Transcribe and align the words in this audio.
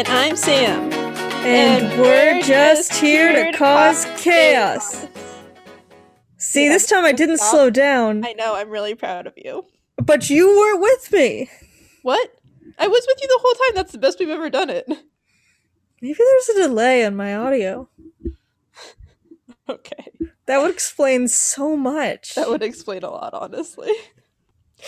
And 0.00 0.08
I'm 0.08 0.34
Sam. 0.34 0.90
And, 1.44 2.00
we're, 2.00 2.40
just 2.40 2.94
here 2.94 3.44
to 3.44 3.58
cause 3.58 4.06
chaos. 4.16 5.06
See, 6.38 6.64
Yeah, 6.64 6.72
this 6.72 6.86
time 6.86 7.04
I 7.04 7.12
didn't 7.12 7.36
stop. 7.36 7.50
slow 7.50 7.68
down, 7.68 8.24
I 8.24 8.32
know, 8.32 8.54
I'm 8.54 8.70
really 8.70 8.94
proud 8.94 9.26
of 9.26 9.34
you. 9.36 9.66
but 10.02 10.30
you 10.30 10.48
were 10.58 10.80
with 10.80 11.12
me. 11.12 11.50
What? 12.00 12.30
I 12.78 12.88
was 12.88 13.06
with 13.06 13.18
you 13.20 13.28
the 13.28 13.40
whole 13.42 13.52
time. 13.52 13.74
That's 13.74 13.92
the 13.92 13.98
best 13.98 14.18
we've 14.18 14.30
ever 14.30 14.48
done 14.48 14.70
it. 14.70 14.88
Maybe 16.00 16.16
there's 16.18 16.48
a 16.48 16.62
delay 16.68 17.02
in 17.02 17.14
my 17.14 17.34
audio. 17.36 17.90
Okay. 19.68 20.12
That 20.46 20.62
would 20.62 20.70
explain 20.70 21.28
so 21.28 21.76
much. 21.76 22.36
That 22.36 22.48
would 22.48 22.62
explain 22.62 23.02
a 23.02 23.10
lot, 23.10 23.34
honestly. 23.34 23.92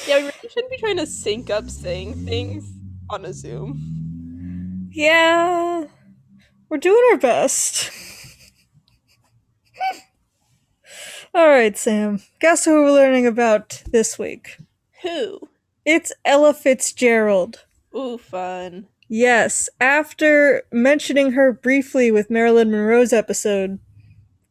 Yeah, 0.09 0.17
we 0.17 0.23
really 0.23 0.49
shouldn't 0.49 0.71
be 0.71 0.79
trying 0.79 0.97
to 0.97 1.07
sync 1.07 1.51
up 1.51 1.69
saying 1.69 2.25
things 2.25 2.73
on 3.11 3.27
a 3.27 3.35
Zoom. 3.35 4.02
Yeah, 4.95 5.85
we're 6.69 6.77
doing 6.77 7.03
our 7.13 7.17
best. 7.17 7.91
All 11.35 11.49
right, 11.49 11.79
Sam. 11.79 12.21
Guess 12.41 12.67
who 12.67 12.83
we're 12.83 12.93
learning 12.93 13.27
about 13.27 13.83
this 13.91 14.19
week? 14.19 14.59
Who? 15.01 15.49
It's 15.87 16.13
Ella 16.27 16.53
Fitzgerald. 16.53 17.65
Ooh, 17.97 18.19
fun. 18.19 18.87
Yes, 19.09 19.71
after 19.81 20.65
mentioning 20.71 21.33
her 21.33 21.55
briefly 21.55 22.11
with 22.11 22.29
Marilyn 22.31 22.71
Monroe's 22.71 23.15
episode, 23.15 23.79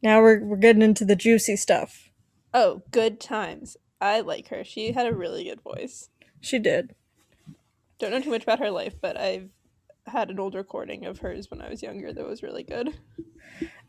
now 0.02 0.20
we're 0.20 0.42
we're 0.42 0.56
getting 0.56 0.82
into 0.82 1.04
the 1.04 1.14
juicy 1.14 1.54
stuff. 1.54 2.10
Oh, 2.52 2.82
good 2.90 3.20
times. 3.20 3.76
I 4.00 4.20
like 4.20 4.48
her. 4.48 4.64
She 4.64 4.90
had 4.90 5.06
a 5.06 5.14
really 5.14 5.44
good 5.44 5.60
voice. 5.60 6.08
She 6.40 6.58
did. 6.58 6.96
Don't 8.00 8.10
know 8.10 8.20
too 8.20 8.30
much 8.30 8.42
about 8.42 8.58
her 8.58 8.70
life, 8.72 8.96
but 9.00 9.16
I've 9.16 9.48
had 10.06 10.30
an 10.30 10.40
old 10.40 10.54
recording 10.54 11.04
of 11.04 11.18
hers 11.18 11.50
when 11.50 11.60
I 11.60 11.68
was 11.68 11.82
younger 11.82 12.12
that 12.12 12.26
was 12.26 12.42
really 12.42 12.62
good. 12.62 12.94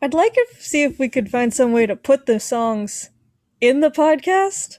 I'd 0.00 0.14
like 0.14 0.34
to 0.34 0.46
see 0.58 0.82
if 0.82 0.98
we 0.98 1.08
could 1.08 1.30
find 1.30 1.52
some 1.52 1.72
way 1.72 1.86
to 1.86 1.96
put 1.96 2.26
the 2.26 2.38
songs 2.38 3.10
in 3.60 3.80
the 3.80 3.90
podcast, 3.90 4.78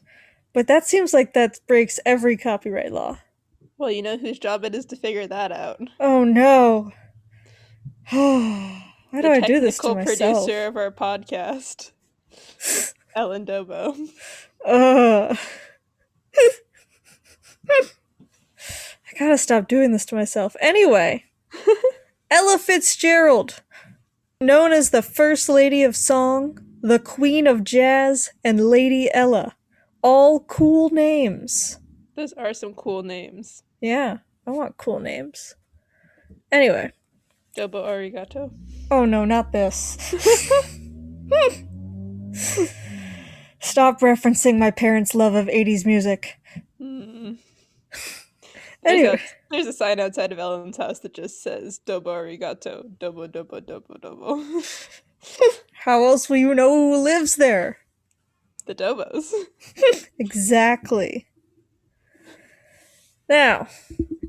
but 0.53 0.67
that 0.67 0.85
seems 0.85 1.13
like 1.13 1.33
that 1.33 1.59
breaks 1.67 1.99
every 2.05 2.37
copyright 2.37 2.91
law. 2.91 3.19
Well, 3.77 3.91
you 3.91 4.01
know 4.01 4.17
whose 4.17 4.39
job 4.39 4.63
it 4.63 4.73
is 4.73 4.85
to 4.87 4.95
figure 4.95 5.27
that 5.27 5.51
out. 5.51 5.81
Oh 5.99 6.23
no. 6.23 6.91
Why 8.09 9.21
do 9.21 9.29
I 9.29 9.39
do 9.41 9.59
this 9.59 9.77
to 9.77 9.81
technical 9.81 9.95
myself? 9.95 10.45
producer 10.45 10.67
of 10.67 10.77
our 10.77 10.91
podcast, 10.91 11.91
Ellen 13.15 13.45
Dobo. 13.45 14.09
Ugh. 14.65 15.37
I 19.15 19.19
gotta 19.19 19.37
stop 19.37 19.67
doing 19.69 19.91
this 19.93 20.05
to 20.07 20.15
myself. 20.15 20.55
Anyway, 20.59 21.23
Ella 22.29 22.57
Fitzgerald, 22.57 23.61
known 24.41 24.73
as 24.73 24.89
the 24.89 25.01
First 25.01 25.47
Lady 25.47 25.83
of 25.83 25.95
Song, 25.95 26.59
the 26.81 26.99
Queen 26.99 27.47
of 27.47 27.63
Jazz, 27.63 28.31
and 28.43 28.69
Lady 28.69 29.09
Ella. 29.13 29.55
All 30.01 30.41
cool 30.41 30.89
names. 30.89 31.79
Those 32.15 32.33
are 32.33 32.53
some 32.53 32.73
cool 32.73 33.03
names. 33.03 33.63
Yeah, 33.79 34.17
I 34.45 34.51
want 34.51 34.75
cool 34.77 34.99
names. 34.99 35.55
Anyway, 36.51 36.91
Dobo 37.57 37.85
arigato. 37.85 38.51
oh 38.91 39.05
no, 39.05 39.23
not 39.23 39.53
this. 39.53 39.97
Stop 43.61 44.01
referencing 44.01 44.57
my 44.59 44.71
parents' 44.71 45.15
love 45.15 45.35
of 45.35 45.47
80s 45.47 45.85
music. 45.85 46.37
Mm. 46.81 47.37
Hmm. 48.85 49.01
There's, 49.01 49.19
a, 49.19 49.23
there's 49.51 49.67
a 49.67 49.73
sign 49.73 49.99
outside 49.99 50.31
of 50.31 50.39
Ellen's 50.39 50.77
house 50.77 50.99
that 50.99 51.13
just 51.13 51.41
says 51.41 51.79
Dobo 51.85 52.07
arigato. 52.07 52.83
Dobo 52.99 53.27
dobo 53.27 53.59
dobo 53.59 53.99
dobo. 53.99 54.91
How 55.85 56.03
else 56.05 56.29
will 56.29 56.37
you 56.37 56.53
know 56.53 56.69
who 56.69 57.03
lives 57.03 57.35
there? 57.35 57.79
the 58.65 58.75
Dobos. 58.75 59.31
Exactly. 60.19 61.27
Now, 63.27 63.67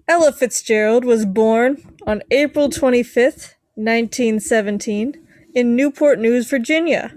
Ella 0.08 0.32
Fitzgerald 0.32 1.04
was 1.04 1.26
born 1.26 1.96
on 2.06 2.22
April 2.30 2.68
25th, 2.68 3.54
1917, 3.74 5.26
in 5.54 5.76
Newport 5.76 6.18
News, 6.18 6.48
Virginia. 6.48 7.14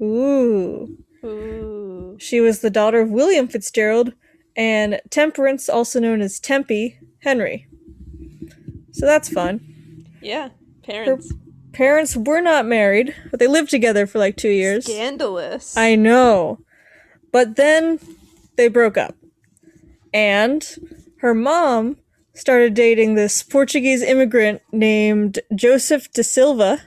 Ooh. 0.00 0.96
Ooh. 1.24 2.16
She 2.18 2.40
was 2.40 2.60
the 2.60 2.70
daughter 2.70 3.00
of 3.00 3.10
William 3.10 3.46
Fitzgerald 3.46 4.14
and 4.58 5.00
Temperance, 5.08 5.68
also 5.68 6.00
known 6.00 6.20
as 6.20 6.40
Tempe, 6.40 6.98
Henry. 7.20 7.68
So 8.90 9.06
that's 9.06 9.28
fun. 9.28 10.04
Yeah. 10.20 10.48
Parents. 10.82 11.32
Parents 11.72 12.16
were 12.16 12.40
not 12.40 12.66
married, 12.66 13.14
but 13.30 13.38
they 13.38 13.46
lived 13.46 13.70
together 13.70 14.06
for 14.06 14.18
like 14.18 14.36
two 14.36 14.50
years. 14.50 14.84
Scandalous. 14.84 15.76
I 15.76 15.94
know. 15.94 16.58
But 17.30 17.54
then 17.54 18.00
they 18.56 18.66
broke 18.66 18.96
up. 18.96 19.14
And 20.12 20.66
her 21.20 21.34
mom 21.34 21.98
started 22.34 22.74
dating 22.74 23.14
this 23.14 23.42
Portuguese 23.44 24.02
immigrant 24.02 24.62
named 24.72 25.38
Joseph 25.54 26.10
de 26.12 26.24
Silva, 26.24 26.82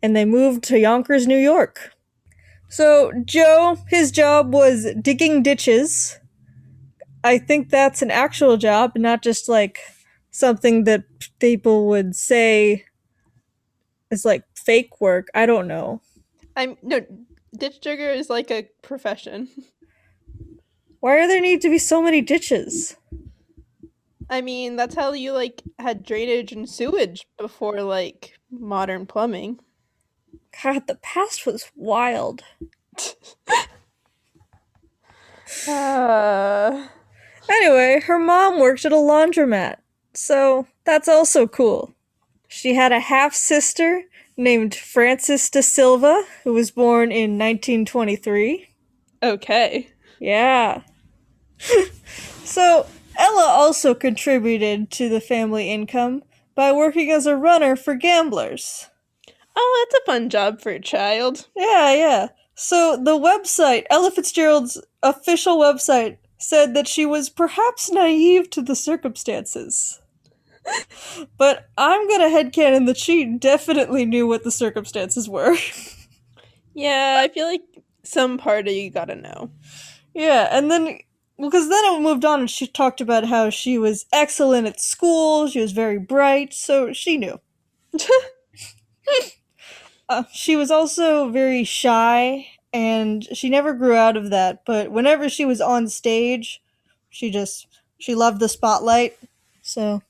and 0.00 0.14
they 0.14 0.24
moved 0.24 0.62
to 0.64 0.78
Yonkers, 0.78 1.26
New 1.26 1.38
York. 1.38 1.92
So, 2.68 3.10
Joe, 3.24 3.78
his 3.88 4.12
job 4.12 4.52
was 4.52 4.86
digging 5.00 5.42
ditches. 5.42 6.20
I 7.24 7.38
think 7.38 7.70
that's 7.70 8.02
an 8.02 8.10
actual 8.10 8.58
job, 8.58 8.92
not 8.94 9.22
just 9.22 9.48
like 9.48 9.80
something 10.30 10.84
that 10.84 11.04
people 11.40 11.88
would 11.88 12.14
say 12.14 12.84
is 14.10 14.24
like 14.24 14.44
fake 14.54 15.00
work. 15.00 15.28
I 15.34 15.46
don't 15.46 15.66
know. 15.66 16.02
I'm 16.54 16.76
no 16.82 17.00
ditch 17.56 17.80
digger 17.80 18.10
is 18.10 18.28
like 18.28 18.50
a 18.50 18.68
profession. 18.82 19.48
Why 21.00 21.18
are 21.18 21.26
there 21.26 21.40
need 21.40 21.62
to 21.62 21.70
be 21.70 21.78
so 21.78 22.02
many 22.02 22.20
ditches? 22.20 22.96
I 24.30 24.40
mean, 24.40 24.76
that's 24.76 24.94
how 24.94 25.12
you 25.12 25.32
like 25.32 25.62
had 25.78 26.04
drainage 26.04 26.52
and 26.52 26.68
sewage 26.68 27.26
before 27.38 27.82
like 27.82 28.38
modern 28.50 29.06
plumbing. 29.06 29.60
God, 30.62 30.86
the 30.86 30.96
past 30.96 31.46
was 31.46 31.70
wild. 31.74 32.42
Uh, 35.68 36.88
Anyway, 37.48 38.00
her 38.00 38.18
mom 38.18 38.58
worked 38.58 38.84
at 38.84 38.92
a 38.92 38.96
laundromat, 38.96 39.76
so 40.12 40.66
that's 40.84 41.08
also 41.08 41.46
cool. 41.46 41.94
She 42.48 42.74
had 42.74 42.92
a 42.92 43.00
half 43.00 43.34
sister 43.34 44.02
named 44.36 44.74
Frances 44.74 45.50
de 45.50 45.62
Silva, 45.62 46.24
who 46.42 46.52
was 46.52 46.70
born 46.70 47.10
in 47.12 47.38
1923. 47.38 48.68
okay. 49.22 49.88
Yeah. 50.20 50.82
so, 52.44 52.86
Ella 53.18 53.46
also 53.46 53.94
contributed 53.94 54.90
to 54.92 55.08
the 55.08 55.20
family 55.20 55.70
income 55.70 56.22
by 56.54 56.72
working 56.72 57.10
as 57.10 57.26
a 57.26 57.36
runner 57.36 57.76
for 57.76 57.94
gamblers. 57.94 58.88
Oh, 59.56 59.86
that's 59.90 60.02
a 60.02 60.06
fun 60.06 60.30
job 60.30 60.60
for 60.60 60.70
a 60.70 60.80
child. 60.80 61.46
Yeah, 61.56 61.94
yeah. 61.94 62.28
So 62.54 62.96
the 62.96 63.18
website, 63.18 63.84
Ella 63.90 64.10
Fitzgerald's 64.10 64.80
official 65.02 65.58
website, 65.58 66.18
said 66.44 66.74
that 66.74 66.86
she 66.88 67.06
was 67.06 67.30
perhaps 67.30 67.90
naive 67.90 68.50
to 68.50 68.62
the 68.62 68.76
circumstances. 68.76 70.00
but 71.38 71.68
I'm 71.76 72.08
gonna 72.08 72.28
headcanon 72.28 72.86
that 72.86 72.96
she 72.96 73.24
definitely 73.24 74.06
knew 74.06 74.26
what 74.26 74.44
the 74.44 74.50
circumstances 74.50 75.28
were. 75.28 75.56
Yeah, 76.76 77.20
I 77.22 77.28
feel 77.28 77.46
like 77.46 77.62
some 78.02 78.36
part 78.36 78.66
of 78.66 78.74
you 78.74 78.90
gotta 78.90 79.14
know. 79.14 79.52
yeah, 80.12 80.48
and 80.50 80.72
then, 80.72 80.98
well, 81.36 81.48
because 81.48 81.68
then 81.68 81.84
it 81.84 82.00
moved 82.00 82.24
on 82.24 82.40
and 82.40 82.50
she 82.50 82.66
talked 82.66 83.00
about 83.00 83.24
how 83.24 83.48
she 83.48 83.78
was 83.78 84.06
excellent 84.12 84.66
at 84.66 84.80
school, 84.80 85.46
she 85.46 85.60
was 85.60 85.70
very 85.70 86.00
bright, 86.00 86.52
so 86.52 86.92
she 86.92 87.16
knew. 87.16 87.38
Uh, 90.06 90.24
she 90.32 90.54
was 90.54 90.70
also 90.70 91.30
very 91.30 91.64
shy 91.64 92.46
and 92.74 93.24
she 93.32 93.48
never 93.48 93.72
grew 93.72 93.94
out 93.94 94.16
of 94.16 94.30
that 94.30 94.64
but 94.66 94.90
whenever 94.90 95.28
she 95.28 95.44
was 95.44 95.60
on 95.60 95.88
stage 95.88 96.60
she 97.08 97.30
just 97.30 97.68
she 97.96 98.14
loved 98.14 98.40
the 98.40 98.48
spotlight. 98.48 99.16
So 99.62 100.02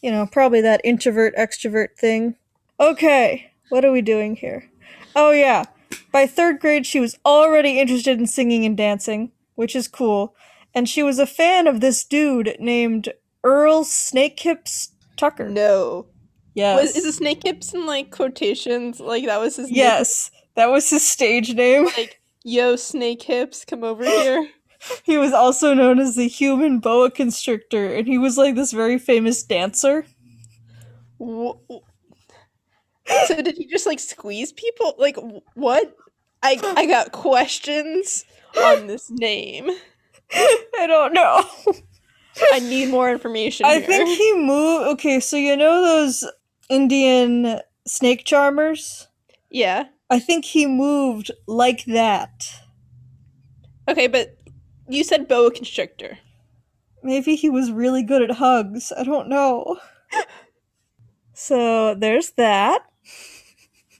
you 0.00 0.10
know 0.10 0.26
probably 0.26 0.62
that 0.62 0.80
introvert 0.84 1.34
extrovert 1.36 1.96
thing. 1.98 2.36
Okay 2.80 3.50
what 3.68 3.84
are 3.84 3.92
we 3.92 4.00
doing 4.00 4.36
here? 4.36 4.70
Oh 5.14 5.32
yeah. 5.32 5.64
By 6.12 6.26
third 6.26 6.60
grade 6.60 6.86
she 6.86 7.00
was 7.00 7.18
already 7.26 7.80
interested 7.80 8.18
in 8.18 8.26
singing 8.26 8.64
and 8.64 8.76
dancing 8.76 9.32
which 9.56 9.74
is 9.74 9.88
cool. 9.88 10.34
And 10.74 10.88
she 10.88 11.02
was 11.02 11.18
a 11.18 11.26
fan 11.26 11.66
of 11.66 11.80
this 11.80 12.04
dude 12.04 12.56
named 12.60 13.12
earl 13.42 13.82
snakehips 13.82 14.90
tucker. 15.16 15.48
No. 15.48 16.06
yes. 16.54 16.80
Was, 16.80 16.96
is 16.96 17.04
the 17.04 17.12
snake 17.12 17.42
hips 17.42 17.74
in 17.74 17.86
like 17.86 18.12
quotations? 18.12 19.00
Like 19.00 19.26
that 19.26 19.40
was 19.40 19.56
his 19.56 19.66
name? 19.66 19.76
yes 19.76 20.30
that 20.58 20.70
was 20.70 20.90
his 20.90 21.08
stage 21.08 21.54
name 21.54 21.84
Like, 21.96 22.20
yo, 22.44 22.76
snake 22.76 23.22
hips, 23.22 23.64
come 23.64 23.82
over 23.84 24.04
here. 24.04 24.48
He 25.04 25.16
was 25.16 25.32
also 25.32 25.72
known 25.74 25.98
as 25.98 26.14
the 26.16 26.28
human 26.28 26.78
boa 26.80 27.10
constrictor, 27.10 27.94
and 27.94 28.06
he 28.06 28.18
was 28.18 28.36
like 28.36 28.54
this 28.54 28.72
very 28.72 28.98
famous 28.98 29.42
dancer. 29.42 30.04
Wh- 31.20 31.56
So 33.26 33.40
did 33.42 33.56
he 33.56 33.66
just 33.66 33.86
like 33.86 33.98
squeeze 34.00 34.52
people? 34.52 34.94
Like 34.98 35.16
what? 35.54 35.96
I 36.42 36.60
I 36.76 36.86
got 36.86 37.10
questions 37.12 38.24
on 38.56 38.86
this 38.86 39.10
name. 39.10 39.68
I 40.32 40.86
don't 40.86 41.12
know. 41.14 41.44
I 42.52 42.60
need 42.60 42.90
more 42.90 43.10
information. 43.10 43.66
I 43.66 43.78
here. 43.80 43.86
think 43.86 44.08
he 44.16 44.32
moved. 44.34 44.88
Okay, 44.92 45.18
so 45.20 45.36
you 45.36 45.56
know 45.56 45.82
those 45.82 46.24
Indian 46.68 47.60
snake 47.86 48.24
charmers? 48.24 49.08
Yeah. 49.50 49.86
I 50.10 50.18
think 50.18 50.44
he 50.44 50.66
moved 50.66 51.30
like 51.46 51.84
that. 51.86 52.60
Okay, 53.88 54.06
but 54.06 54.36
you 54.88 55.04
said 55.04 55.28
boa 55.28 55.50
constrictor. 55.50 56.18
Maybe 57.02 57.36
he 57.36 57.50
was 57.50 57.72
really 57.72 58.02
good 58.02 58.22
at 58.22 58.32
hugs. 58.36 58.92
I 58.96 59.04
don't 59.04 59.28
know. 59.28 59.78
so 61.34 61.94
there's 61.94 62.30
that. 62.32 62.82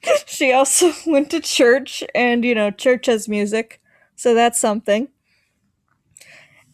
she 0.27 0.53
also 0.53 0.93
went 1.07 1.31
to 1.31 1.41
church, 1.41 2.03
and 2.15 2.45
you 2.45 2.55
know, 2.55 2.71
church 2.71 3.07
has 3.07 3.29
music, 3.29 3.81
so 4.17 4.35
that's 4.35 4.59
something. 4.59 5.09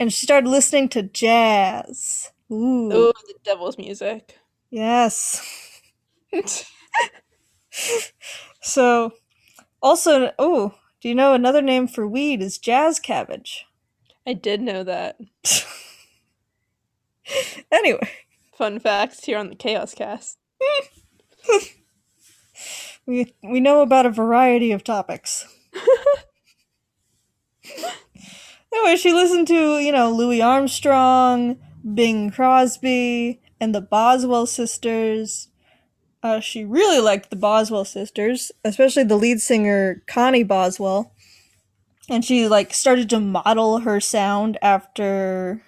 And 0.00 0.12
she 0.12 0.26
started 0.26 0.48
listening 0.48 0.88
to 0.90 1.02
jazz. 1.02 2.30
Ooh, 2.52 2.90
Oh, 2.92 3.12
the 3.26 3.34
devil's 3.44 3.78
music. 3.78 4.38
yes. 4.70 5.40
So, 8.60 9.12
also, 9.84 10.32
oh, 10.36 10.74
do 11.00 11.08
you 11.08 11.14
know 11.14 11.32
another 11.32 11.62
name 11.62 11.86
for 11.86 12.08
weed 12.08 12.42
is 12.42 12.58
jazz 12.58 12.98
cabbage? 12.98 13.66
I 14.26 14.32
did 14.32 14.60
know 14.60 14.82
that. 14.82 15.20
Anyway, 17.72 18.06
Fun 18.54 18.78
facts 18.78 19.24
here 19.24 19.36
on 19.38 19.48
the 19.48 19.56
Chaos 19.56 19.94
Cast. 19.94 20.38
we 23.06 23.34
we 23.42 23.58
know 23.58 23.82
about 23.82 24.06
a 24.06 24.10
variety 24.10 24.70
of 24.70 24.84
topics. 24.84 25.44
anyway, 28.72 28.94
she 28.96 29.12
listened 29.12 29.48
to, 29.48 29.80
you 29.80 29.90
know, 29.90 30.08
Louis 30.12 30.40
Armstrong, 30.40 31.58
Bing 31.94 32.30
Crosby, 32.30 33.40
and 33.58 33.74
the 33.74 33.80
Boswell 33.80 34.46
sisters. 34.46 35.48
Uh, 36.24 36.40
she 36.40 36.64
really 36.64 37.00
liked 37.00 37.28
the 37.28 37.36
Boswell 37.36 37.84
sisters, 37.84 38.50
especially 38.64 39.04
the 39.04 39.14
lead 39.14 39.42
singer 39.42 40.02
Connie 40.06 40.42
Boswell. 40.42 41.12
And 42.08 42.24
she 42.24 42.48
like 42.48 42.72
started 42.72 43.10
to 43.10 43.20
model 43.20 43.80
her 43.80 44.00
sound 44.00 44.56
after, 44.62 45.60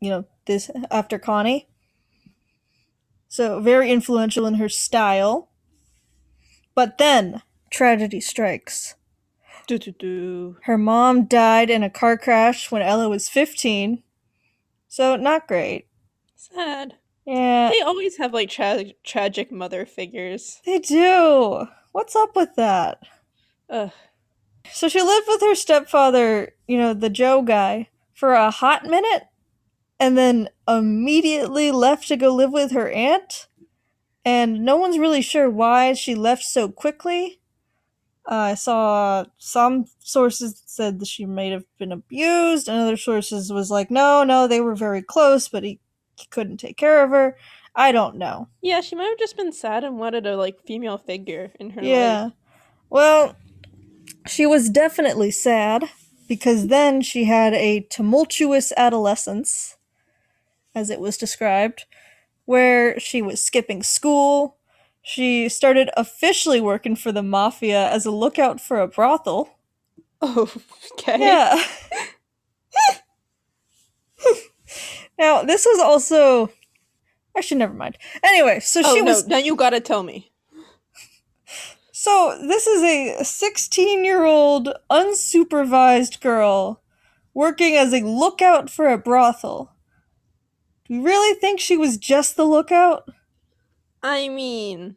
you 0.00 0.08
know, 0.08 0.24
this 0.46 0.70
after 0.92 1.18
Connie. 1.18 1.68
So 3.26 3.58
very 3.58 3.90
influential 3.90 4.46
in 4.46 4.54
her 4.54 4.68
style. 4.68 5.50
But 6.76 6.98
then 6.98 7.42
tragedy 7.68 8.20
strikes. 8.20 8.94
Do 9.66 9.78
do 9.78 9.90
do. 9.90 10.56
Her 10.62 10.78
mom 10.78 11.24
died 11.24 11.70
in 11.70 11.82
a 11.82 11.90
car 11.90 12.16
crash 12.16 12.70
when 12.70 12.82
Ella 12.82 13.08
was 13.08 13.28
15. 13.28 14.04
So 14.86 15.16
not 15.16 15.48
great. 15.48 15.88
Sad. 16.36 16.94
Yeah, 17.28 17.70
They 17.70 17.82
always 17.82 18.16
have 18.16 18.32
like 18.32 18.48
tra- 18.48 18.84
tragic 19.04 19.52
mother 19.52 19.84
figures. 19.84 20.60
they 20.64 20.78
do. 20.78 21.66
What's 21.92 22.16
up 22.16 22.34
with 22.34 22.54
that? 22.56 23.00
Ugh. 23.68 23.90
So 24.72 24.88
she 24.88 25.02
lived 25.02 25.26
with 25.28 25.42
her 25.42 25.54
stepfather, 25.54 26.54
you 26.66 26.78
know, 26.78 26.94
the 26.94 27.10
Joe 27.10 27.42
guy, 27.42 27.88
for 28.14 28.32
a 28.32 28.50
hot 28.50 28.84
minute 28.84 29.24
and 30.00 30.16
then 30.16 30.48
immediately 30.66 31.70
left 31.70 32.08
to 32.08 32.16
go 32.16 32.34
live 32.34 32.52
with 32.52 32.72
her 32.72 32.88
aunt. 32.90 33.48
And 34.24 34.64
no 34.64 34.76
one's 34.76 34.98
really 34.98 35.22
sure 35.22 35.50
why 35.50 35.92
she 35.94 36.14
left 36.14 36.44
so 36.44 36.68
quickly. 36.68 37.40
Uh, 38.30 38.34
I 38.34 38.54
saw 38.54 39.24
some 39.38 39.86
sources 40.00 40.62
said 40.66 41.00
that 41.00 41.08
she 41.08 41.24
might 41.24 41.50
have 41.52 41.64
been 41.78 41.92
abused, 41.92 42.68
and 42.68 42.78
other 42.78 42.96
sources 42.96 43.50
was 43.52 43.70
like, 43.70 43.90
no, 43.90 44.22
no, 44.22 44.46
they 44.46 44.60
were 44.60 44.74
very 44.74 45.02
close, 45.02 45.48
but 45.48 45.64
he, 45.64 45.70
he 45.70 45.78
couldn't 46.26 46.58
take 46.58 46.76
care 46.76 47.02
of 47.02 47.10
her. 47.10 47.36
I 47.74 47.92
don't 47.92 48.16
know. 48.16 48.48
Yeah, 48.60 48.80
she 48.80 48.96
might 48.96 49.08
have 49.08 49.18
just 49.18 49.36
been 49.36 49.52
sad 49.52 49.84
and 49.84 49.98
wanted 49.98 50.26
a 50.26 50.36
like 50.36 50.60
female 50.66 50.98
figure 50.98 51.52
in 51.60 51.70
her 51.70 51.82
life. 51.82 51.90
Yeah. 51.90 52.22
life. 52.24 52.32
Well, 52.90 53.36
she 54.26 54.46
was 54.46 54.68
definitely 54.68 55.30
sad 55.30 55.84
because 56.28 56.66
then 56.68 57.02
she 57.02 57.24
had 57.24 57.54
a 57.54 57.80
tumultuous 57.90 58.72
adolescence, 58.76 59.76
as 60.74 60.90
it 60.90 61.00
was 61.00 61.16
described, 61.16 61.86
where 62.44 62.98
she 62.98 63.22
was 63.22 63.42
skipping 63.42 63.82
school. 63.82 64.56
She 65.02 65.48
started 65.48 65.90
officially 65.96 66.60
working 66.60 66.96
for 66.96 67.12
the 67.12 67.22
mafia 67.22 67.88
as 67.90 68.04
a 68.04 68.10
lookout 68.10 68.60
for 68.60 68.80
a 68.80 68.88
brothel. 68.88 69.50
Oh, 70.20 70.50
okay. 70.94 71.20
Yeah. 71.20 71.62
now, 75.18 75.42
this 75.42 75.66
was 75.66 75.78
also. 75.78 76.50
Actually, 77.36 77.58
never 77.58 77.74
mind. 77.74 77.98
Anyway, 78.22 78.60
so 78.60 78.82
Oh 78.84 78.94
she 78.94 79.00
no, 79.00 79.12
was 79.12 79.26
now 79.26 79.38
you 79.38 79.56
gotta 79.56 79.80
tell 79.80 80.02
me. 80.02 80.32
So, 82.00 82.38
this 82.40 82.68
is 82.68 82.80
a 82.84 83.24
16 83.24 84.04
year 84.04 84.24
old 84.24 84.68
unsupervised 84.88 86.20
girl 86.20 86.80
working 87.34 87.74
as 87.74 87.92
a 87.92 88.02
lookout 88.02 88.70
for 88.70 88.88
a 88.88 88.96
brothel. 88.96 89.72
Do 90.84 90.94
you 90.94 91.02
really 91.02 91.38
think 91.40 91.58
she 91.58 91.76
was 91.76 91.98
just 91.98 92.36
the 92.36 92.44
lookout? 92.44 93.08
I 94.00 94.28
mean, 94.28 94.94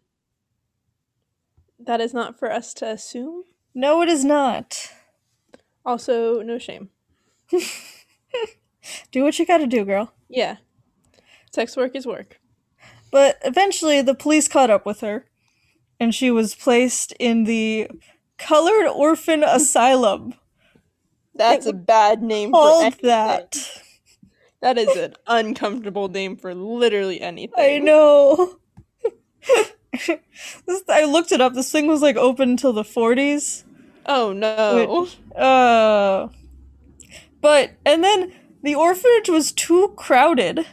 that 1.79 1.99
is 1.99 2.13
not 2.13 2.37
for 2.37 2.51
us 2.51 2.71
to 2.75 2.87
assume. 2.87 3.45
No, 3.73 4.03
it 4.03 4.09
is 4.09 4.23
not. 4.23 4.91
Also, 5.83 6.43
no 6.43 6.59
shame. 6.59 6.89
Do 9.11 9.23
what 9.23 9.37
you 9.39 9.45
gotta 9.45 9.67
do, 9.67 9.85
girl. 9.85 10.13
Yeah. 10.29 10.57
Sex 11.51 11.75
work 11.75 11.95
is 11.95 12.05
work. 12.05 12.39
But 13.11 13.39
eventually, 13.43 14.01
the 14.01 14.15
police 14.15 14.47
caught 14.47 14.69
up 14.69 14.85
with 14.85 15.01
her, 15.01 15.25
and 15.99 16.15
she 16.15 16.31
was 16.31 16.55
placed 16.55 17.11
in 17.19 17.43
the 17.43 17.89
Colored 18.37 18.87
Orphan 18.87 19.43
Asylum. 19.43 20.33
That's 21.35 21.65
a 21.65 21.73
bad 21.73 22.21
name 22.23 22.51
for 22.51 22.81
anything. 22.81 23.07
that. 23.07 23.57
That 24.61 24.77
is 24.77 24.95
an 24.95 25.15
uncomfortable 25.27 26.07
name 26.07 26.37
for 26.37 26.53
literally 26.53 27.19
anything. 27.19 27.53
I 27.57 27.79
know. 27.79 28.57
this, 29.91 30.83
I 30.87 31.05
looked 31.05 31.31
it 31.31 31.41
up. 31.41 31.53
This 31.53 31.71
thing 31.71 31.87
was 31.87 32.01
like 32.01 32.15
open 32.15 32.51
until 32.51 32.71
the 32.71 32.83
40s. 32.83 33.63
Oh 34.05 34.33
no. 34.33 35.07
Uh, 35.35 36.27
but 37.41 37.71
and 37.85 38.03
then 38.03 38.33
the 38.61 38.75
orphanage 38.75 39.29
was 39.29 39.51
too 39.51 39.93
crowded, 39.95 40.65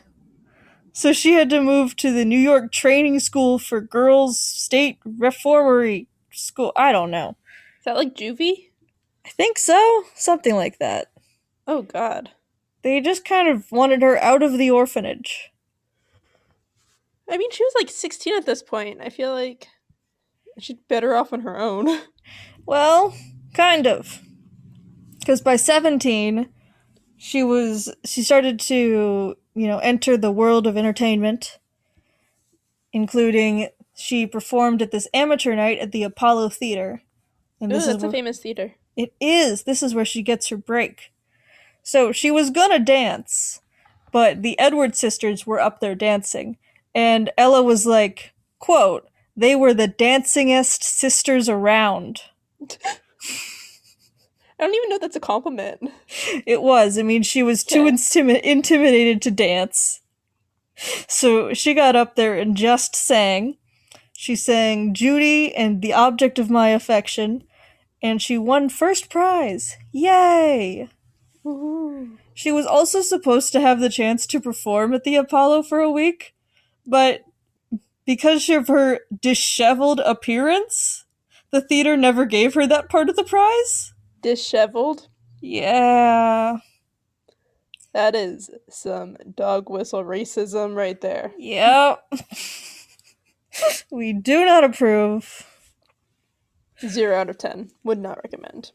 so 0.93 1.13
she 1.13 1.35
had 1.35 1.51
to 1.51 1.61
move 1.61 1.97
to 1.97 2.13
the 2.13 2.25
New 2.25 2.39
York 2.39 2.73
Training 2.73 3.21
School 3.21 3.59
for 3.59 3.81
Girls 3.81 4.39
State 4.39 4.99
Reformatory 5.05 6.09
School. 6.33 6.73
I 6.77 6.93
don't 6.93 7.11
know. 7.11 7.37
Is 7.79 7.85
that 7.85 7.97
like 7.97 8.15
juvie? 8.15 8.71
I 9.25 9.31
think 9.31 9.59
so, 9.59 10.05
something 10.15 10.55
like 10.55 10.79
that. 10.79 11.09
Oh 11.67 11.83
god. 11.83 12.31
They 12.83 13.01
just 13.01 13.25
kind 13.25 13.49
of 13.49 13.71
wanted 13.73 14.03
her 14.03 14.17
out 14.19 14.43
of 14.43 14.57
the 14.57 14.71
orphanage. 14.71 15.51
I 17.29 17.37
mean, 17.37 17.51
she 17.51 17.65
was 17.65 17.75
like 17.77 17.91
16 17.91 18.37
at 18.37 18.47
this 18.47 18.63
point. 18.63 19.01
I 19.03 19.11
feel 19.11 19.33
like 19.33 19.69
she's 20.59 20.79
better 20.89 21.15
off 21.15 21.33
on 21.33 21.41
her 21.41 21.59
own. 21.59 22.01
Well, 22.67 23.15
kind 23.55 23.87
of. 23.87 24.21
Because 25.19 25.41
by 25.41 25.57
17, 25.57 26.51
she 27.19 27.43
was 27.43 27.93
she 28.05 28.23
started 28.23 28.61
to, 28.61 29.37
you 29.55 29.67
know, 29.67 29.79
enter 29.79 30.17
the 30.17 30.31
world 30.31 30.67
of 30.67 30.77
entertainment, 30.77 31.59
including 32.93 33.69
she 33.95 34.27
performed 34.27 34.81
at 34.81 34.93
this 34.93 35.09
amateur 35.13 35.55
night 35.55 35.81
at 35.81 35.91
the 35.91 36.05
Apollo 36.05 36.51
Theater. 36.51 37.03
And 37.61 37.73
Ooh, 37.73 37.75
this 37.75 37.87
that's 37.87 37.99
is 37.99 38.05
a 38.05 38.11
famous 38.11 38.39
theater. 38.39 38.75
it 38.97 39.13
is. 39.21 39.65
This 39.65 39.83
is 39.83 39.95
where 39.95 40.05
she 40.05 40.23
gets 40.23 40.49
her 40.49 40.57
break. 40.57 41.13
So 41.83 42.13
she 42.13 42.31
was 42.31 42.51
gonna 42.51 42.79
dance, 42.79 43.61
but 44.13 44.43
the 44.43 44.59
Edward 44.59 44.95
sisters 44.95 45.45
were 45.47 45.61
up 45.61 45.81
there 45.81 45.97
dancing, 45.97 46.57
and 46.95 47.31
Ella 47.37 47.63
was 47.63 47.85
like, 47.85 48.33
"quote 48.61 49.09
They 49.37 49.57
were 49.57 49.75
the 49.75 49.89
dancingest 49.89 50.85
sisters 50.85 51.49
around." 51.49 52.23
I 54.59 54.65
don't 54.65 54.75
even 54.75 54.89
know 54.89 54.97
if 54.97 55.01
that's 55.01 55.17
a 55.17 55.21
compliment. 55.21 55.91
It 56.47 56.63
was. 56.63 56.99
I 56.99 57.03
mean, 57.03 57.23
she 57.23 57.43
was 57.43 57.63
too 57.63 57.85
intimi- 57.85 58.41
intimidated 58.41 59.23
to 59.23 59.31
dance. 59.31 60.01
So 61.09 61.55
she 61.55 61.75
got 61.75 61.97
up 61.97 62.17
there 62.17 62.35
and 62.37 62.57
just 62.57 62.97
sang. 62.97 63.57
She 64.13 64.35
sang 64.35 64.95
Judy 64.95 65.55
and 65.55 65.81
the 65.81 65.93
Object 65.93 66.39
of 66.39 66.51
My 66.51 66.71
Affection, 66.71 67.45
and 68.03 68.21
she 68.21 68.37
won 68.37 68.69
first 68.69 69.11
prize. 69.11 69.77
Yay! 69.93 70.89
She 72.35 72.53
was 72.53 72.67
also 72.67 73.01
supposed 73.01 73.53
to 73.53 73.61
have 73.61 73.81
the 73.81 73.89
chance 73.89 74.27
to 74.27 74.41
perform 74.41 74.93
at 74.95 75.05
the 75.05 75.17
Apollo 75.17 75.65
for 75.65 75.81
a 75.81 75.91
week, 75.91 76.35
but 76.87 77.25
because 78.07 78.49
of 78.49 78.69
her 78.69 79.01
disheveled 79.21 80.01
appearance, 80.01 81.05
the 81.51 81.61
theater 81.61 81.97
never 81.97 82.25
gave 82.25 82.55
her 82.55 82.67
that 82.67 82.89
part 82.89 83.09
of 83.09 83.17
the 83.17 83.25
prize. 83.25 83.93
Disheveled. 84.21 85.09
Yeah. 85.41 86.59
That 87.93 88.15
is 88.15 88.51
some 88.69 89.17
dog 89.35 89.71
whistle 89.71 90.05
racism 90.05 90.75
right 90.75 91.01
there. 91.01 91.33
Yep. 91.39 92.13
we 93.91 94.13
do 94.13 94.45
not 94.45 94.65
approve. 94.65 95.47
Zero 96.87 97.19
out 97.19 97.31
of 97.31 97.39
ten. 97.39 97.71
Would 97.85 97.99
not 97.99 98.21
recommend. 98.23 98.73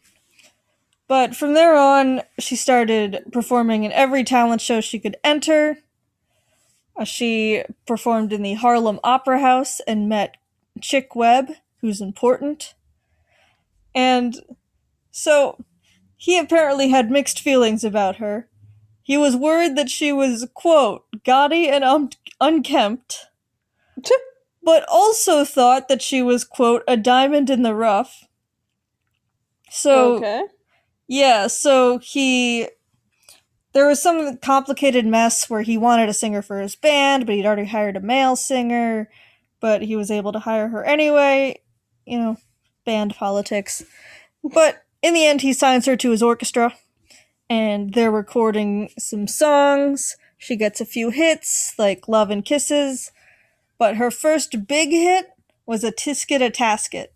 But 1.07 1.35
from 1.35 1.53
there 1.53 1.75
on, 1.75 2.21
she 2.39 2.55
started 2.55 3.23
performing 3.31 3.83
in 3.83 3.91
every 3.91 4.23
talent 4.23 4.61
show 4.61 4.81
she 4.81 4.99
could 4.99 5.17
enter. 5.23 5.77
Uh, 6.95 7.03
she 7.03 7.63
performed 7.85 8.33
in 8.33 8.41
the 8.41 8.53
Harlem 8.55 8.99
Opera 9.03 9.39
House 9.39 9.79
and 9.87 10.09
met 10.09 10.37
Chick 10.81 11.15
Webb, 11.15 11.51
who's 11.81 12.01
important. 12.01 12.73
And 13.95 14.35
so 15.13 15.63
he 16.17 16.39
apparently 16.39 16.89
had 16.89 17.11
mixed 17.11 17.39
feelings 17.39 17.83
about 17.83 18.15
her. 18.15 18.49
He 19.03 19.15
was 19.15 19.35
worried 19.35 19.75
that 19.75 19.89
she 19.89 20.11
was, 20.11 20.47
quote, 20.55 21.05
gaudy 21.23 21.69
and 21.69 21.83
um- 21.83 22.09
unkempt, 22.41 23.27
but 24.63 24.83
also 24.89 25.45
thought 25.45 25.87
that 25.87 26.01
she 26.01 26.23
was, 26.23 26.43
quote, 26.43 26.83
a 26.87 26.97
diamond 26.97 27.51
in 27.51 27.61
the 27.61 27.75
rough. 27.75 28.27
So, 29.69 30.15
okay. 30.15 30.43
yeah, 31.07 31.47
so 31.47 31.99
he. 31.99 32.67
There 33.73 33.87
was 33.87 34.01
some 34.01 34.37
complicated 34.37 35.05
mess 35.05 35.49
where 35.49 35.63
he 35.63 35.77
wanted 35.77 36.07
a 36.07 36.13
singer 36.13 36.41
for 36.41 36.59
his 36.59 36.75
band, 36.75 37.25
but 37.25 37.35
he'd 37.35 37.45
already 37.45 37.65
hired 37.65 37.97
a 37.97 38.01
male 38.01 38.35
singer, 38.35 39.09
but 39.59 39.81
he 39.81 39.95
was 39.95 40.11
able 40.11 40.31
to 40.31 40.39
hire 40.39 40.69
her 40.69 40.83
anyway. 40.83 41.59
You 42.05 42.19
know, 42.19 42.37
band 42.85 43.15
politics. 43.15 43.83
But 44.43 44.82
in 45.03 45.13
the 45.13 45.25
end, 45.25 45.41
he 45.41 45.53
signs 45.53 45.85
her 45.85 45.97
to 45.97 46.11
his 46.11 46.23
orchestra, 46.23 46.73
and 47.49 47.93
they're 47.93 48.09
recording 48.09 48.89
some 48.97 49.27
songs. 49.27 50.15
She 50.37 50.55
gets 50.55 50.81
a 50.81 50.85
few 50.85 51.09
hits, 51.11 51.73
like 51.77 52.07
Love 52.07 52.31
and 52.31 52.43
Kisses, 52.43 53.11
but 53.77 53.97
her 53.97 54.09
first 54.09 54.65
big 54.65 54.89
hit 54.89 55.27
was 55.65 55.83
a 55.83 55.91
Tisket 55.91 56.45
a 56.45 56.49
Tasket, 56.49 57.07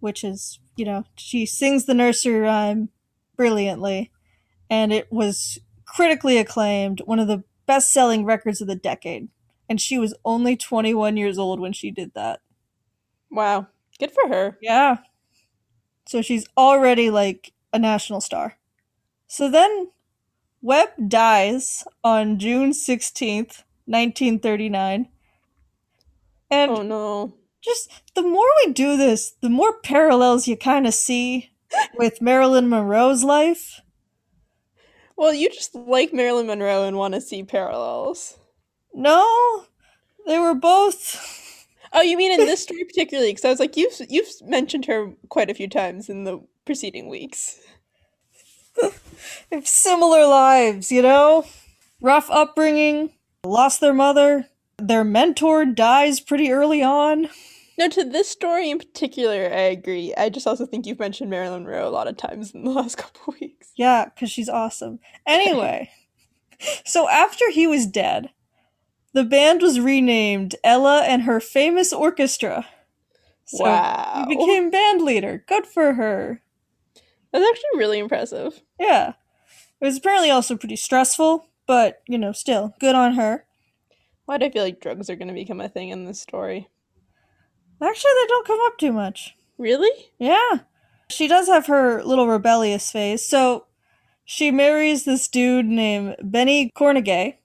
which 0.00 0.24
is, 0.24 0.58
you 0.76 0.84
know, 0.84 1.04
she 1.16 1.46
sings 1.46 1.86
the 1.86 1.94
nursery 1.94 2.40
rhyme 2.40 2.90
brilliantly, 3.36 4.10
and 4.68 4.92
it 4.92 5.10
was 5.12 5.58
critically 5.84 6.36
acclaimed, 6.36 7.00
one 7.06 7.20
of 7.20 7.28
the 7.28 7.44
best 7.66 7.92
selling 7.92 8.24
records 8.24 8.60
of 8.60 8.66
the 8.66 8.76
decade. 8.76 9.28
And 9.68 9.80
she 9.80 9.98
was 9.98 10.14
only 10.24 10.56
21 10.56 11.16
years 11.16 11.38
old 11.38 11.60
when 11.60 11.72
she 11.72 11.90
did 11.90 12.12
that. 12.14 12.40
Wow. 13.30 13.68
Good 14.00 14.10
for 14.10 14.26
her. 14.28 14.58
Yeah. 14.62 14.98
So 16.08 16.22
she's 16.22 16.46
already 16.56 17.10
like 17.10 17.52
a 17.70 17.78
national 17.78 18.22
star. 18.22 18.56
So 19.26 19.50
then 19.50 19.90
Webb 20.62 20.88
dies 21.06 21.84
on 22.02 22.38
June 22.38 22.70
16th, 22.70 23.62
1939. 23.84 25.10
And 26.50 26.70
Oh 26.70 26.80
no. 26.80 27.34
just 27.60 27.90
the 28.14 28.22
more 28.22 28.48
we 28.64 28.72
do 28.72 28.96
this, 28.96 29.32
the 29.42 29.50
more 29.50 29.80
parallels 29.80 30.48
you 30.48 30.56
kind 30.56 30.86
of 30.86 30.94
see 30.94 31.50
with 31.98 32.22
Marilyn 32.22 32.70
Monroe's 32.70 33.22
life. 33.22 33.82
Well, 35.14 35.34
you 35.34 35.50
just 35.50 35.74
like 35.74 36.14
Marilyn 36.14 36.46
Monroe 36.46 36.84
and 36.84 36.96
want 36.96 37.12
to 37.16 37.20
see 37.20 37.42
parallels. 37.42 38.38
No, 38.94 39.66
they 40.26 40.38
were 40.38 40.54
both. 40.54 41.44
Oh, 41.92 42.02
you 42.02 42.16
mean 42.16 42.38
in 42.38 42.46
this 42.46 42.62
story 42.62 42.84
particularly? 42.84 43.30
Because 43.30 43.44
I 43.44 43.50
was 43.50 43.60
like, 43.60 43.76
you've 43.76 43.94
you've 44.08 44.28
mentioned 44.44 44.86
her 44.86 45.12
quite 45.28 45.50
a 45.50 45.54
few 45.54 45.68
times 45.68 46.08
in 46.08 46.24
the 46.24 46.40
preceding 46.64 47.08
weeks. 47.08 47.58
have 49.52 49.66
similar 49.66 50.26
lives, 50.26 50.92
you 50.92 51.02
know? 51.02 51.44
Rough 52.00 52.30
upbringing, 52.30 53.10
lost 53.44 53.80
their 53.80 53.94
mother, 53.94 54.46
their 54.78 55.04
mentor 55.04 55.64
dies 55.64 56.20
pretty 56.20 56.52
early 56.52 56.82
on. 56.82 57.28
No, 57.78 57.88
to 57.88 58.04
this 58.04 58.28
story 58.28 58.70
in 58.70 58.78
particular, 58.78 59.44
I 59.52 59.60
agree. 59.70 60.14
I 60.16 60.30
just 60.30 60.46
also 60.46 60.66
think 60.66 60.86
you've 60.86 60.98
mentioned 60.98 61.30
Marilyn 61.30 61.62
Monroe 61.62 61.88
a 61.88 61.90
lot 61.90 62.08
of 62.08 62.16
times 62.16 62.52
in 62.52 62.64
the 62.64 62.70
last 62.72 62.96
couple 62.98 63.34
weeks. 63.40 63.70
Yeah, 63.76 64.06
because 64.06 64.30
she's 64.30 64.48
awesome. 64.48 64.98
Anyway, 65.26 65.90
so 66.84 67.08
after 67.08 67.50
he 67.50 67.66
was 67.66 67.86
dead, 67.86 68.30
the 69.12 69.24
band 69.24 69.62
was 69.62 69.80
renamed 69.80 70.56
Ella 70.62 71.02
and 71.02 71.22
her 71.22 71.40
famous 71.40 71.92
orchestra. 71.92 72.66
So 73.46 73.64
wow. 73.64 74.26
he 74.28 74.36
became 74.36 74.70
band 74.70 75.02
leader. 75.02 75.42
Good 75.46 75.66
for 75.66 75.94
her. 75.94 76.42
That's 77.32 77.48
actually 77.48 77.78
really 77.78 77.98
impressive. 77.98 78.62
Yeah. 78.78 79.14
It 79.80 79.84
was 79.84 79.98
apparently 79.98 80.30
also 80.30 80.56
pretty 80.56 80.76
stressful, 80.76 81.46
but, 81.66 82.02
you 82.06 82.18
know, 82.18 82.32
still, 82.32 82.74
good 82.80 82.94
on 82.94 83.14
her. 83.14 83.44
Why 84.26 84.36
do 84.36 84.46
I 84.46 84.50
feel 84.50 84.64
like 84.64 84.80
drugs 84.80 85.08
are 85.08 85.16
going 85.16 85.28
to 85.28 85.34
become 85.34 85.60
a 85.60 85.68
thing 85.68 85.88
in 85.88 86.04
this 86.04 86.20
story? 86.20 86.68
Actually, 87.80 88.10
they 88.20 88.26
don't 88.26 88.46
come 88.46 88.60
up 88.66 88.76
too 88.76 88.92
much. 88.92 89.36
Really? 89.56 90.10
Yeah. 90.18 90.60
She 91.08 91.28
does 91.28 91.46
have 91.46 91.66
her 91.66 92.02
little 92.02 92.28
rebellious 92.28 92.90
phase. 92.90 93.24
So 93.24 93.66
she 94.24 94.50
marries 94.50 95.04
this 95.04 95.28
dude 95.28 95.66
named 95.66 96.16
Benny 96.22 96.70
Kornegay. 96.76 97.36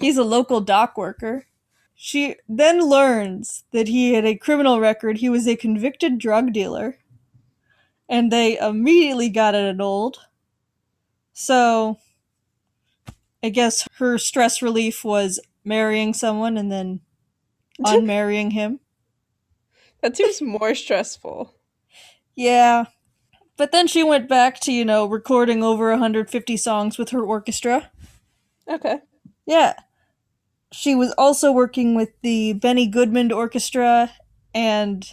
He's 0.00 0.16
a 0.16 0.24
local 0.24 0.60
dock 0.60 0.96
worker. 0.96 1.46
She 1.94 2.36
then 2.48 2.80
learns 2.80 3.64
that 3.72 3.88
he 3.88 4.14
had 4.14 4.24
a 4.24 4.34
criminal 4.34 4.80
record. 4.80 5.18
He 5.18 5.28
was 5.28 5.46
a 5.46 5.56
convicted 5.56 6.18
drug 6.18 6.52
dealer. 6.52 6.98
And 8.08 8.32
they 8.32 8.58
immediately 8.58 9.28
got 9.28 9.54
it 9.54 9.64
annulled. 9.64 10.18
So 11.32 11.98
I 13.42 13.48
guess 13.48 13.86
her 13.98 14.18
stress 14.18 14.62
relief 14.62 15.04
was 15.04 15.40
marrying 15.64 16.14
someone 16.14 16.56
and 16.56 16.70
then 16.70 17.00
unmarrying 17.84 18.52
him. 18.52 18.80
That 20.00 20.16
seems 20.16 20.42
more 20.42 20.74
stressful. 20.74 21.54
Yeah. 22.34 22.86
But 23.56 23.70
then 23.70 23.86
she 23.86 24.02
went 24.02 24.28
back 24.28 24.58
to, 24.60 24.72
you 24.72 24.84
know, 24.84 25.06
recording 25.06 25.62
over 25.62 25.90
150 25.90 26.56
songs 26.56 26.98
with 26.98 27.10
her 27.10 27.22
orchestra. 27.22 27.90
Okay. 28.66 28.98
Yeah. 29.46 29.74
She 30.72 30.94
was 30.94 31.12
also 31.18 31.52
working 31.52 31.94
with 31.94 32.10
the 32.22 32.54
Benny 32.54 32.86
Goodman 32.86 33.30
Orchestra 33.30 34.12
and 34.54 35.06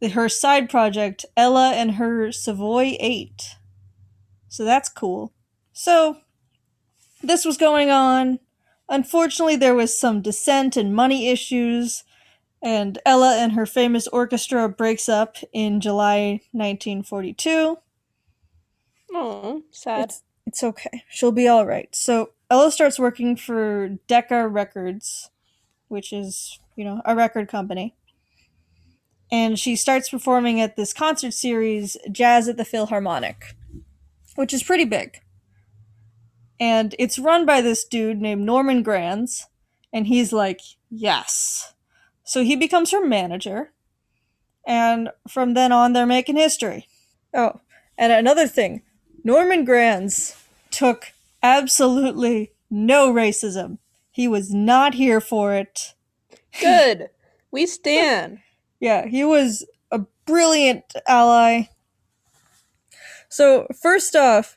the, 0.00 0.08
her 0.10 0.28
side 0.28 0.68
project, 0.68 1.24
Ella 1.36 1.72
and 1.72 1.92
her 1.92 2.32
Savoy 2.32 2.96
8. 2.98 3.56
So 4.48 4.64
that's 4.64 4.88
cool. 4.88 5.32
So, 5.72 6.18
this 7.22 7.44
was 7.44 7.56
going 7.56 7.90
on. 7.90 8.38
Unfortunately, 8.88 9.56
there 9.56 9.74
was 9.74 9.98
some 9.98 10.22
dissent 10.22 10.76
and 10.76 10.94
money 10.94 11.28
issues, 11.28 12.04
and 12.62 12.98
Ella 13.04 13.36
and 13.36 13.52
her 13.52 13.66
famous 13.66 14.08
orchestra 14.08 14.68
breaks 14.68 15.08
up 15.08 15.36
in 15.52 15.80
July 15.80 16.40
1942. 16.52 17.76
Oh, 19.12 19.62
sad. 19.70 20.04
It's, 20.04 20.22
it's 20.48 20.62
okay. 20.62 21.04
She'll 21.10 21.30
be 21.30 21.46
all 21.46 21.66
right. 21.66 21.94
So 21.94 22.30
Ella 22.50 22.72
starts 22.72 22.98
working 22.98 23.36
for 23.36 23.98
Decca 24.06 24.48
Records, 24.48 25.30
which 25.88 26.10
is, 26.10 26.58
you 26.74 26.84
know, 26.84 27.02
a 27.04 27.14
record 27.14 27.48
company. 27.48 27.94
And 29.30 29.58
she 29.58 29.76
starts 29.76 30.08
performing 30.08 30.58
at 30.58 30.74
this 30.74 30.94
concert 30.94 31.34
series, 31.34 31.98
Jazz 32.10 32.48
at 32.48 32.56
the 32.56 32.64
Philharmonic, 32.64 33.56
which 34.36 34.54
is 34.54 34.62
pretty 34.62 34.86
big. 34.86 35.20
And 36.58 36.94
it's 36.98 37.18
run 37.18 37.44
by 37.44 37.60
this 37.60 37.84
dude 37.84 38.22
named 38.22 38.46
Norman 38.46 38.82
Granz, 38.82 39.48
and 39.92 40.06
he's 40.06 40.32
like, 40.32 40.62
yes. 40.90 41.74
So 42.24 42.42
he 42.42 42.56
becomes 42.56 42.90
her 42.90 43.06
manager, 43.06 43.72
and 44.66 45.10
from 45.28 45.52
then 45.52 45.72
on, 45.72 45.92
they're 45.92 46.06
making 46.06 46.36
history. 46.36 46.88
Oh, 47.34 47.60
and 47.98 48.12
another 48.12 48.48
thing 48.48 48.82
Norman 49.24 49.64
Granz 49.64 50.36
took 50.70 51.12
absolutely 51.42 52.52
no 52.70 53.12
racism. 53.12 53.78
He 54.10 54.28
was 54.28 54.52
not 54.52 54.94
here 54.94 55.20
for 55.20 55.54
it. 55.54 55.94
Good. 56.60 57.10
We 57.50 57.66
stand. 57.66 58.40
Yeah, 58.80 59.06
he 59.06 59.24
was 59.24 59.66
a 59.90 60.00
brilliant 60.26 60.84
ally. 61.06 61.68
So, 63.28 63.66
first 63.80 64.14
off, 64.16 64.56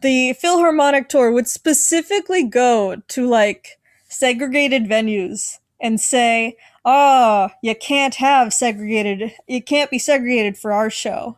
the 0.00 0.32
Philharmonic 0.34 1.08
tour 1.08 1.32
would 1.32 1.48
specifically 1.48 2.44
go 2.44 2.96
to 2.96 3.26
like 3.26 3.78
segregated 4.08 4.84
venues 4.84 5.58
and 5.80 6.00
say, 6.00 6.56
"Ah, 6.84 7.52
you 7.62 7.74
can't 7.74 8.16
have 8.16 8.52
segregated. 8.52 9.32
You 9.46 9.62
can't 9.62 9.90
be 9.90 9.98
segregated 9.98 10.56
for 10.56 10.72
our 10.72 10.90
show." 10.90 11.36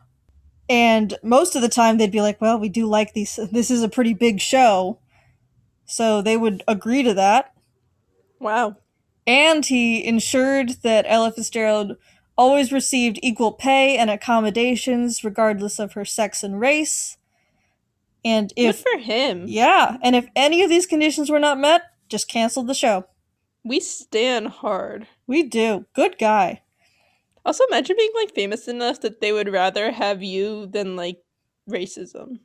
And 0.71 1.15
most 1.21 1.57
of 1.57 1.61
the 1.61 1.67
time 1.67 1.97
they'd 1.97 2.09
be 2.13 2.21
like, 2.21 2.39
"Well, 2.39 2.57
we 2.57 2.69
do 2.69 2.85
like 2.85 3.13
these. 3.13 3.37
This 3.51 3.69
is 3.69 3.83
a 3.83 3.89
pretty 3.89 4.13
big 4.13 4.39
show." 4.39 4.99
So 5.85 6.21
they 6.21 6.37
would 6.37 6.63
agree 6.65 7.03
to 7.03 7.13
that. 7.13 7.53
Wow. 8.39 8.77
And 9.27 9.65
he 9.65 10.03
ensured 10.05 10.81
that 10.83 11.05
Ella 11.09 11.33
Fitzgerald 11.33 11.97
always 12.37 12.71
received 12.71 13.19
equal 13.21 13.51
pay 13.51 13.97
and 13.97 14.09
accommodations 14.09 15.25
regardless 15.25 15.77
of 15.77 15.93
her 15.93 16.05
sex 16.05 16.41
and 16.41 16.57
race. 16.57 17.17
And 18.23 18.53
if 18.55 18.81
Good 18.81 18.91
for 18.91 18.99
him. 18.99 19.45
yeah, 19.47 19.97
and 20.01 20.15
if 20.15 20.27
any 20.37 20.63
of 20.63 20.69
these 20.69 20.85
conditions 20.85 21.29
were 21.29 21.39
not 21.39 21.59
met, 21.59 21.81
just 22.07 22.29
canceled 22.29 22.67
the 22.67 22.73
show. 22.73 23.05
We 23.63 23.81
stand 23.81 24.47
hard. 24.47 25.07
We 25.27 25.43
do. 25.43 25.85
Good 25.93 26.17
guy. 26.17 26.61
Also, 27.45 27.63
imagine 27.65 27.95
being 27.97 28.11
like 28.15 28.33
famous 28.35 28.67
enough 28.67 29.01
that 29.01 29.19
they 29.21 29.31
would 29.31 29.49
rather 29.51 29.91
have 29.91 30.21
you 30.23 30.67
than 30.67 30.95
like 30.95 31.17
racism. 31.69 32.39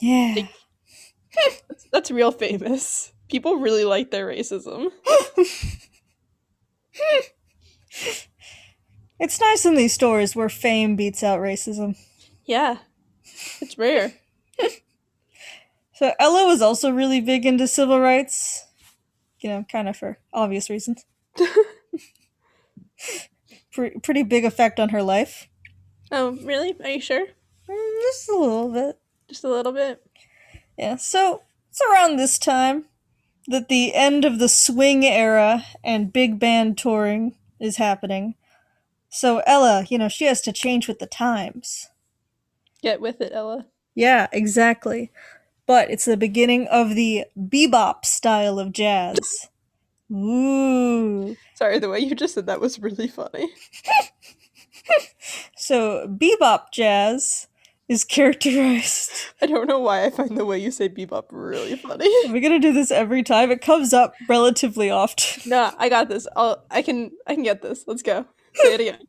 Yeah. 0.00 0.34
Like- 0.36 0.50
That's, 1.68 1.86
that's 1.92 2.10
real 2.10 2.32
famous. 2.32 3.12
People 3.28 3.56
really 3.56 3.84
like 3.84 4.10
their 4.10 4.26
racism. 4.26 4.88
It's 9.20 9.40
nice 9.40 9.64
in 9.66 9.74
these 9.74 9.92
stories 9.92 10.36
where 10.36 10.48
fame 10.48 10.94
beats 10.96 11.22
out 11.24 11.40
racism. 11.40 11.96
Yeah, 12.44 12.78
it's 13.60 13.78
rare. 13.78 14.12
So 15.94 16.12
Ella 16.20 16.46
was 16.46 16.62
also 16.62 16.90
really 16.92 17.20
big 17.20 17.44
into 17.44 17.66
civil 17.66 17.98
rights, 17.98 18.64
you 19.40 19.48
know, 19.50 19.64
kind 19.68 19.88
of 19.88 19.96
for 19.96 20.20
obvious 20.32 20.70
reasons. 20.70 21.04
Pre- 23.78 23.90
pretty 24.00 24.24
big 24.24 24.44
effect 24.44 24.80
on 24.80 24.88
her 24.88 25.04
life. 25.04 25.48
Oh, 26.10 26.32
really? 26.42 26.74
Are 26.82 26.90
you 26.90 27.00
sure? 27.00 27.26
Mm, 27.68 28.00
Just 28.02 28.28
a 28.28 28.36
little 28.36 28.72
bit. 28.72 28.98
Just 29.28 29.44
a 29.44 29.48
little 29.48 29.70
bit. 29.70 30.04
Yeah, 30.76 30.96
so 30.96 31.42
it's 31.70 31.80
around 31.80 32.16
this 32.16 32.40
time 32.40 32.86
that 33.46 33.68
the 33.68 33.94
end 33.94 34.24
of 34.24 34.40
the 34.40 34.48
swing 34.48 35.04
era 35.04 35.64
and 35.84 36.12
big 36.12 36.40
band 36.40 36.76
touring 36.76 37.36
is 37.60 37.76
happening. 37.76 38.34
So 39.10 39.42
Ella, 39.46 39.86
you 39.88 39.96
know, 39.96 40.08
she 40.08 40.24
has 40.24 40.40
to 40.40 40.52
change 40.52 40.88
with 40.88 40.98
the 40.98 41.06
times. 41.06 41.88
Get 42.82 43.00
with 43.00 43.20
it, 43.20 43.30
Ella. 43.32 43.66
Yeah, 43.94 44.26
exactly. 44.32 45.12
But 45.66 45.88
it's 45.88 46.04
the 46.04 46.16
beginning 46.16 46.66
of 46.66 46.96
the 46.96 47.26
bebop 47.38 48.04
style 48.04 48.58
of 48.58 48.72
jazz. 48.72 49.48
Ooh. 50.12 51.36
Sorry, 51.54 51.78
the 51.78 51.88
way 51.88 51.98
you 52.00 52.14
just 52.14 52.34
said 52.34 52.46
that 52.46 52.60
was 52.60 52.78
really 52.78 53.08
funny. 53.08 53.48
So 55.56 56.08
bebop 56.08 56.72
jazz 56.72 57.48
is 57.88 58.04
characterized. 58.04 59.10
I 59.42 59.46
don't 59.46 59.68
know 59.68 59.78
why 59.80 60.04
I 60.04 60.10
find 60.10 60.36
the 60.36 60.44
way 60.46 60.58
you 60.58 60.70
say 60.70 60.88
bebop 60.88 61.24
really 61.30 61.76
funny. 61.76 62.08
We're 62.32 62.40
gonna 62.40 62.58
do 62.58 62.72
this 62.72 62.90
every 62.90 63.22
time. 63.22 63.50
It 63.50 63.60
comes 63.60 63.92
up 63.92 64.14
relatively 64.28 64.90
often. 64.90 65.42
nah, 65.50 65.72
I 65.78 65.88
got 65.88 66.08
this. 66.08 66.26
I'll. 66.36 66.64
I 66.70 66.82
can. 66.82 67.10
I 67.26 67.34
can 67.34 67.42
get 67.42 67.60
this. 67.62 67.84
Let's 67.86 68.02
go. 68.02 68.24
Say 68.54 68.74
it 68.74 68.80
again. 68.80 69.00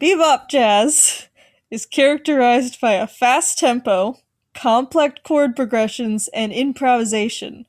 Bebop 0.00 0.48
jazz 0.48 1.28
is 1.70 1.86
characterized 1.86 2.80
by 2.80 2.92
a 2.92 3.06
fast 3.06 3.58
tempo, 3.58 4.16
complex 4.54 5.20
chord 5.24 5.56
progressions, 5.56 6.28
and 6.34 6.52
improvisation, 6.52 7.66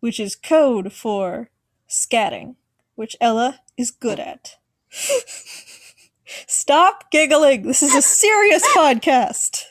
which 0.00 0.20
is 0.20 0.36
code 0.36 0.92
for 0.92 1.50
scatting, 1.88 2.56
which 2.94 3.16
Ella 3.20 3.60
is 3.76 3.90
good 3.90 4.20
at. 4.20 4.56
Stop 6.46 7.10
giggling. 7.10 7.62
This 7.62 7.82
is 7.82 7.94
a 7.94 8.02
serious 8.02 8.66
podcast. 8.76 9.64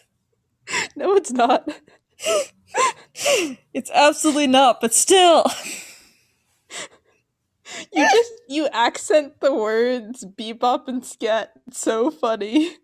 No, 0.95 1.15
it's 1.15 1.31
not. 1.31 1.69
It's 3.73 3.89
absolutely 3.91 4.45
not, 4.47 4.81
but 4.81 4.93
still. 4.93 5.45
You 7.91 8.03
just 8.03 8.31
you 8.47 8.67
accent 8.71 9.39
the 9.39 9.53
words 9.53 10.25
bebop 10.25 10.87
and 10.87 11.03
scat 11.03 11.51
so 11.71 12.11
funny. 12.11 12.75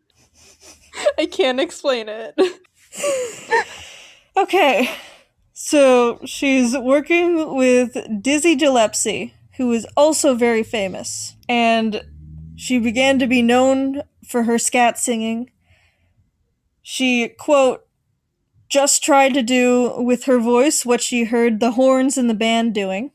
I 1.17 1.25
can't 1.27 1.59
explain 1.59 2.09
it. 2.09 2.35
Okay. 4.35 4.89
So 5.65 6.19
she's 6.25 6.77
working 6.77 7.55
with 7.55 7.95
Dizzy 8.21 8.53
Gillespie, 8.53 9.33
who 9.55 9.71
is 9.71 9.87
also 9.95 10.35
very 10.35 10.61
famous. 10.61 11.37
And 11.47 12.03
she 12.57 12.79
began 12.79 13.17
to 13.19 13.27
be 13.27 13.41
known 13.41 14.01
for 14.27 14.43
her 14.43 14.59
scat 14.59 14.99
singing. 14.99 15.51
She, 16.81 17.29
quote, 17.29 17.87
just 18.67 19.05
tried 19.05 19.33
to 19.35 19.41
do 19.41 19.93
with 20.01 20.25
her 20.25 20.37
voice 20.37 20.85
what 20.85 20.99
she 20.99 21.23
heard 21.23 21.61
the 21.61 21.71
horns 21.71 22.17
in 22.17 22.27
the 22.27 22.33
band 22.33 22.73
doing. 22.73 23.11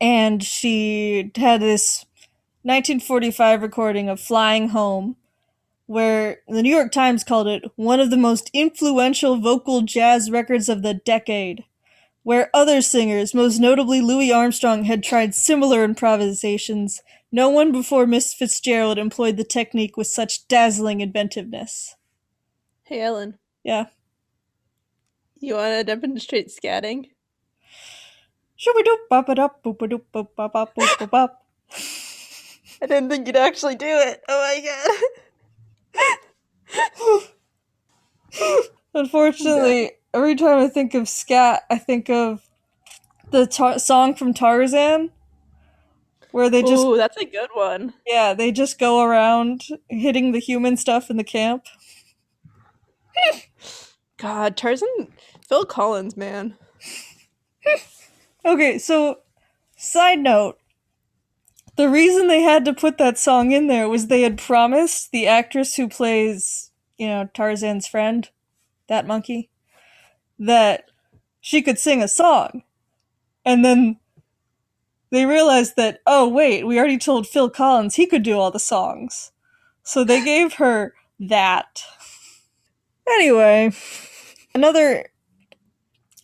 And 0.00 0.42
she 0.42 1.32
had 1.36 1.60
this 1.60 2.06
1945 2.62 3.60
recording 3.60 4.08
of 4.08 4.18
Flying 4.18 4.70
Home, 4.70 5.16
where 5.84 6.38
the 6.48 6.62
New 6.62 6.74
York 6.74 6.92
Times 6.92 7.24
called 7.24 7.46
it 7.46 7.70
one 7.76 8.00
of 8.00 8.08
the 8.08 8.16
most 8.16 8.50
influential 8.54 9.36
vocal 9.36 9.82
jazz 9.82 10.30
records 10.30 10.70
of 10.70 10.80
the 10.80 10.94
decade, 10.94 11.62
where 12.24 12.50
other 12.52 12.82
singers, 12.82 13.32
most 13.34 13.60
notably 13.60 14.00
Louis 14.00 14.32
Armstrong, 14.32 14.84
had 14.84 15.04
tried 15.04 15.34
similar 15.34 15.84
improvisations. 15.84 17.00
No 17.30 17.48
one 17.48 17.70
before 17.70 18.06
Miss 18.06 18.34
Fitzgerald 18.34 18.98
employed 18.98 19.36
the 19.36 19.44
technique 19.44 19.96
with 19.96 20.08
such 20.08 20.48
dazzling 20.48 21.00
inventiveness. 21.00 21.94
Hey 22.84 23.00
Ellen, 23.00 23.38
Yeah. 23.62 23.86
you 25.38 25.54
want 25.54 25.72
to 25.74 25.84
demonstrate 25.84 26.48
scatting? 26.48 27.10
Shooby-doop, 28.58 29.08
bop-a-dop, 29.10 29.62
boop-a-doop, 29.62 30.02
boop, 30.12 30.28
bop, 30.36 30.52
bop, 30.52 30.74
boop, 30.74 30.98
bop, 30.98 31.10
bop. 31.10 31.46
I 32.80 32.86
didn't 32.86 33.10
think 33.10 33.26
you'd 33.26 33.36
actually 33.36 33.74
do 33.74 33.86
it. 33.86 34.22
Oh 34.28 34.40
my 34.40 34.60
god. 35.94 37.22
Unfortunately, 38.94 39.92
every 40.14 40.36
time 40.36 40.58
I 40.58 40.68
think 40.68 40.94
of 40.94 41.08
scat, 41.08 41.64
I 41.68 41.76
think 41.76 42.08
of 42.08 42.48
the 43.30 43.46
tar- 43.46 43.78
song 43.78 44.14
from 44.14 44.32
Tarzan, 44.32 45.10
where 46.30 46.48
they 46.48 46.62
just 46.62 46.84
Ooh, 46.84 46.96
that's 46.96 47.16
a 47.16 47.24
good 47.24 47.50
one. 47.54 47.94
yeah 48.06 48.32
they 48.34 48.52
just 48.52 48.78
go 48.78 49.02
around 49.02 49.62
hitting 49.88 50.32
the 50.32 50.38
human 50.38 50.76
stuff 50.76 51.10
in 51.10 51.16
the 51.16 51.24
camp. 51.24 51.64
God, 54.16 54.56
Tarzan, 54.56 55.12
Phil 55.46 55.64
Collins, 55.64 56.16
man. 56.16 56.56
Okay, 58.44 58.78
so 58.78 59.20
side 59.76 60.18
note, 60.20 60.58
the 61.76 61.88
reason 61.88 62.28
they 62.28 62.42
had 62.42 62.64
to 62.66 62.72
put 62.74 62.98
that 62.98 63.18
song 63.18 63.52
in 63.52 63.66
there 63.66 63.88
was 63.88 64.06
they 64.06 64.22
had 64.22 64.38
promised 64.38 65.10
the 65.10 65.26
actress 65.26 65.76
who 65.76 65.88
plays 65.88 66.70
you 66.98 67.06
know 67.06 67.28
Tarzan's 67.34 67.88
friend, 67.88 68.28
that 68.88 69.06
monkey, 69.06 69.50
that 70.38 70.90
she 71.40 71.62
could 71.62 71.78
sing 71.78 72.02
a 72.02 72.08
song, 72.08 72.62
and 73.44 73.64
then 73.64 73.98
they 75.10 75.26
realized 75.26 75.76
that 75.76 76.00
oh 76.08 76.26
wait 76.28 76.66
we 76.66 76.76
already 76.76 76.98
told 76.98 77.24
phil 77.28 77.48
collins 77.48 77.94
he 77.94 78.04
could 78.06 78.24
do 78.24 78.36
all 78.36 78.50
the 78.50 78.58
songs 78.58 79.30
so 79.84 80.02
they 80.02 80.24
gave 80.24 80.54
her 80.54 80.92
that 81.20 81.84
anyway 83.08 83.70
another 84.56 85.08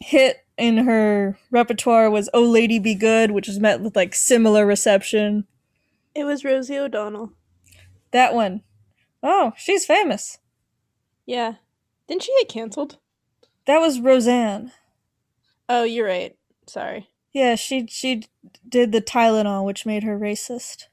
hit 0.01 0.39
in 0.57 0.79
her 0.79 1.39
repertoire 1.53 2.11
was 2.11 2.29
oh 2.35 2.43
lady 2.43 2.81
be 2.81 2.97
good 2.97 3.31
which 3.31 3.47
was 3.47 3.61
met 3.61 3.81
with 3.81 3.95
like 3.95 4.13
similar 4.15 4.67
reception 4.67 5.47
It 6.15 6.25
was 6.25 6.45
Rosie 6.45 6.77
O'Donnell. 6.79 7.33
that 8.11 8.35
one 8.35 8.63
oh 9.23 9.53
she's 9.57 9.85
famous 9.87 10.39
Yeah. 11.27 11.55
Didn't 12.09 12.25
she 12.25 12.35
get 12.41 12.49
canceled? 12.49 12.99
That 13.71 13.79
was 13.81 14.01
roseanne 14.01 14.73
Oh, 15.73 15.85
you're 15.85 16.07
right. 16.07 16.37
Sorry. 16.67 17.09
yeah 17.33 17.55
she 17.55 17.87
she 17.87 18.25
did 18.69 18.91
the 18.93 19.01
tylenol 19.01 19.65
which 19.65 19.87
made 19.87 20.03
her 20.03 20.19
racist 20.19 20.87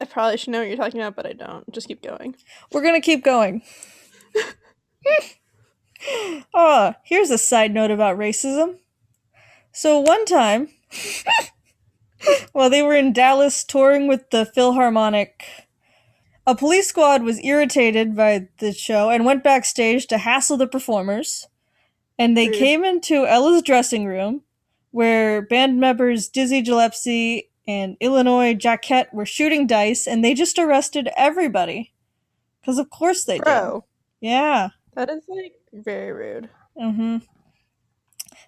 I 0.00 0.04
probably 0.04 0.36
should 0.36 0.50
know 0.50 0.58
what 0.58 0.68
you're 0.68 0.76
talking 0.76 1.00
about, 1.00 1.16
but 1.16 1.26
I 1.26 1.32
don't. 1.32 1.72
Just 1.72 1.88
keep 1.88 2.02
going. 2.02 2.36
We're 2.70 2.82
gonna 2.82 3.00
keep 3.00 3.24
going. 3.24 3.62
oh, 6.52 6.94
here's 7.04 7.30
a 7.30 7.38
side 7.38 7.72
note 7.72 7.90
about 7.90 8.18
racism. 8.18 8.78
So 9.72 10.00
one 10.00 10.24
time, 10.26 10.68
while 12.52 12.68
they 12.68 12.82
were 12.82 12.94
in 12.94 13.12
Dallas 13.12 13.64
touring 13.64 14.06
with 14.06 14.28
the 14.30 14.44
Philharmonic, 14.44 15.44
a 16.46 16.54
police 16.54 16.88
squad 16.88 17.22
was 17.22 17.42
irritated 17.42 18.14
by 18.14 18.48
the 18.58 18.72
show 18.72 19.10
and 19.10 19.24
went 19.24 19.42
backstage 19.42 20.06
to 20.08 20.18
hassle 20.18 20.56
the 20.56 20.66
performers. 20.66 21.48
And 22.18 22.36
they 22.36 22.48
came 22.48 22.84
into 22.84 23.26
Ella's 23.26 23.62
dressing 23.62 24.06
room, 24.06 24.42
where 24.90 25.42
band 25.42 25.78
members 25.78 26.28
Dizzy 26.28 26.62
Gillespie 26.62 27.50
and 27.68 27.96
Illinois 28.00 28.54
Jacquet 28.54 29.12
were 29.12 29.26
shooting 29.26 29.66
dice, 29.66 30.06
and 30.06 30.24
they 30.24 30.32
just 30.32 30.58
arrested 30.58 31.10
everybody. 31.16 31.92
Because 32.60 32.78
of 32.78 32.90
course 32.90 33.24
they 33.24 33.38
did. 33.38 33.82
Yeah. 34.20 34.70
that 34.94 35.10
is 35.10 35.24
like 35.28 35.54
very 35.72 36.12
rude. 36.12 36.48
Mm-hmm. 36.76 37.18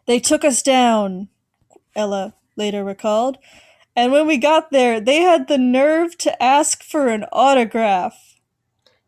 They 0.07 0.18
took 0.18 0.44
us 0.44 0.62
down, 0.62 1.28
Ella 1.94 2.35
later 2.57 2.83
recalled. 2.83 3.38
And 3.94 4.12
when 4.12 4.26
we 4.26 4.38
got 4.38 4.70
there, 4.70 5.00
they 5.00 5.20
had 5.20 5.48
the 5.48 5.59
nerve 5.59 6.16
to 6.18 6.42
ask 6.42 6.83
for 6.83 7.09
an 7.09 7.26
autograph. 7.33 8.38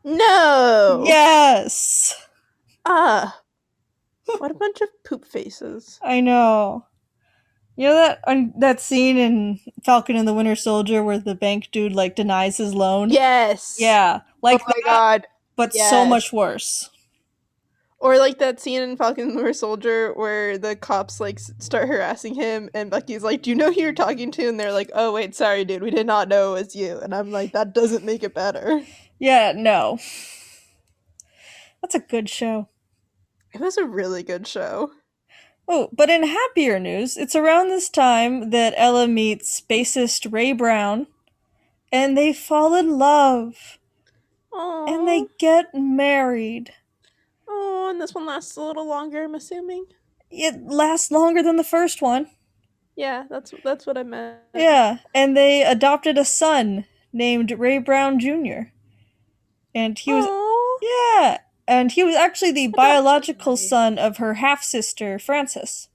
No. 0.04 1.04
Yes. 1.06 2.26
Ah. 2.84 3.39
What 4.38 4.50
a 4.50 4.54
bunch 4.54 4.80
of 4.80 4.88
poop 5.04 5.24
faces. 5.24 5.98
I 6.02 6.20
know. 6.20 6.86
You 7.76 7.86
know 7.86 7.94
that 7.94 8.20
on 8.26 8.52
that 8.58 8.80
scene 8.80 9.16
in 9.16 9.58
Falcon 9.84 10.16
and 10.16 10.28
the 10.28 10.34
Winter 10.34 10.54
Soldier 10.56 11.02
where 11.02 11.18
the 11.18 11.34
bank 11.34 11.70
dude 11.72 11.92
like 11.92 12.14
denies 12.14 12.58
his 12.58 12.74
loan? 12.74 13.10
Yes. 13.10 13.76
Yeah, 13.78 14.20
like 14.42 14.60
oh 14.60 14.64
my 14.66 14.74
that, 14.84 14.84
god. 14.84 15.26
but 15.56 15.72
so 15.72 16.04
much 16.04 16.32
worse. 16.32 16.90
Or 17.98 18.18
like 18.18 18.38
that 18.38 18.60
scene 18.60 18.82
in 18.82 18.96
Falcon 18.96 19.24
and 19.24 19.32
the 19.32 19.36
Winter 19.36 19.52
Soldier 19.52 20.12
where 20.14 20.58
the 20.58 20.74
cops 20.76 21.20
like 21.20 21.38
start 21.38 21.88
harassing 21.88 22.34
him, 22.34 22.68
and 22.74 22.90
Bucky's 22.90 23.22
like, 23.22 23.42
"Do 23.42 23.50
you 23.50 23.56
know 23.56 23.72
who 23.72 23.80
you're 23.80 23.92
talking 23.92 24.30
to?" 24.32 24.48
And 24.48 24.58
they're 24.60 24.72
like, 24.72 24.90
"Oh 24.94 25.12
wait, 25.12 25.34
sorry, 25.34 25.64
dude, 25.64 25.82
we 25.82 25.90
did 25.90 26.06
not 26.06 26.28
know 26.28 26.54
it 26.54 26.60
was 26.60 26.76
you." 26.76 26.98
And 26.98 27.14
I'm 27.14 27.30
like, 27.30 27.52
that 27.52 27.72
doesn't 27.74 28.04
make 28.04 28.22
it 28.22 28.34
better. 28.34 28.82
Yeah, 29.18 29.52
no. 29.54 29.98
That's 31.82 31.94
a 31.94 32.00
good 32.00 32.28
show. 32.28 32.68
It 33.52 33.60
was 33.60 33.76
a 33.76 33.84
really 33.84 34.22
good 34.22 34.46
show. 34.46 34.92
Oh, 35.68 35.88
but 35.92 36.10
in 36.10 36.24
happier 36.24 36.78
news, 36.80 37.16
it's 37.16 37.36
around 37.36 37.68
this 37.68 37.88
time 37.88 38.50
that 38.50 38.74
Ella 38.76 39.06
meets 39.06 39.60
bassist 39.60 40.32
Ray 40.32 40.52
Brown, 40.52 41.06
and 41.92 42.16
they 42.18 42.32
fall 42.32 42.74
in 42.74 42.98
love, 42.98 43.78
Oh, 44.52 44.86
and 44.88 45.06
they 45.06 45.26
get 45.38 45.66
married. 45.74 46.72
oh, 47.48 47.88
and 47.90 48.00
this 48.00 48.14
one 48.14 48.26
lasts 48.26 48.56
a 48.56 48.62
little 48.62 48.86
longer. 48.88 49.24
I'm 49.24 49.34
assuming. 49.36 49.86
It 50.30 50.60
lasts 50.66 51.10
longer 51.12 51.42
than 51.42 51.56
the 51.56 51.64
first 51.64 52.02
one. 52.02 52.28
Yeah, 52.96 53.24
that's 53.30 53.54
that's 53.64 53.86
what 53.86 53.96
I 53.96 54.02
meant. 54.02 54.38
Yeah, 54.54 54.98
and 55.14 55.36
they 55.36 55.62
adopted 55.62 56.18
a 56.18 56.24
son 56.24 56.84
named 57.12 57.52
Ray 57.52 57.78
Brown 57.78 58.18
Jr. 58.18 58.70
And 59.74 59.96
he 59.98 60.12
was 60.12 60.26
Aw. 60.28 60.78
yeah, 60.82 61.38
and 61.70 61.92
he 61.92 62.02
was 62.02 62.16
actually 62.16 62.50
the 62.50 62.66
biological 62.66 63.56
son 63.56 63.96
of 63.98 64.16
her 64.16 64.34
half 64.34 64.62
sister 64.62 65.18
Frances. 65.18 65.88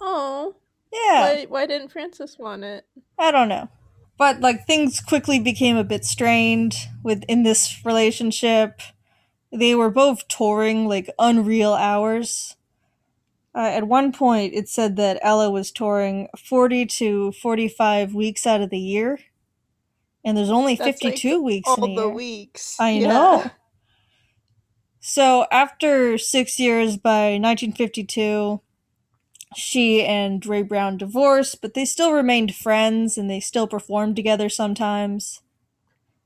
Oh. 0.00 0.54
Yeah, 0.92 1.20
Why, 1.20 1.46
why 1.48 1.66
didn't 1.66 1.88
Frances 1.88 2.38
want 2.38 2.62
it? 2.62 2.86
I 3.18 3.32
don't 3.32 3.48
know. 3.48 3.68
But 4.16 4.40
like 4.40 4.64
things 4.64 5.00
quickly 5.00 5.40
became 5.40 5.76
a 5.76 5.82
bit 5.82 6.04
strained 6.04 6.76
within 7.02 7.42
this 7.42 7.84
relationship. 7.84 8.80
They 9.52 9.74
were 9.74 9.90
both 9.90 10.28
touring 10.28 10.86
like 10.86 11.10
unreal 11.18 11.74
hours. 11.74 12.54
Uh, 13.56 13.70
at 13.72 13.88
one 13.88 14.12
point, 14.12 14.54
it 14.54 14.68
said 14.68 14.94
that 14.96 15.18
Ella 15.22 15.50
was 15.50 15.72
touring 15.72 16.28
40 16.38 16.86
to 16.86 17.32
45 17.32 18.14
weeks 18.14 18.46
out 18.46 18.60
of 18.60 18.70
the 18.70 18.78
year. 18.78 19.18
And 20.24 20.36
there's 20.36 20.50
only 20.50 20.74
That's, 20.76 21.02
like, 21.02 21.14
52 21.14 21.42
weeks 21.42 21.68
in 21.76 21.82
All 21.82 21.88
the 21.88 22.02
year. 22.02 22.08
weeks. 22.08 22.76
I 22.80 22.90
Yeah. 22.92 23.08
know. 23.08 23.50
So 25.06 25.44
after 25.52 26.16
six 26.16 26.58
years 26.58 26.96
by 26.96 27.36
1952, 27.36 28.62
she 29.54 30.02
and 30.02 30.44
Ray 30.46 30.62
Brown 30.62 30.96
divorced, 30.96 31.60
but 31.60 31.74
they 31.74 31.84
still 31.84 32.10
remained 32.10 32.54
friends 32.54 33.18
and 33.18 33.28
they 33.28 33.38
still 33.38 33.66
performed 33.66 34.16
together 34.16 34.48
sometimes. 34.48 35.42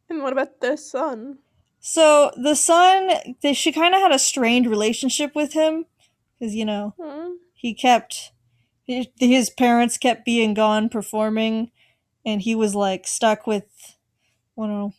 And 0.09 0.23
what 0.23 0.33
about 0.33 0.61
the 0.61 0.77
son? 0.77 1.39
So 1.81 2.31
the 2.41 2.55
son, 2.55 3.11
they, 3.43 3.53
she 3.53 3.73
kind 3.73 3.97
of 3.97 4.01
had 4.01 4.13
a 4.13 4.19
strained 4.19 4.69
relationship 4.69 5.35
with 5.35 5.55
him 5.55 5.87
because, 6.39 6.55
you 6.55 6.65
know, 6.65 6.95
Hmm. 7.03 7.33
he 7.55 7.75
kept, 7.75 8.31
his, 8.87 9.09
his 9.19 9.51
parents 9.51 9.99
kept 9.99 10.25
being 10.25 10.55
gone 10.55 10.89
performing 10.89 11.73
and 12.25 12.43
he 12.43 12.55
was 12.55 12.77
like 12.77 13.09
stuck 13.09 13.45
with 13.45 13.97
one 14.55 14.71
of, 14.71 14.95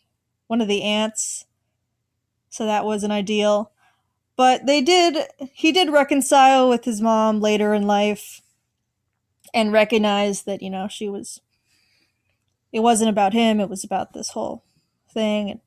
one 0.48 0.60
of 0.60 0.68
the 0.68 0.82
aunts. 0.82 1.46
So 2.50 2.66
that 2.66 2.84
wasn't 2.84 3.12
ideal. 3.12 3.72
But 4.36 4.66
they 4.66 4.80
did, 4.80 5.26
he 5.52 5.72
did 5.72 5.90
reconcile 5.90 6.68
with 6.68 6.84
his 6.84 7.00
mom 7.00 7.40
later 7.40 7.72
in 7.72 7.86
life 7.86 8.42
and 9.54 9.72
recognize 9.72 10.42
that, 10.42 10.62
you 10.62 10.70
know, 10.70 10.88
she 10.88 11.08
was, 11.08 11.40
it 12.72 12.80
wasn't 12.80 13.10
about 13.10 13.32
him, 13.32 13.60
it 13.60 13.70
was 13.70 13.84
about 13.84 14.12
this 14.12 14.30
whole 14.30 14.64
thing. 15.12 15.50
And, 15.50 15.60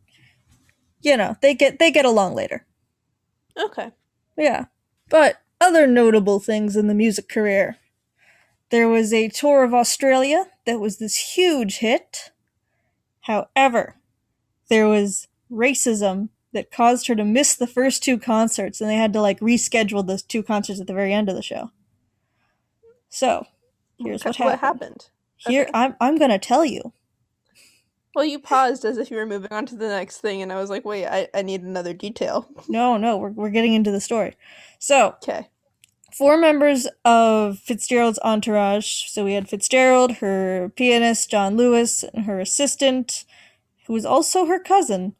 you 1.01 1.17
know, 1.17 1.35
they 1.41 1.53
get, 1.53 1.79
they 1.79 1.91
get 1.91 2.05
along 2.05 2.35
later. 2.35 2.65
Okay. 3.57 3.91
Yeah. 4.37 4.65
But 5.09 5.37
other 5.61 5.87
notable 5.87 6.39
things 6.39 6.75
in 6.75 6.87
the 6.87 6.93
music 6.93 7.29
career. 7.29 7.77
There 8.69 8.89
was 8.89 9.13
a 9.13 9.29
tour 9.29 9.63
of 9.63 9.73
Australia 9.73 10.47
that 10.65 10.79
was 10.79 10.97
this 10.97 11.35
huge 11.35 11.77
hit. 11.77 12.31
However, 13.21 13.97
there 14.69 14.87
was 14.87 15.27
racism 15.51 16.29
that 16.53 16.71
caused 16.71 17.07
her 17.07 17.15
to 17.15 17.25
miss 17.25 17.55
the 17.55 17.67
first 17.67 18.03
two 18.03 18.17
concerts 18.17 18.79
and 18.79 18.89
they 18.89 18.95
had 18.95 19.13
to 19.13 19.21
like 19.21 19.39
reschedule 19.39 20.05
those 20.05 20.23
two 20.23 20.43
concerts 20.43 20.79
at 20.79 20.87
the 20.87 20.93
very 20.93 21.13
end 21.13 21.29
of 21.29 21.35
the 21.35 21.41
show. 21.41 21.71
So, 23.09 23.45
here's 23.97 24.23
what 24.23 24.35
happened. 24.35 24.59
happened? 24.61 25.09
Here 25.37 25.63
Okay. 25.63 25.71
I'm 25.73 25.95
I'm 25.99 26.17
going 26.17 26.31
to 26.31 26.39
tell 26.39 26.63
you. 26.65 26.93
Well, 28.15 28.25
you 28.25 28.39
paused 28.39 28.85
as 28.85 28.97
if 28.97 29.09
you 29.09 29.17
were 29.17 29.25
moving 29.25 29.51
on 29.51 29.65
to 29.67 29.75
the 29.75 29.87
next 29.87 30.19
thing, 30.21 30.41
and 30.43 30.53
I 30.53 30.57
was 30.57 30.69
like, 30.69 30.85
wait, 30.85 31.07
I, 31.07 31.27
I 31.33 31.41
need 31.41 31.63
another 31.63 31.93
detail. 31.93 32.47
No, 32.69 32.95
no, 32.97 33.17
we're 33.17 33.29
we're 33.31 33.49
getting 33.49 33.73
into 33.73 33.91
the 33.91 33.99
story. 34.01 34.35
So, 34.79 35.15
Okay. 35.23 35.47
four 36.11 36.37
members 36.37 36.87
of 37.03 37.57
Fitzgerald's 37.59 38.19
entourage. 38.23 39.09
So 39.09 39.25
we 39.25 39.33
had 39.33 39.49
Fitzgerald, 39.49 40.13
her 40.17 40.71
pianist 40.75 41.31
John 41.31 41.57
Lewis, 41.57 42.03
and 42.03 42.25
her 42.25 42.39
assistant, 42.39 43.25
who 43.87 43.93
was 43.93 44.05
also 44.05 44.45
her 44.45 44.59
cousin, 44.59 45.15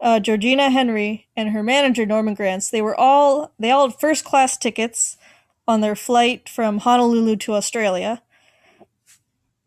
uh, 0.00 0.20
Georgiana 0.20 0.70
Henry, 0.70 1.28
and 1.36 1.50
her 1.50 1.62
manager 1.62 2.06
Norman 2.06 2.34
Granz. 2.34 2.70
They 2.70 2.82
were 2.82 2.98
all 2.98 3.52
they 3.58 3.70
all 3.70 3.88
had 3.88 3.98
first 3.98 4.24
class 4.24 4.56
tickets 4.56 5.16
on 5.66 5.80
their 5.80 5.96
flight 5.96 6.48
from 6.48 6.78
Honolulu 6.78 7.36
to 7.36 7.54
Australia. 7.54 8.22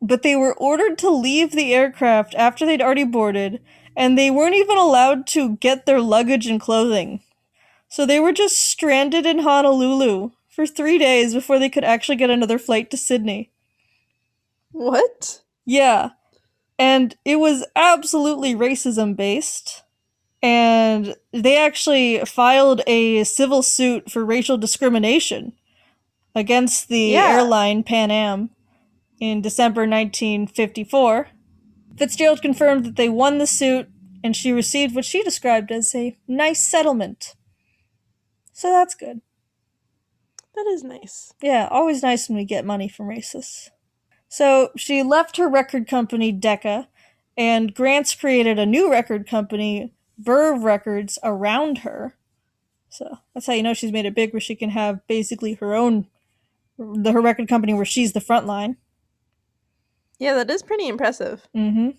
But 0.02 0.24
they 0.24 0.36
were 0.36 0.56
ordered 0.56 0.98
to 1.00 1.10
leave 1.10 1.52
the 1.52 1.74
aircraft 1.74 2.34
after 2.36 2.66
they'd 2.66 2.82
already 2.82 3.04
boarded, 3.04 3.62
and 3.96 4.18
they 4.18 4.32
weren't 4.32 4.56
even 4.56 4.78
allowed 4.78 5.28
to 5.28 5.58
get 5.58 5.86
their 5.86 6.02
luggage 6.02 6.48
and 6.48 6.60
clothing. 6.60 7.22
So 7.88 8.06
they 8.06 8.20
were 8.20 8.32
just 8.32 8.58
stranded 8.58 9.26
in 9.26 9.40
Honolulu 9.40 10.32
for 10.50 10.66
three 10.66 10.98
days 10.98 11.34
before 11.34 11.60
they 11.60 11.70
could 11.70 11.84
actually 11.84 12.16
get 12.16 12.30
another 12.30 12.58
flight 12.58 12.90
to 12.92 12.98
Sydney. 12.98 13.52
What? 14.72 15.42
Yeah. 15.66 16.12
And 16.80 17.16
it 17.26 17.36
was 17.36 17.66
absolutely 17.76 18.56
racism 18.56 19.16
based. 19.16 19.81
And 20.44 21.16
they 21.32 21.58
actually 21.58 22.20
filed 22.26 22.82
a 22.88 23.24
civil 23.24 23.62
suit 23.62 24.12
for 24.12 24.26
racial 24.26 24.58
discrimination 24.58 25.54
against 26.34 26.88
the 26.88 27.12
Yeah. 27.12 27.36
airline 27.36 27.84
Pan 27.84 28.10
Am 28.10 28.50
in 29.20 29.42
December 29.42 29.86
1954. 29.86 31.30
Fitzgerald 31.98 32.42
confirmed 32.42 32.86
that 32.86 32.96
they 32.96 33.10
won 33.10 33.38
the 33.38 33.46
suit 33.46 33.90
and 34.24 34.36
she 34.36 34.52
received 34.52 34.96
what 34.96 35.06
she 35.06 35.24
described 35.24 35.72
as 35.72 35.94
a 35.94 36.18
nice 36.28 36.66
settlement. 36.66 37.36
So 38.54 38.70
that's 38.72 38.96
good. 38.96 39.22
That 40.56 40.66
is 40.68 40.84
nice. 40.84 41.34
Yeah, 41.42 41.68
always 41.72 42.04
nice 42.04 42.28
when 42.28 42.38
we 42.38 42.46
get 42.46 42.66
money 42.66 42.88
from 42.88 43.08
racists. 43.08 43.70
So 44.28 44.70
she 44.76 45.04
left 45.04 45.38
her 45.38 45.48
record 45.48 45.88
company, 45.88 46.32
Decca, 46.32 46.88
and 47.38 47.74
Granz 47.74 48.14
created 48.16 48.60
a 48.60 48.66
new 48.66 48.90
record 48.92 49.28
company, 49.28 49.94
Verve 50.18 50.64
Records, 50.64 51.18
around 51.24 51.80
her. 51.80 52.16
So 52.90 53.20
that's 53.34 53.48
how 53.48 53.54
you 53.54 53.64
know 53.64 53.74
she's 53.74 53.92
made 53.92 54.06
it 54.06 54.16
big, 54.16 54.34
where 54.34 54.42
she 54.42 54.56
can 54.56 54.70
have 54.70 55.06
basically 55.08 55.54
her 55.56 55.74
own, 55.74 56.08
the 56.78 57.12
her 57.12 57.22
record 57.22 57.48
company 57.48 57.74
where 57.74 57.86
she's 57.86 58.14
the 58.14 58.22
front 58.22 58.46
line. 58.46 58.78
Yeah, 60.20 60.36
that 60.36 60.50
is 60.50 60.62
pretty 60.62 60.88
impressive. 60.88 61.48
Mm-hmm. 61.56 61.92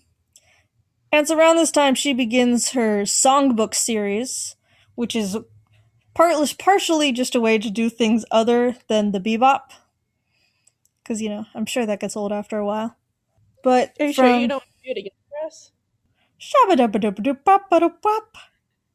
And 1.11 1.21
it's 1.21 1.31
around 1.31 1.57
this 1.57 1.71
time 1.71 1.93
she 1.93 2.13
begins 2.13 2.71
her 2.71 3.03
songbook 3.03 3.75
series, 3.75 4.55
which 4.95 5.15
is 5.15 5.37
partly 6.13 6.47
partially 6.57 7.11
just 7.11 7.35
a 7.35 7.41
way 7.41 7.57
to 7.57 7.69
do 7.69 7.89
things 7.89 8.25
other 8.31 8.77
than 8.87 9.11
the 9.11 9.19
bebop. 9.19 9.71
Because, 11.03 11.21
you 11.21 11.29
know, 11.29 11.45
I'm 11.53 11.65
sure 11.65 11.85
that 11.85 11.99
gets 11.99 12.15
old 12.15 12.31
after 12.31 12.57
a 12.57 12.65
while. 12.65 12.95
But 13.63 13.95
Are 13.99 14.07
you 14.07 14.13
sure 14.13 14.39
you 14.39 14.47
don't 14.47 14.63
do 14.83 14.91
it 14.91 14.97
again 14.97 15.11
for 15.29 15.45
us? 15.45 15.71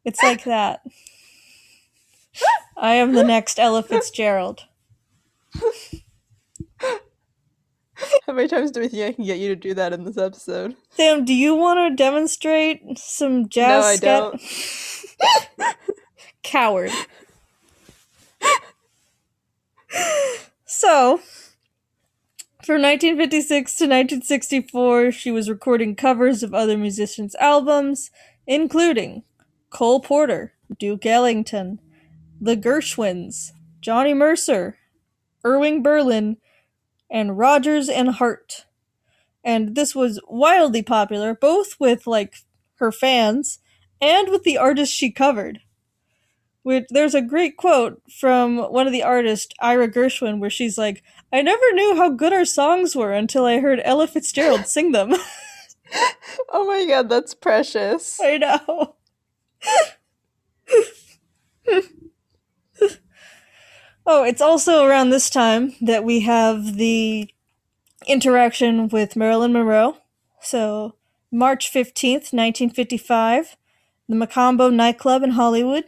It's 0.05 0.23
like 0.23 0.45
that. 0.45 0.83
I 2.77 2.95
am 2.95 3.13
the 3.13 3.25
next 3.25 3.59
Ella 3.59 3.83
Fitzgerald. 3.83 4.65
How 8.27 8.33
many 8.33 8.47
times 8.49 8.71
do 8.71 8.81
we 8.81 8.89
think 8.89 9.03
I 9.03 9.13
can 9.13 9.25
get 9.25 9.39
you 9.39 9.49
to 9.49 9.57
do 9.57 9.75
that 9.75 9.93
in 9.93 10.05
this 10.05 10.17
episode? 10.17 10.77
Sam, 10.91 11.25
do 11.25 11.35
you 11.35 11.55
want 11.55 11.79
to 11.79 11.97
demonstrate 11.97 12.81
some 12.97 13.49
jazz? 13.49 13.83
No, 13.83 13.89
I 13.89 13.97
scat- 13.97 14.33
don't. 15.59 15.77
Coward. 16.43 16.93
so, 20.65 21.21
From 22.69 22.83
1956 22.83 23.77
to 23.77 23.85
1964, 23.85 25.13
she 25.13 25.31
was 25.31 25.49
recording 25.49 25.97
covers 25.97 26.43
of 26.43 26.53
other 26.53 26.77
musicians' 26.77 27.35
albums, 27.37 28.11
including 28.47 29.23
Cole 29.71 30.01
Porter, 30.01 30.53
Duke 30.79 31.07
Ellington, 31.07 31.81
The 32.39 32.59
Gershwins, 32.59 33.53
Johnny 33.81 34.13
Mercer, 34.13 34.77
Irving 35.45 35.83
Berlin, 35.83 36.37
and 37.11 37.39
Rodgers 37.39 37.89
and 37.89 38.11
Hart. 38.11 38.67
And 39.43 39.75
this 39.75 39.95
was 39.95 40.21
wildly 40.29 40.83
popular, 40.83 41.35
both 41.35 41.81
with 41.81 42.07
like 42.07 42.35
her 42.75 42.93
fans 42.93 43.61
and 43.99 44.29
with 44.29 44.43
the 44.43 44.59
artists 44.59 44.95
she 44.95 45.11
covered. 45.11 45.61
Which 46.69 46.85
there's 46.91 47.15
a 47.15 47.23
great 47.23 47.57
quote 47.57 48.03
from 48.13 48.59
one 48.59 48.87
of 48.87 48.93
the 48.93 49.03
artists, 49.03 49.55
Ira 49.59 49.89
Gershwin, 49.89 50.39
where 50.39 50.51
she's 50.51 50.77
like, 50.77 51.03
I 51.33 51.41
never 51.41 51.73
knew 51.73 51.97
how 51.97 52.11
good 52.11 52.35
our 52.35 52.45
songs 52.45 52.95
were 52.95 53.15
until 53.15 53.47
I 53.47 53.61
heard 53.61 53.81
Ella 53.85 54.07
Fitzgerald 54.07 54.67
sing 54.67 54.93
them. 54.93 55.15
oh 56.53 56.67
my 56.67 56.85
god, 56.85 57.09
that's 57.09 57.33
precious. 57.33 58.21
I 58.23 58.37
know. 58.37 58.97
oh, 64.05 64.25
it's 64.25 64.43
also 64.43 64.85
around 64.85 65.09
this 65.09 65.31
time 65.31 65.73
that 65.81 66.05
we 66.05 66.21
have 66.21 66.77
the 66.77 67.31
interaction 68.07 68.89
with 68.89 69.17
Marilyn 69.17 69.55
Monroe. 69.55 69.97
So, 70.43 70.97
March 71.33 71.73
15th, 71.73 72.35
1955, 72.35 73.57
the 74.07 74.17
Mocambo 74.17 74.71
nightclub 74.71 75.23
in 75.23 75.31
Hollywood. 75.31 75.85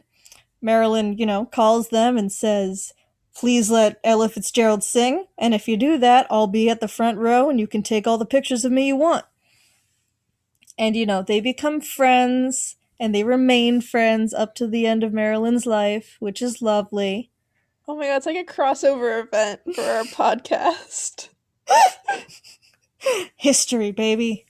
Marilyn, 0.63 1.17
you 1.19 1.27
know, 1.27 1.47
calls 1.47 1.89
them 1.89 2.17
and 2.17 2.31
says, 2.31 2.93
Please 3.35 3.71
let 3.71 4.01
Ella 4.05 4.29
Fitzgerald 4.29 4.85
sing, 4.85 5.27
and 5.39 5.55
if 5.55 5.67
you 5.69 5.77
do 5.77 5.97
that, 5.99 6.27
I'll 6.31 6.47
be 6.47 6.69
at 6.69 6.81
the 6.81 6.89
front 6.89 7.19
row 7.19 7.49
and 7.49 7.59
you 7.59 7.67
can 7.67 7.83
take 7.83 8.07
all 8.07 8.19
the 8.19 8.27
pictures 8.27 8.65
of 8.65 8.73
me 8.73 8.89
you 8.89 8.97
want. 8.97 9.25
And, 10.77 10.97
you 10.97 11.07
know, 11.07 11.23
they 11.23 11.41
become 11.41 11.81
friends 11.81 12.77
and 12.99 13.15
they 13.15 13.25
remain 13.25 13.81
friends 13.81 14.35
up 14.35 14.55
to 14.57 14.67
the 14.67 14.87
end 14.87 15.03
of 15.03 15.13
Marilyn's 15.13 15.65
life, 15.65 16.17
which 16.21 16.43
is 16.43 16.61
lovely. 16.61 17.31
Oh 17.89 17.97
my 17.97 18.07
god, 18.07 18.19
it's 18.19 18.27
like 18.27 18.37
a 18.37 18.45
crossover 18.45 19.25
event 19.25 19.61
for 19.75 19.83
our 19.83 20.05
podcast. 20.05 21.31
History, 23.37 23.91
baby. 23.91 24.45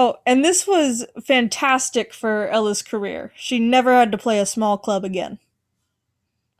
Oh, 0.00 0.14
and 0.24 0.44
this 0.44 0.64
was 0.64 1.04
fantastic 1.24 2.14
for 2.14 2.46
Ella's 2.50 2.82
career. 2.82 3.32
She 3.34 3.58
never 3.58 3.92
had 3.92 4.12
to 4.12 4.18
play 4.18 4.38
a 4.38 4.46
small 4.46 4.78
club 4.78 5.04
again. 5.04 5.40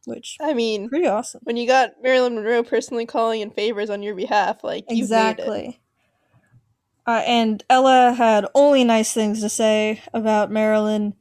Which 0.06 0.38
I 0.40 0.54
mean, 0.54 0.88
pretty 0.88 1.06
awesome. 1.06 1.42
When 1.44 1.56
you 1.56 1.64
got 1.68 2.02
Marilyn 2.02 2.34
Monroe 2.34 2.64
personally 2.64 3.06
calling 3.06 3.40
in 3.40 3.52
favors 3.52 3.90
on 3.90 4.02
your 4.02 4.16
behalf, 4.16 4.64
like 4.64 4.86
exactly. 4.88 5.78
Uh, 7.06 7.22
and 7.26 7.62
Ella 7.70 8.12
had 8.12 8.44
only 8.56 8.82
nice 8.82 9.12
things 9.12 9.40
to 9.42 9.48
say 9.48 10.02
about 10.12 10.50
Marilyn. 10.50 11.14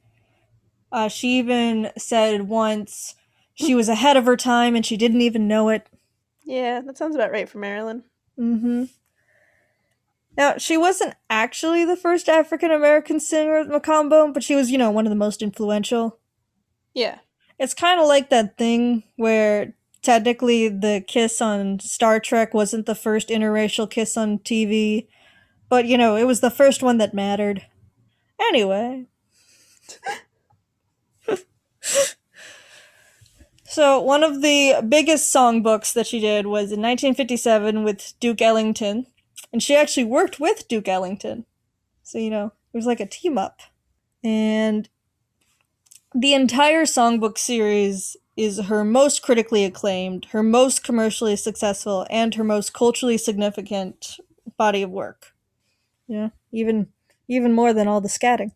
Uh, 0.91 1.09
she 1.09 1.37
even 1.37 1.91
said 1.99 2.47
once 2.49 3.13
she 3.53 3.75
was 3.75 3.89
ahead 3.89 4.17
of 4.17 4.25
her 4.25 4.37
time 4.37 4.75
and 4.75 4.83
she 4.83 4.97
didn't 4.97 5.21
even 5.21 5.47
know 5.47 5.69
it. 5.69 5.87
Yeah, 6.45 6.81
that 6.81 6.97
sounds 6.97 7.15
about 7.15 7.31
right 7.31 7.47
for 7.47 7.59
Marilyn. 7.59 8.05
Mm-hmm. 8.39 8.85
Now, 10.37 10.57
she 10.57 10.77
wasn't 10.77 11.15
actually 11.31 11.83
the 11.83 11.97
first 11.97 12.29
African 12.29 12.69
American 12.69 13.19
singer 13.19 13.57
at 13.57 13.67
Mocambo, 13.67 14.31
but 14.31 14.43
she 14.43 14.53
was, 14.55 14.69
you 14.69 14.77
know, 14.77 14.91
one 14.91 15.07
of 15.07 15.09
the 15.09 15.15
most 15.15 15.41
influential. 15.41 16.19
Yeah. 16.93 17.17
It's 17.57 17.73
kind 17.73 17.99
of 17.99 18.05
like 18.05 18.29
that 18.29 18.55
thing 18.55 19.01
where 19.15 19.73
technically 20.03 20.69
the 20.69 21.03
kiss 21.07 21.41
on 21.41 21.79
Star 21.79 22.19
Trek 22.19 22.53
wasn't 22.53 22.85
the 22.85 22.93
first 22.93 23.29
interracial 23.29 23.89
kiss 23.89 24.15
on 24.15 24.37
TV, 24.37 25.07
but, 25.69 25.87
you 25.87 25.97
know, 25.97 26.15
it 26.15 26.25
was 26.25 26.41
the 26.41 26.51
first 26.51 26.83
one 26.83 26.99
that 26.99 27.15
mattered. 27.15 27.65
Anyway. 28.39 29.07
so, 33.65 33.99
one 33.99 34.23
of 34.23 34.43
the 34.43 34.85
biggest 34.87 35.33
songbooks 35.33 35.93
that 35.93 36.05
she 36.05 36.19
did 36.19 36.45
was 36.45 36.65
in 36.65 36.79
1957 36.79 37.83
with 37.83 38.13
Duke 38.19 38.39
Ellington 38.39 39.07
and 39.51 39.61
she 39.61 39.75
actually 39.75 40.03
worked 40.03 40.39
with 40.39 40.67
Duke 40.67 40.87
Ellington. 40.87 41.45
So, 42.03 42.17
you 42.17 42.29
know, 42.29 42.53
it 42.73 42.77
was 42.77 42.85
like 42.85 42.99
a 42.99 43.05
team 43.05 43.37
up. 43.37 43.61
And 44.23 44.89
the 46.13 46.33
entire 46.33 46.83
songbook 46.83 47.37
series 47.37 48.17
is 48.35 48.65
her 48.65 48.83
most 48.83 49.21
critically 49.21 49.65
acclaimed, 49.65 50.25
her 50.31 50.43
most 50.43 50.83
commercially 50.83 51.35
successful, 51.35 52.05
and 52.09 52.35
her 52.35 52.43
most 52.43 52.73
culturally 52.73 53.17
significant 53.17 54.17
body 54.57 54.83
of 54.83 54.91
work. 54.91 55.33
Yeah, 56.07 56.29
even 56.51 56.87
even 57.27 57.53
more 57.53 57.73
than 57.73 57.87
all 57.87 57.99
the 57.99 58.07
scatting. 58.07 58.51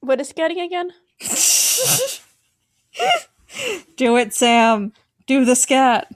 What 0.00 0.20
is 0.20 0.32
scatting 0.32 0.64
again? 0.64 0.90
Do 3.96 4.16
it, 4.16 4.32
Sam. 4.32 4.92
Do 5.26 5.44
the 5.44 5.56
scat. 5.56 6.12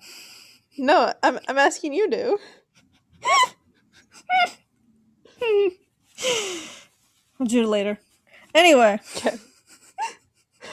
No, 0.79 1.13
I'm 1.23 1.39
I'm 1.49 1.59
asking 1.59 1.95
you 1.95 2.09
to. 2.11 2.39
I'll 7.41 7.47
do 7.47 7.63
it 7.63 7.69
later. 7.69 7.99
Anyway. 8.55 9.01
Okay. 9.17 9.37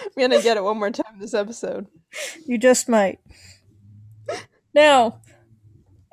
I'm 0.03 0.11
gonna 0.17 0.41
get 0.41 0.57
it 0.57 0.63
one 0.63 0.77
more 0.77 0.91
time 0.91 1.19
this 1.19 1.33
episode. 1.33 1.87
You 2.45 2.57
just 2.57 2.89
might. 2.89 3.19
Now, 4.73 5.21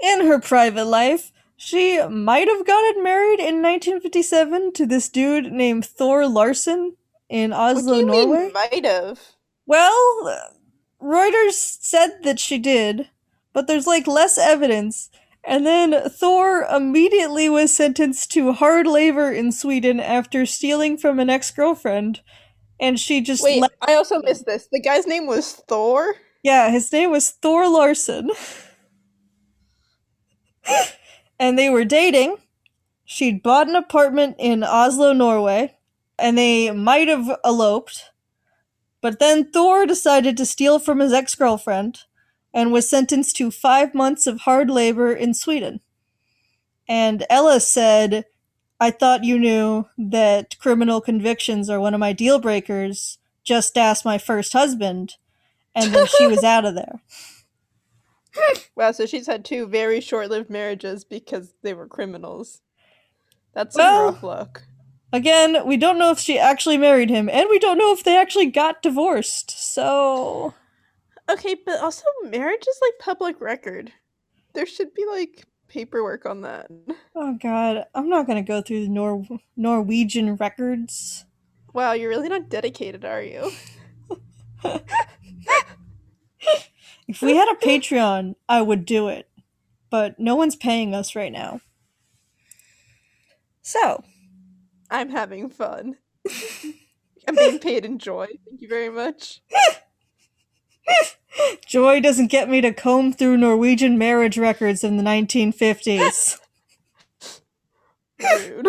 in 0.03 0.27
her 0.27 0.41
private 0.41 0.85
life, 0.85 1.33
she 1.57 2.03
might 2.07 2.49
have 2.49 2.67
gotten 2.67 3.03
married 3.03 3.41
in 3.41 3.63
1957 3.63 4.73
to 4.75 4.87
this 4.87 5.09
dude 5.09 5.53
named 5.53 5.85
Thor 5.85 6.27
Larsen 6.27 6.97
in 7.29 7.53
Oslo, 7.53 8.01
Norway. 8.01 8.51
might 8.53 8.85
have. 8.85 9.21
Well, 9.67 10.53
Reuters 11.03 11.53
said 11.53 12.23
that 12.23 12.39
she 12.39 12.59
did, 12.59 13.09
but 13.53 13.67
there's 13.67 13.87
like 13.87 14.07
less 14.07 14.39
evidence 14.39 15.11
and 15.45 15.67
then 15.67 16.11
Thor 16.11 16.67
immediately 16.71 17.49
was 17.49 17.75
sentenced 17.75 18.31
to 18.33 18.53
hard 18.53 18.87
labor 18.87 19.31
in 19.33 19.53
Sweden 19.53 20.01
after 20.01 20.45
stealing 20.45 20.97
from 20.97 21.19
an 21.19 21.31
ex 21.31 21.51
girlfriend. 21.51 22.21
And 22.81 22.99
she 22.99 23.21
just. 23.21 23.43
Wait, 23.43 23.61
left- 23.61 23.75
I 23.83 23.95
also 23.95 24.21
missed 24.21 24.47
this. 24.47 24.69
The 24.71 24.81
guy's 24.81 25.07
name 25.07 25.27
was 25.27 25.55
Thor? 25.69 26.15
Yeah, 26.43 26.71
his 26.71 26.93
name 26.93 27.11
was 27.11 27.31
Thor 27.31 27.69
Larsen. 27.69 28.31
and 31.41 31.59
they 31.59 31.71
were 31.71 31.85
dating. 31.85 32.37
She'd 33.05 33.43
bought 33.43 33.69
an 33.69 33.75
apartment 33.75 34.37
in 34.39 34.63
Oslo, 34.63 35.13
Norway, 35.13 35.77
and 36.19 36.37
they 36.37 36.71
might 36.71 37.09
have 37.09 37.39
eloped. 37.45 38.11
But 39.01 39.19
then 39.19 39.51
Thor 39.51 39.87
decided 39.87 40.37
to 40.37 40.47
steal 40.47 40.79
from 40.79 41.01
his 41.01 41.13
ex 41.13 41.35
girlfriend 41.35 42.01
and 42.59 42.73
was 42.73 42.91
sentenced 42.91 43.37
to 43.37 43.53
five 43.53 43.95
months 43.95 44.27
of 44.27 44.41
hard 44.41 44.69
labor 44.69 45.13
in 45.13 45.33
Sweden. 45.33 45.79
And 46.89 47.25
Ella 47.31 47.61
said, 47.61 48.25
I 48.81 48.91
thought 48.91 49.23
you 49.23 49.39
knew 49.39 49.87
that 49.97 50.59
criminal 50.59 51.01
convictions 51.01 51.71
are 51.71 51.79
one 51.79 51.95
of 51.95 52.01
my 52.01 52.13
deal 52.13 52.41
breakers. 52.41 53.19
Just 53.45 53.79
ask 53.79 54.05
my 54.05 54.19
first 54.19 54.53
husband. 54.53 55.15
And 55.73 55.95
then 55.95 56.07
she 56.07 56.27
was 56.27 56.43
out 56.45 56.65
of 56.65 56.75
there. 56.75 57.01
Wow, 58.75 58.91
so 58.91 59.07
she's 59.07 59.29
had 59.29 59.45
two 59.45 59.69
very 59.69 60.01
short 60.01 60.29
lived 60.29 60.51
marriages 60.51 61.05
because 61.05 61.55
they 61.63 61.75
were 61.75 61.87
criminals. 61.87 62.61
That's 63.55 63.77
a 63.77 63.79
well, 63.79 64.05
rough 64.07 64.23
luck. 64.25 64.63
Again, 65.13 65.65
we 65.65 65.77
don't 65.77 65.99
know 65.99 66.11
if 66.11 66.19
she 66.19 66.41
actually 66.41 66.77
married 66.77 67.09
him, 67.09 67.29
and 67.29 67.47
we 67.49 67.61
don't 67.61 67.79
know 67.79 67.93
if 67.93 68.03
they 68.03 68.19
actually 68.19 68.47
got 68.47 68.83
divorced, 68.83 69.53
so. 69.53 70.55
Okay, 71.29 71.57
but 71.65 71.81
also 71.81 72.05
marriage 72.25 72.67
is 72.67 72.81
like 72.81 72.99
public 72.99 73.41
record. 73.41 73.93
There 74.55 74.67
should 74.67 74.95
be 74.95 75.05
like 75.07 75.45
paperwork 75.69 76.25
on 76.27 76.41
that. 76.43 76.71
Oh 77.15 77.37
god, 77.41 77.85
I'm 77.95 78.09
not 78.09 78.27
gonna 78.27 78.43
go 78.43 78.63
through 78.63 78.83
the 78.83 78.89
Nor- 78.89 79.27
Norwegian 79.57 80.37
records. 80.37 81.27
Wow, 81.73 81.93
you're 81.93 82.09
really 82.09 82.29
not 82.29 82.49
dedicated, 82.49 83.05
are 83.05 83.23
you? 83.23 83.53
if 87.07 87.23
we 87.23 87.37
had 87.37 87.49
a 87.53 87.57
Patreon, 87.65 88.35
I 88.49 88.63
would 88.63 88.85
do 88.85 89.09
it. 89.09 89.29
But 89.91 90.19
no 90.19 90.35
one's 90.35 90.57
paying 90.57 90.95
us 90.95 91.15
right 91.15 91.33
now. 91.33 91.61
So. 93.63 94.03
I'm 94.91 95.11
having 95.11 95.51
fun. 95.51 95.97
I'm 97.29 97.35
being 97.35 97.59
paid 97.59 97.85
in 97.85 97.99
joy. 97.99 98.27
Thank 98.49 98.63
you 98.63 98.69
very 98.69 98.89
much. 98.89 99.43
Joy 101.67 102.01
doesn't 102.01 102.29
get 102.29 102.49
me 102.49 102.61
to 102.61 102.73
comb 102.73 103.13
through 103.13 103.37
Norwegian 103.37 103.99
marriage 103.99 104.39
records 104.39 104.83
in 104.83 104.97
the 104.97 105.03
1950s. 105.03 106.39
Rude. 108.21 108.67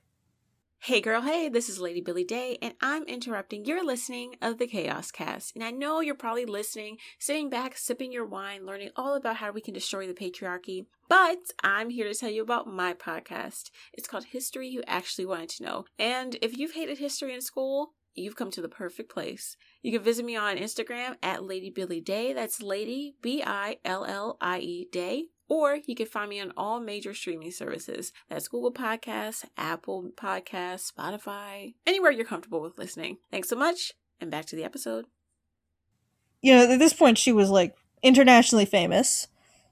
Hey 0.86 1.01
girl, 1.01 1.23
hey, 1.23 1.49
this 1.49 1.67
is 1.67 1.79
Lady 1.79 1.99
Billy 1.99 2.23
Day, 2.23 2.60
and 2.62 2.75
I'm 2.79 3.05
interrupting 3.05 3.65
your 3.65 3.84
listening 3.84 4.36
of 4.39 4.60
the 4.60 4.67
Chaos 4.67 5.10
Cast. 5.10 5.55
And 5.55 5.63
I 5.63 5.71
know 5.71 5.99
you're 5.99 6.13
probably 6.13 6.45
listening, 6.45 6.97
sitting 7.17 7.49
back, 7.49 7.75
sipping 7.75 8.12
your 8.12 8.27
wine, 8.27 8.67
learning 8.67 8.91
all 8.95 9.15
about 9.15 9.38
how 9.38 9.51
we 9.51 9.62
can 9.62 9.73
destroy 9.73 10.05
the 10.05 10.13
patriarchy. 10.13 10.86
But 11.10 11.39
I'm 11.63 11.89
here 11.89 12.08
to 12.08 12.13
tell 12.13 12.29
you 12.29 12.43
about 12.43 12.67
my 12.67 12.93
podcast. 12.93 13.71
It's 13.93 14.08
called 14.08 14.25
History 14.25 14.67
You 14.67 14.84
Actually 14.86 15.25
Wanted 15.25 15.49
to 15.49 15.63
Know. 15.63 15.86
And 15.97 16.38
if 16.43 16.55
you've 16.55 16.73
hated 16.73 16.99
history 16.99 17.34
in 17.34 17.41
school, 17.41 17.93
you've 18.15 18.36
come 18.36 18.51
to 18.51 18.62
the 18.62 18.69
perfect 18.69 19.12
place. 19.12 19.58
You 19.82 19.91
can 19.91 20.04
visit 20.04 20.25
me 20.25 20.36
on 20.36 20.58
Instagram 20.58 21.15
at 21.21 21.43
Lady 21.43 21.69
Billie 21.69 22.01
Day. 22.01 22.34
That's 22.34 22.62
Lady 22.62 23.15
B 23.21 23.43
I 23.45 23.78
L 23.86 24.06
L 24.06 24.38
I 24.41 24.60
E 24.60 24.88
Day. 24.91 25.25
Or 25.47 25.78
you 25.86 25.95
can 25.95 26.08
find 26.08 26.30
me 26.30 26.39
on 26.39 26.54
all 26.58 26.80
major 26.80 27.13
streaming 27.13 27.51
services. 27.51 28.12
That's 28.30 28.47
Google 28.47 28.73
Podcasts, 28.73 29.45
Apple 29.58 30.12
Podcasts, 30.15 30.91
Spotify, 30.91 31.75
anywhere 31.86 32.12
you're 32.12 32.25
comfortable 32.25 32.62
with 32.62 32.80
listening. 32.80 33.17
Thanks 33.30 33.49
so 33.49 33.56
much, 33.56 33.93
and 34.19 34.32
back 34.32 34.45
to 34.45 34.56
the 34.56 34.63
episode. 34.63 35.06
You 36.41 36.56
know, 36.56 36.73
at 36.73 36.80
this 36.80 36.93
point, 36.93 37.19
she 37.19 37.32
was 37.32 37.49
like 37.51 37.75
internationally 38.01 38.65
famous. 38.65 39.28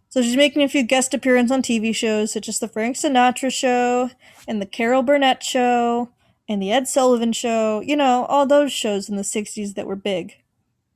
So 0.09 0.21
she's 0.21 0.37
making 0.37 0.61
a 0.61 0.69
few 0.69 0.83
guest 0.83 1.15
appearances 1.15 1.51
on 1.51 1.63
TV 1.63 1.95
shows 1.95 2.31
such 2.31 2.47
as 2.47 2.59
The 2.59 2.67
Frank 2.67 2.97
Sinatra 2.97 3.51
Show 3.51 4.11
and 4.47 4.61
The 4.61 4.67
Carol 4.67 5.01
Burnett 5.01 5.41
Show 5.41 6.09
and 6.47 6.61
The 6.61 6.71
Ed 6.71 6.87
Sullivan 6.87 7.33
Show. 7.33 7.81
You 7.81 7.95
know, 7.95 8.25
all 8.25 8.45
those 8.45 8.71
shows 8.71 9.09
in 9.09 9.15
the 9.15 9.23
60s 9.23 9.75
that 9.75 9.87
were 9.87 9.95
big. 9.95 10.35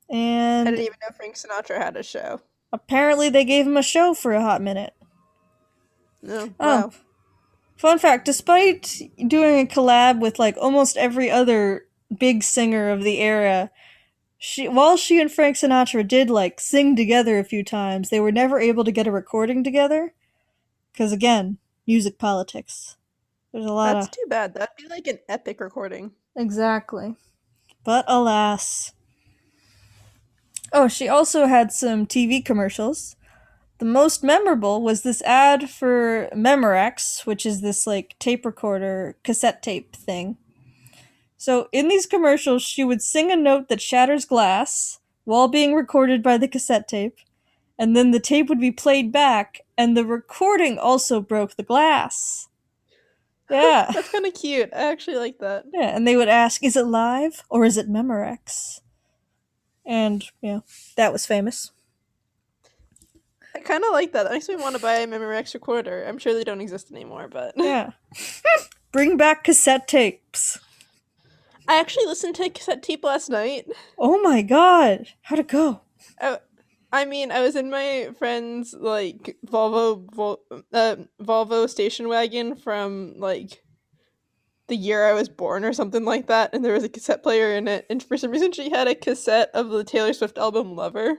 And 0.09 0.67
I 0.67 0.71
didn't 0.71 0.85
even 0.85 0.97
know 1.01 1.15
Frank 1.15 1.35
Sinatra 1.35 1.77
had 1.77 1.97
a 1.97 2.03
show. 2.03 2.41
apparently 2.71 3.29
they 3.29 3.45
gave 3.45 3.67
him 3.67 3.77
a 3.77 3.83
show 3.83 4.13
for 4.13 4.33
a 4.33 4.41
hot 4.41 4.61
minute. 4.61 4.93
No. 6.21 6.49
Oh. 6.59 6.65
Wow. 6.65 6.91
Fun 7.77 7.99
fact 7.99 8.25
despite 8.25 9.01
doing 9.27 9.59
a 9.59 9.69
collab 9.69 10.19
with 10.19 10.39
like 10.39 10.57
almost 10.57 10.97
every 10.97 11.29
other 11.29 11.85
big 12.17 12.41
singer 12.43 12.89
of 12.89 13.03
the 13.03 13.19
era, 13.19 13.69
she 14.39 14.67
while 14.67 14.97
she 14.97 15.21
and 15.21 15.31
Frank 15.31 15.57
Sinatra 15.57 16.07
did 16.07 16.29
like 16.29 16.59
sing 16.59 16.95
together 16.95 17.37
a 17.37 17.43
few 17.43 17.63
times, 17.63 18.09
they 18.09 18.19
were 18.19 18.31
never 18.31 18.59
able 18.59 18.83
to 18.83 18.91
get 18.91 19.07
a 19.07 19.11
recording 19.11 19.63
together. 19.63 20.13
Because 20.91 21.11
again, 21.11 21.59
music 21.85 22.17
politics. 22.17 22.97
There's 23.57 23.71
a 23.71 23.73
lot 23.73 23.93
That's 23.93 24.05
of. 24.05 24.11
too 24.11 24.25
bad. 24.27 24.53
That'd 24.53 24.75
be 24.77 24.87
like 24.87 25.07
an 25.07 25.17
epic 25.27 25.59
recording. 25.59 26.11
Exactly. 26.35 27.15
But 27.83 28.05
alas. 28.07 28.93
Oh, 30.71 30.87
she 30.87 31.07
also 31.07 31.47
had 31.47 31.71
some 31.71 32.05
TV 32.05 32.45
commercials. 32.45 33.15
The 33.79 33.85
most 33.85 34.23
memorable 34.23 34.83
was 34.83 35.01
this 35.01 35.23
ad 35.23 35.71
for 35.71 36.29
Memorex, 36.35 37.25
which 37.25 37.47
is 37.47 37.61
this 37.61 37.87
like 37.87 38.15
tape 38.19 38.45
recorder 38.45 39.17
cassette 39.23 39.63
tape 39.63 39.95
thing. 39.95 40.37
So 41.35 41.67
in 41.71 41.87
these 41.87 42.05
commercials, 42.05 42.61
she 42.61 42.83
would 42.83 43.01
sing 43.01 43.31
a 43.31 43.35
note 43.35 43.69
that 43.69 43.81
shatters 43.81 44.25
glass 44.25 44.99
while 45.23 45.47
being 45.47 45.73
recorded 45.73 46.21
by 46.21 46.37
the 46.37 46.47
cassette 46.47 46.87
tape, 46.87 47.17
and 47.79 47.97
then 47.97 48.11
the 48.11 48.19
tape 48.19 48.49
would 48.49 48.59
be 48.59 48.71
played 48.71 49.11
back, 49.11 49.61
and 49.75 49.97
the 49.97 50.05
recording 50.05 50.77
also 50.77 51.19
broke 51.19 51.55
the 51.55 51.63
glass. 51.63 52.46
Yeah. 53.49 53.89
That's 53.93 54.11
kind 54.11 54.25
of 54.25 54.33
cute. 54.33 54.69
I 54.73 54.91
actually 54.91 55.17
like 55.17 55.39
that. 55.39 55.65
Yeah, 55.73 55.95
and 55.95 56.07
they 56.07 56.15
would 56.17 56.27
ask, 56.27 56.63
"Is 56.63 56.75
it 56.75 56.85
live 56.85 57.43
or 57.49 57.65
is 57.65 57.77
it 57.77 57.89
Memorex?" 57.89 58.81
And 59.85 60.25
yeah, 60.41 60.59
that 60.97 61.13
was 61.13 61.25
famous. 61.25 61.71
I 63.55 63.59
kind 63.59 63.83
of 63.83 63.91
like 63.91 64.11
that. 64.11 64.23
That 64.23 64.33
makes 64.33 64.49
me 64.49 64.55
want 64.55 64.75
to 64.75 64.81
buy 64.81 64.95
a 64.95 65.07
Memorex 65.07 65.53
recorder. 65.53 66.05
I'm 66.05 66.17
sure 66.17 66.33
they 66.33 66.43
don't 66.43 66.61
exist 66.61 66.91
anymore, 66.91 67.27
but 67.27 67.53
Yeah, 67.57 67.91
bring 68.91 69.17
back 69.17 69.45
cassette 69.45 69.87
tapes. 69.87 70.59
I 71.69 71.79
actually 71.79 72.05
listened 72.05 72.35
to 72.35 72.49
cassette 72.49 72.83
tape 72.83 73.03
last 73.03 73.29
night. 73.29 73.67
Oh 73.97 74.21
my 74.21 74.41
god, 74.41 75.07
how'd 75.23 75.39
it 75.39 75.47
go? 75.47 75.81
I 76.19 76.39
mean, 77.05 77.31
I 77.31 77.41
was 77.41 77.55
in 77.55 77.69
my 77.69 78.09
friend's 78.17 78.73
like 78.73 79.35
Volvo 79.45 80.09
Vol- 80.13 80.41
uh, 80.73 80.95
Volvo 81.21 81.69
station 81.69 82.07
wagon 82.07 82.55
from 82.55 83.15
like 83.17 83.61
the 84.67 84.75
year 84.75 85.05
I 85.05 85.13
was 85.13 85.29
born 85.29 85.63
or 85.65 85.73
something 85.73 86.05
like 86.05 86.27
that, 86.27 86.53
and 86.53 86.63
there 86.63 86.73
was 86.73 86.83
a 86.83 86.89
cassette 86.89 87.23
player 87.23 87.53
in 87.53 87.67
it, 87.67 87.85
and 87.89 88.01
for 88.03 88.17
some 88.17 88.31
reason 88.31 88.51
she 88.51 88.69
had 88.69 88.87
a 88.87 88.95
cassette 88.95 89.49
of 89.53 89.69
the 89.69 89.83
Taylor 89.83 90.13
Swift 90.13 90.37
album 90.37 90.75
Lover. 90.75 91.17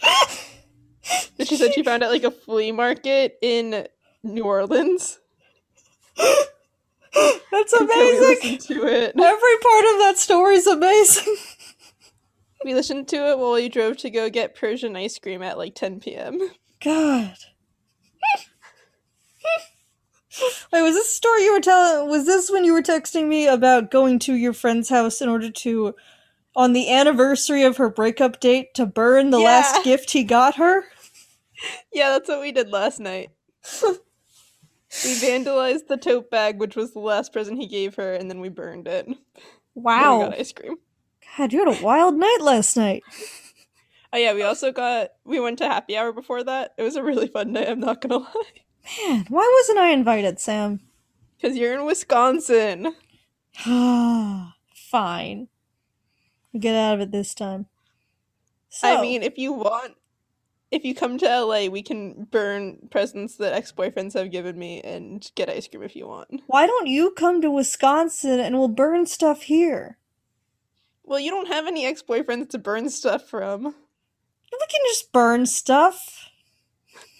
that 0.00 1.46
she 1.48 1.56
said 1.56 1.74
she 1.74 1.82
found 1.82 2.02
at 2.02 2.10
like 2.10 2.24
a 2.24 2.30
flea 2.30 2.72
market 2.72 3.36
in 3.42 3.86
New 4.22 4.44
Orleans. 4.44 5.18
That's 6.16 7.72
And 7.74 7.88
so 7.88 7.94
amazing. 7.94 8.58
to 8.58 8.86
it. 8.86 9.12
Every 9.16 9.56
part 9.58 9.84
of 9.84 9.98
that 10.00 10.14
story 10.16 10.54
is 10.56 10.66
amazing. 10.66 11.36
We 12.64 12.74
listened 12.74 13.08
to 13.08 13.16
it 13.30 13.38
while 13.38 13.52
we 13.52 13.68
drove 13.68 13.96
to 13.98 14.10
go 14.10 14.30
get 14.30 14.54
Persian 14.54 14.96
ice 14.96 15.18
cream 15.18 15.42
at 15.42 15.58
like 15.58 15.74
10 15.74 16.00
p.m. 16.00 16.40
God. 16.82 17.36
Wait, 20.72 20.82
was 20.82 20.94
this 20.94 21.08
a 21.08 21.12
story 21.14 21.44
you 21.44 21.52
were 21.52 21.60
telling? 21.60 22.08
Was 22.08 22.26
this 22.26 22.50
when 22.50 22.64
you 22.64 22.72
were 22.72 22.82
texting 22.82 23.28
me 23.28 23.46
about 23.46 23.90
going 23.90 24.18
to 24.20 24.34
your 24.34 24.52
friend's 24.54 24.88
house 24.88 25.20
in 25.20 25.28
order 25.28 25.50
to, 25.50 25.94
on 26.56 26.72
the 26.72 26.90
anniversary 26.92 27.62
of 27.64 27.76
her 27.76 27.90
breakup 27.90 28.40
date, 28.40 28.74
to 28.74 28.86
burn 28.86 29.30
the 29.30 29.38
Yeah. 29.40 29.46
last 29.46 29.84
gift 29.84 30.12
he 30.12 30.24
got 30.24 30.56
her? 30.56 30.84
Yeah, 31.92 32.10
that's 32.10 32.28
what 32.28 32.40
we 32.40 32.52
did 32.52 32.70
last 32.70 33.00
night. 33.00 33.30
we 35.04 35.14
vandalized 35.14 35.88
the 35.88 35.96
tote 35.98 36.30
bag, 36.30 36.58
which 36.58 36.76
was 36.76 36.92
the 36.92 37.00
last 37.00 37.32
present 37.32 37.58
he 37.60 37.66
gave 37.66 37.96
her, 37.96 38.14
and 38.14 38.30
then 38.30 38.40
we 38.40 38.48
burned 38.48 38.88
it. 38.88 39.06
Then 39.06 39.16
we 40.10 40.16
Wow. 40.16 40.18
got 40.18 40.38
ice 40.38 40.52
cream. 40.52 40.76
God, 41.38 41.52
you 41.52 41.64
had 41.66 41.78
a 41.80 41.82
wild 41.82 42.14
night 42.16 42.38
last 42.40 42.76
night. 42.76 43.02
Oh 44.12 44.18
yeah, 44.18 44.34
we 44.34 44.42
also 44.42 44.72
got 44.72 45.10
we 45.24 45.40
went 45.40 45.58
to 45.58 45.68
happy 45.68 45.96
hour 45.96 46.12
before 46.12 46.44
that. 46.44 46.74
It 46.76 46.82
was 46.82 46.96
a 46.96 47.02
really 47.02 47.26
fun 47.28 47.52
night. 47.52 47.68
I'm 47.68 47.80
not 47.80 48.00
gonna 48.02 48.18
lie, 48.18 48.52
Man, 49.08 49.26
why 49.28 49.56
wasn't 49.60 49.78
I 49.78 49.90
invited, 49.90 50.38
Sam? 50.40 50.80
because 51.40 51.56
you're 51.56 51.74
in 51.74 51.84
Wisconsin. 51.84 52.94
Fine. 54.74 55.48
Get 56.58 56.74
out 56.74 56.94
of 56.94 57.00
it 57.00 57.10
this 57.12 57.34
time. 57.34 57.66
So, 58.68 58.98
I 58.98 59.00
mean, 59.02 59.22
if 59.22 59.38
you 59.38 59.52
want, 59.52 59.94
if 60.70 60.84
you 60.84 60.94
come 60.94 61.18
to 61.18 61.26
LA, 61.26 61.66
we 61.66 61.82
can 61.82 62.24
burn 62.30 62.88
presents 62.90 63.36
that 63.36 63.52
ex 63.54 63.72
boyfriends 63.72 64.14
have 64.14 64.30
given 64.30 64.58
me 64.58 64.80
and 64.82 65.30
get 65.34 65.48
ice 65.50 65.66
cream 65.68 65.82
if 65.82 65.96
you 65.96 66.06
want. 66.06 66.42
why 66.46 66.66
don't 66.66 66.86
you 66.86 67.10
come 67.10 67.40
to 67.42 67.50
Wisconsin 67.50 68.38
and 68.40 68.58
we'll 68.58 68.68
burn 68.68 69.06
stuff 69.06 69.42
here? 69.42 69.98
Well, 71.04 71.18
you 71.20 71.30
don't 71.30 71.48
have 71.48 71.66
any 71.66 71.84
ex 71.86 72.02
boyfriends 72.02 72.50
to 72.50 72.58
burn 72.58 72.88
stuff 72.90 73.28
from. 73.28 73.64
We 73.64 74.66
can 74.68 74.80
just 74.88 75.12
burn 75.12 75.46
stuff. 75.46 76.28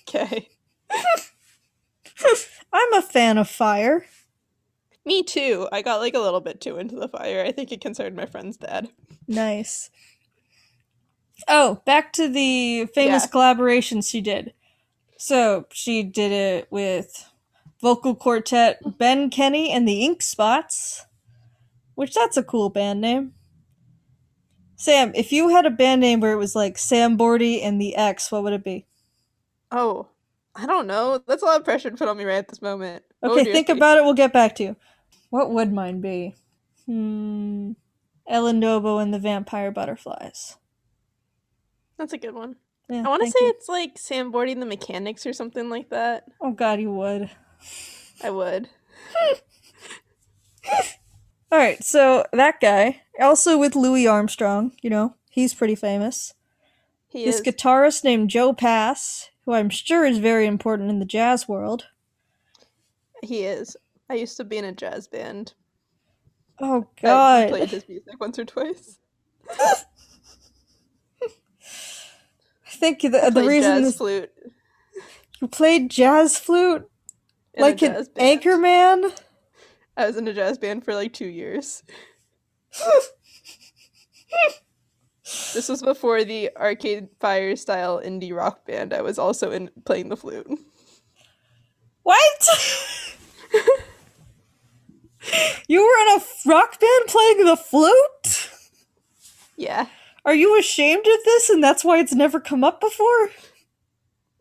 Okay. 0.09 0.49
I'm 2.73 2.93
a 2.95 3.03
fan 3.03 3.39
of 3.39 3.49
fire. 3.49 4.07
Me 5.05 5.23
too. 5.23 5.69
I 5.73 5.83
got 5.83 6.01
like 6.01 6.15
a 6.15 6.21
little 6.21 6.41
bit 6.41 6.61
too 6.61 6.79
into 6.79 6.97
the 6.97 7.09
fire. 7.09 7.43
I 7.45 7.51
think 7.53 7.73
it 7.73 7.81
concerned 7.81 8.15
my 8.15 8.27
friend's 8.27 8.57
dad. 8.57 8.89
Nice. 9.27 9.91
Oh, 11.49 11.81
back 11.85 12.13
to 12.15 12.29
the 12.29 12.87
famous 12.95 13.25
Yeah. 13.25 13.31
collaborations 13.31 14.09
she 14.09 14.21
did. 14.21 14.53
So 15.19 15.67
she 15.73 16.03
did 16.03 16.31
it 16.33 16.69
with 16.71 17.29
vocal 17.81 18.15
quartet 18.15 18.99
Ben 18.99 19.29
Kenny 19.31 19.71
and 19.73 19.89
the 19.89 20.05
Ink 20.05 20.23
Spots, 20.23 21.07
which 21.95 22.15
that's 22.15 22.37
a 22.37 22.43
cool 22.45 22.69
band 22.69 23.01
name. 23.01 23.35
Sam, 24.83 25.13
if 25.15 25.31
you 25.31 25.51
had 25.51 25.65
a 25.65 25.71
band 25.71 26.01
name 26.01 26.19
where 26.19 26.33
it 26.33 26.39
was 26.39 26.57
like 26.57 26.77
Sam 26.77 27.17
Bordy 27.17 27.63
and 27.63 27.81
the 27.81 27.95
X, 27.95 28.33
what 28.33 28.43
would 28.43 28.53
it 28.53 28.65
be? 28.65 28.85
Oh, 29.71 30.09
I 30.57 30.67
don't 30.67 30.89
know. 30.89 31.23
That's 31.25 31.45
a 31.45 31.47
lot 31.47 31.61
of 31.61 31.65
pressure 31.65 31.89
to 31.89 31.97
put 31.97 32.09
on 32.09 32.17
me 32.17 32.25
right 32.25 32.39
at 32.39 32.49
this 32.49 32.61
moment. 32.61 33.05
What 33.21 33.31
Okay, 33.31 33.53
think 33.53 33.69
about 33.69 33.99
it. 33.99 34.03
We'll 34.03 34.15
get 34.15 34.33
back 34.33 34.57
to 34.57 34.65
you. 34.65 34.77
What 35.31 35.53
would 35.53 35.73
mine 35.73 36.01
be? 36.01 36.35
Hmm. 36.87 37.75
Ellen 38.27 38.59
Nobo 38.59 38.99
and 38.99 39.15
the 39.15 39.21
Vampire 39.21 39.71
Butterflies. 39.71 40.57
That's 41.97 42.13
a 42.13 42.19
good 42.19 42.35
one. 42.35 42.57
Yeah, 42.89 43.05
I 43.07 43.09
want 43.09 43.23
to 43.23 43.31
say 43.31 43.39
you. 43.45 43.51
it's 43.51 43.69
like 43.69 43.97
Sam 43.97 44.33
Bordy 44.33 44.51
and 44.51 44.61
the 44.61 44.67
Mechanics 44.67 45.27
or 45.27 45.33
something 45.33 45.71
like 45.71 45.91
that. 45.91 46.25
Oh 46.41 46.51
God, 46.51 46.81
you 46.81 46.91
would. 46.91 47.31
I 48.21 48.31
would. 48.31 48.69
All 51.53 51.59
right, 51.59 51.85
so 51.85 52.27
that 52.33 52.61
guy, 52.61 53.02
also 53.21 53.59
with 53.59 53.77
Louis 53.77 54.07
Armstrong, 54.07 54.73
you 54.83 54.91
know, 54.91 55.17
he's 55.31 55.55
pretty 55.55 55.75
famous. 55.75 56.35
He 57.09 57.25
this 57.25 57.41
is. 57.41 57.43
guitarist 57.43 58.05
named 58.05 58.31
Joe 58.31 58.53
Pass, 58.53 59.31
who 59.45 59.53
I'm 59.53 59.69
sure 59.69 60.05
is 60.05 60.19
very 60.19 60.47
important 60.47 60.91
in 60.91 60.99
the 60.99 61.05
jazz 61.05 61.47
world. 61.47 61.87
He 63.23 63.45
is. 63.45 63.77
I 64.09 64.15
used 64.15 64.37
to 64.39 64.45
be 64.45 64.59
in 64.59 64.65
a 64.65 64.73
jazz 64.73 65.09
band. 65.09 65.55
Oh 66.61 66.87
God! 67.03 67.45
I 67.45 67.49
played 67.49 67.71
his 67.71 67.89
music 67.89 68.21
once 68.21 68.39
or 68.39 68.45
twice. 68.45 68.99
I 69.51 69.75
think 72.67 73.01
the, 73.01 73.25
I 73.25 73.31
the 73.31 73.45
reason 73.45 73.83
jazz 73.83 73.85
this, 73.85 73.97
flute 73.97 74.31
you 75.43 75.49
played 75.49 75.91
jazz 75.91 76.39
flute 76.39 76.89
in 77.55 77.63
like 77.63 77.83
an 77.83 78.07
band. 78.15 78.43
Anchorman. 78.43 79.21
I 79.97 80.07
was 80.07 80.17
in 80.17 80.29
a 80.29 80.33
jazz 80.33 80.57
band 80.57 80.85
for 80.85 80.95
like 80.95 81.13
two 81.13 81.27
years. 81.27 81.83
This 85.55 85.69
was 85.69 85.83
before 85.83 86.25
the 86.25 86.51
Arcade 86.57 87.09
Fire 87.21 87.57
style 87.57 88.01
indie 88.01 88.35
rock 88.35 88.67
band. 88.67 88.93
I 88.95 89.03
was 89.03 89.19
also 89.19 89.51
in 89.51 89.71
playing 89.85 90.09
the 90.09 90.17
flute. 90.17 90.47
What? 92.03 92.49
you 95.69 95.81
were 95.81 96.07
in 96.07 96.21
a 96.21 96.23
rock 96.51 96.81
band 96.81 97.07
playing 97.07 97.45
the 97.45 97.57
flute? 97.57 98.51
Yeah. 99.57 99.87
Are 100.25 100.35
you 100.35 100.59
ashamed 100.59 101.07
of 101.07 101.25
this 101.25 101.51
and 101.51 101.63
that's 101.63 101.85
why 101.85 101.99
it's 101.99 102.15
never 102.15 102.41
come 102.41 102.65
up 102.65 102.81
before? 102.81 103.31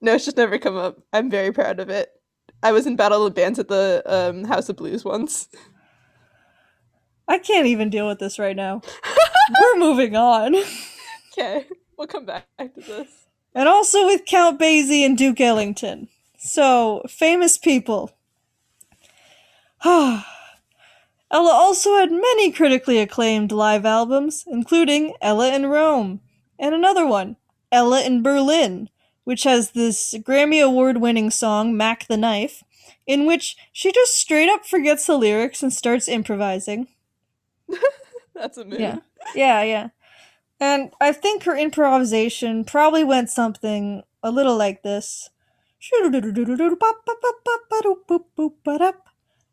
No, 0.02 0.14
it's 0.14 0.26
just 0.26 0.38
never 0.38 0.58
come 0.58 0.78
up. 0.78 1.00
I'm 1.14 1.30
very 1.30 1.52
proud 1.52 1.80
of 1.80 1.90
it. 1.90 2.10
I 2.64 2.72
was 2.72 2.88
in 2.88 2.96
Battle 2.96 3.26
of 3.26 3.36
Bands 3.36 3.60
at 3.60 3.68
the 3.68 4.02
um, 4.06 4.44
House 4.46 4.70
of 4.70 4.78
Blues 4.78 5.04
once. 5.04 5.48
I 7.28 7.38
can't 7.38 7.68
even 7.68 7.90
deal 7.90 8.08
with 8.08 8.20
this 8.20 8.40
right 8.40 8.56
now. 8.56 8.82
We're 9.62 9.80
moving 9.80 10.16
on. 10.16 10.56
Okay, 11.32 11.66
we'll 11.98 12.08
come 12.08 12.26
back 12.26 12.46
to 12.58 12.70
this. 12.76 13.08
And 13.54 13.68
also 13.68 14.06
with 14.06 14.26
Count 14.26 14.60
Basie 14.60 15.06
and 15.06 15.18
Duke 15.18 15.42
Ellington. 15.42 16.08
So, 16.38 17.04
famous 17.08 17.58
people. 17.58 18.12
Ella 19.86 20.24
also 21.32 21.98
had 21.98 22.12
many 22.12 22.52
critically 22.52 23.00
acclaimed 23.00 23.52
live 23.52 23.86
albums, 23.86 24.44
including 24.48 25.14
Ella 25.22 25.54
in 25.54 25.68
Rome, 25.68 26.20
and 26.60 26.76
another 26.76 27.08
one, 27.08 27.38
Ella 27.72 28.04
in 28.04 28.22
Berlin, 28.22 28.90
which 29.24 29.44
has 29.44 29.72
this 29.72 30.14
Grammy 30.20 30.64
Award 30.64 30.98
winning 30.98 31.30
song, 31.30 31.78
Mack 31.78 32.08
the 32.08 32.18
Knife, 32.18 32.64
in 33.08 33.26
which 33.26 33.56
she 33.72 33.92
just 33.92 34.16
straight 34.16 34.50
up 34.50 34.66
forgets 34.66 35.06
the 35.06 35.18
lyrics 35.18 35.64
and 35.64 35.72
starts 35.72 36.10
improvising. 36.10 36.88
That's 38.36 38.58
a 38.58 38.66
mood. 38.66 38.80
Yeah. 38.80 39.00
Yeah, 39.36 39.64
yeah. 39.64 39.90
And 40.60 40.92
I 41.02 41.12
think 41.12 41.44
her 41.44 41.58
improvisation 41.58 42.64
probably 42.64 43.04
went 43.04 43.30
something 43.30 44.04
a 44.24 44.32
little 44.32 44.56
like 44.56 44.84
this. 44.84 45.30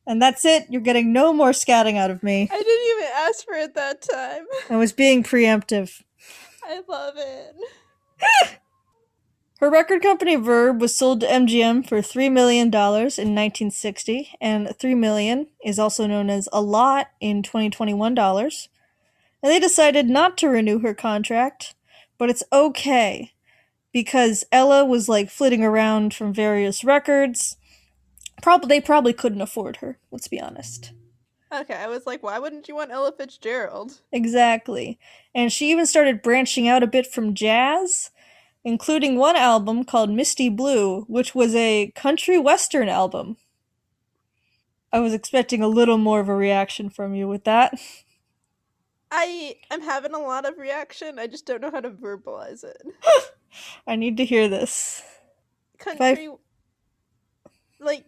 And 0.06 0.22
that's 0.22 0.44
it. 0.44 0.66
You're 0.70 0.80
getting 0.80 1.12
no 1.12 1.32
more 1.32 1.50
scatting 1.50 1.96
out 1.96 2.10
of 2.10 2.22
me. 2.22 2.48
I 2.50 2.62
didn't 2.62 2.96
even 2.96 3.10
ask 3.14 3.44
for 3.44 3.54
it 3.54 3.74
that 3.74 4.02
time. 4.02 4.44
I 4.70 4.76
was 4.76 4.92
being 4.92 5.22
preemptive. 5.22 6.02
I 6.64 6.82
love 6.88 7.14
it. 7.16 7.54
Her 9.58 9.68
record 9.68 10.02
company 10.02 10.36
Verve 10.36 10.80
was 10.80 10.96
sold 10.96 11.20
to 11.20 11.26
MGM 11.26 11.88
for 11.88 11.98
$3 11.98 12.30
million 12.30 12.68
in 12.68 12.70
1960, 12.72 14.36
and 14.40 14.76
3 14.78 14.94
million 14.94 15.48
is 15.64 15.80
also 15.80 16.06
known 16.06 16.30
as 16.30 16.48
a 16.52 16.60
lot 16.60 17.08
in 17.20 17.42
2021 17.42 18.14
dollars. 18.14 18.68
And 19.42 19.50
they 19.50 19.58
decided 19.58 20.08
not 20.08 20.38
to 20.38 20.48
renew 20.48 20.78
her 20.80 20.94
contract, 20.94 21.74
but 22.18 22.30
it's 22.30 22.44
okay 22.52 23.32
because 23.92 24.44
Ella 24.52 24.84
was 24.84 25.08
like 25.08 25.28
flitting 25.28 25.64
around 25.64 26.14
from 26.14 26.32
various 26.32 26.84
records. 26.84 27.56
Probably 28.40 28.68
they 28.68 28.80
probably 28.80 29.12
couldn't 29.12 29.40
afford 29.40 29.78
her, 29.78 29.98
let's 30.12 30.28
be 30.28 30.40
honest. 30.40 30.92
Okay, 31.52 31.74
I 31.74 31.88
was 31.88 32.06
like, 32.06 32.22
why 32.22 32.38
wouldn't 32.38 32.68
you 32.68 32.76
want 32.76 32.92
Ella 32.92 33.10
Fitzgerald? 33.10 34.02
Exactly. 34.12 35.00
And 35.34 35.52
she 35.52 35.70
even 35.72 35.86
started 35.86 36.22
branching 36.22 36.68
out 36.68 36.84
a 36.84 36.86
bit 36.86 37.06
from 37.06 37.34
jazz, 37.34 38.10
including 38.64 39.16
one 39.16 39.36
album 39.36 39.84
called 39.84 40.10
Misty 40.10 40.48
Blue, 40.48 41.02
which 41.02 41.34
was 41.34 41.54
a 41.54 41.92
country 41.94 42.38
western 42.38 42.88
album. 42.88 43.36
I 44.92 45.00
was 45.00 45.12
expecting 45.12 45.62
a 45.62 45.68
little 45.68 45.98
more 45.98 46.20
of 46.20 46.28
a 46.28 46.34
reaction 46.34 46.90
from 46.90 47.14
you 47.14 47.28
with 47.28 47.44
that. 47.44 47.78
I 49.10 49.56
I'm 49.70 49.82
having 49.82 50.14
a 50.14 50.18
lot 50.18 50.46
of 50.46 50.58
reaction. 50.58 51.18
I 51.18 51.26
just 51.26 51.46
don't 51.46 51.62
know 51.62 51.70
how 51.70 51.80
to 51.80 51.90
verbalize 51.90 52.64
it. 52.64 52.82
I 53.86 53.96
need 53.96 54.16
to 54.18 54.24
hear 54.24 54.48
this. 54.48 55.02
Country, 55.78 56.28
like, 57.78 58.04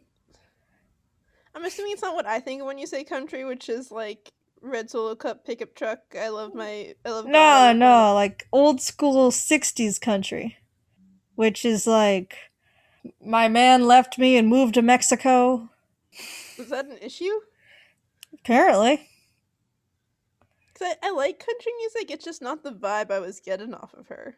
I'm 1.54 1.64
assuming 1.64 1.92
it's 1.92 2.02
not 2.02 2.14
what 2.14 2.26
I 2.26 2.40
think 2.40 2.64
when 2.64 2.78
you 2.78 2.86
say 2.86 3.04
country, 3.04 3.44
which 3.44 3.68
is 3.68 3.90
like 3.90 4.32
red 4.60 4.90
solo 4.90 5.14
cup 5.14 5.44
pickup 5.44 5.74
truck. 5.74 6.00
I 6.18 6.28
love 6.28 6.52
hmm. 6.52 6.58
my, 6.58 6.94
I 7.04 7.10
love. 7.10 7.26
No, 7.26 7.72
no, 7.72 8.14
like 8.14 8.46
old 8.52 8.80
school 8.80 9.30
60s 9.30 10.00
country, 10.00 10.56
which 11.34 11.64
is 11.64 11.86
like 11.86 12.36
my 13.24 13.48
man 13.48 13.86
left 13.86 14.18
me 14.18 14.36
and 14.36 14.48
moved 14.48 14.74
to 14.74 14.82
Mexico. 14.82 15.70
Is 16.58 16.68
that 16.68 16.86
an 16.86 16.98
issue? 17.00 17.40
Apparently. 18.34 19.08
Because 20.72 20.96
I, 21.02 21.08
I 21.08 21.10
like 21.12 21.44
country 21.44 21.72
music. 21.78 22.10
It's 22.10 22.24
just 22.24 22.42
not 22.42 22.62
the 22.62 22.72
vibe 22.72 23.10
I 23.10 23.18
was 23.18 23.40
getting 23.40 23.74
off 23.74 23.94
of 23.94 24.08
her. 24.08 24.36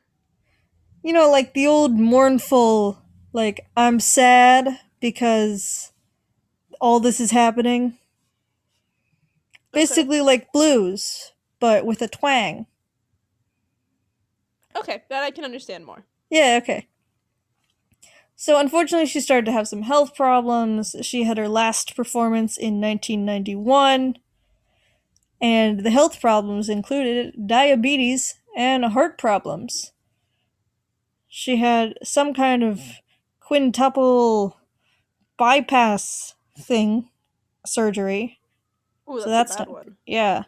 you 1.03 1.13
know, 1.13 1.31
like 1.31 1.55
the 1.55 1.67
old 1.67 1.99
mournful, 1.99 3.03
like, 3.33 3.67
I'm 3.77 4.01
sad 4.01 4.79
because 5.01 5.93
all 6.81 7.01
this 7.01 7.21
is 7.21 7.31
happening. 7.31 7.99
Basically, 9.73 10.21
like 10.21 10.53
blues, 10.53 11.33
but 11.61 11.87
with 11.87 12.03
a 12.03 12.09
twang. 12.09 12.67
Okay, 14.77 15.03
that 15.09 15.23
I 15.23 15.31
can 15.31 15.45
understand 15.45 15.85
more. 15.85 16.05
Yeah, 16.31 16.59
okay. 16.63 16.89
So, 18.37 18.59
unfortunately, 18.59 19.07
she 19.07 19.21
started 19.21 19.47
to 19.47 19.53
have 19.53 19.69
some 19.69 19.83
health 19.83 20.15
problems. 20.15 20.97
She 21.03 21.25
had 21.25 21.39
her 21.39 21.49
last 21.49 21.95
performance 21.95 22.57
in 22.57 22.81
1991, 22.81 24.17
and 25.41 25.81
the 25.81 25.91
health 25.91 26.21
problems 26.21 26.69
included 26.69 27.47
diabetes 27.47 28.35
and 28.57 28.85
heart 28.85 29.17
problems. 29.17 29.93
She 31.29 31.57
had 31.57 31.95
some 32.03 32.35
kind 32.35 32.63
of 32.63 32.81
quintuple 33.41 34.59
bypass 35.37 36.35
thing 36.59 37.09
surgery. 37.65 38.41
Ooh, 39.13 39.17
that's, 39.17 39.25
So 39.25 39.31
that's 39.31 39.59
not- 39.59 39.69
one. 39.71 39.97
Yeah. 40.07 40.45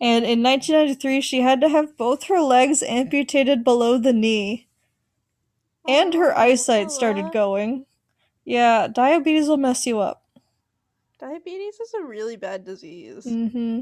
And 0.00 0.24
in 0.24 0.42
1993, 0.42 1.20
she 1.20 1.40
had 1.40 1.60
to 1.60 1.68
have 1.68 1.96
both 1.96 2.24
her 2.24 2.40
legs 2.40 2.82
amputated 2.84 3.64
below 3.64 3.98
the 3.98 4.12
knee, 4.12 4.68
and 5.88 6.14
her 6.14 6.36
eyesight 6.38 6.90
started 6.92 7.32
going. 7.32 7.84
Yeah, 8.44 8.86
diabetes 8.86 9.48
will 9.48 9.56
mess 9.56 9.86
you 9.86 9.98
up. 9.98 10.22
Diabetes 11.18 11.80
is 11.80 11.92
a 11.94 12.04
really 12.04 12.36
bad 12.36 12.64
disease. 12.64 13.24
hmm 13.24 13.80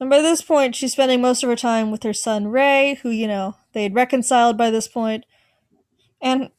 And 0.00 0.10
by 0.10 0.20
this 0.22 0.40
point, 0.40 0.74
she's 0.74 0.92
spending 0.92 1.20
most 1.20 1.42
of 1.42 1.50
her 1.50 1.56
time 1.56 1.90
with 1.90 2.02
her 2.02 2.14
son 2.14 2.48
Ray, 2.48 2.98
who 3.02 3.10
you 3.10 3.28
know 3.28 3.56
they 3.74 3.82
had 3.82 3.94
reconciled 3.94 4.56
by 4.56 4.70
this 4.70 4.88
point, 4.88 5.26
and 6.22 6.50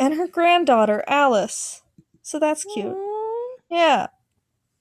and 0.00 0.14
her 0.14 0.26
granddaughter 0.26 1.04
Alice. 1.06 1.82
So 2.22 2.38
that's 2.40 2.64
cute. 2.64 2.96
Yeah. 3.70 4.08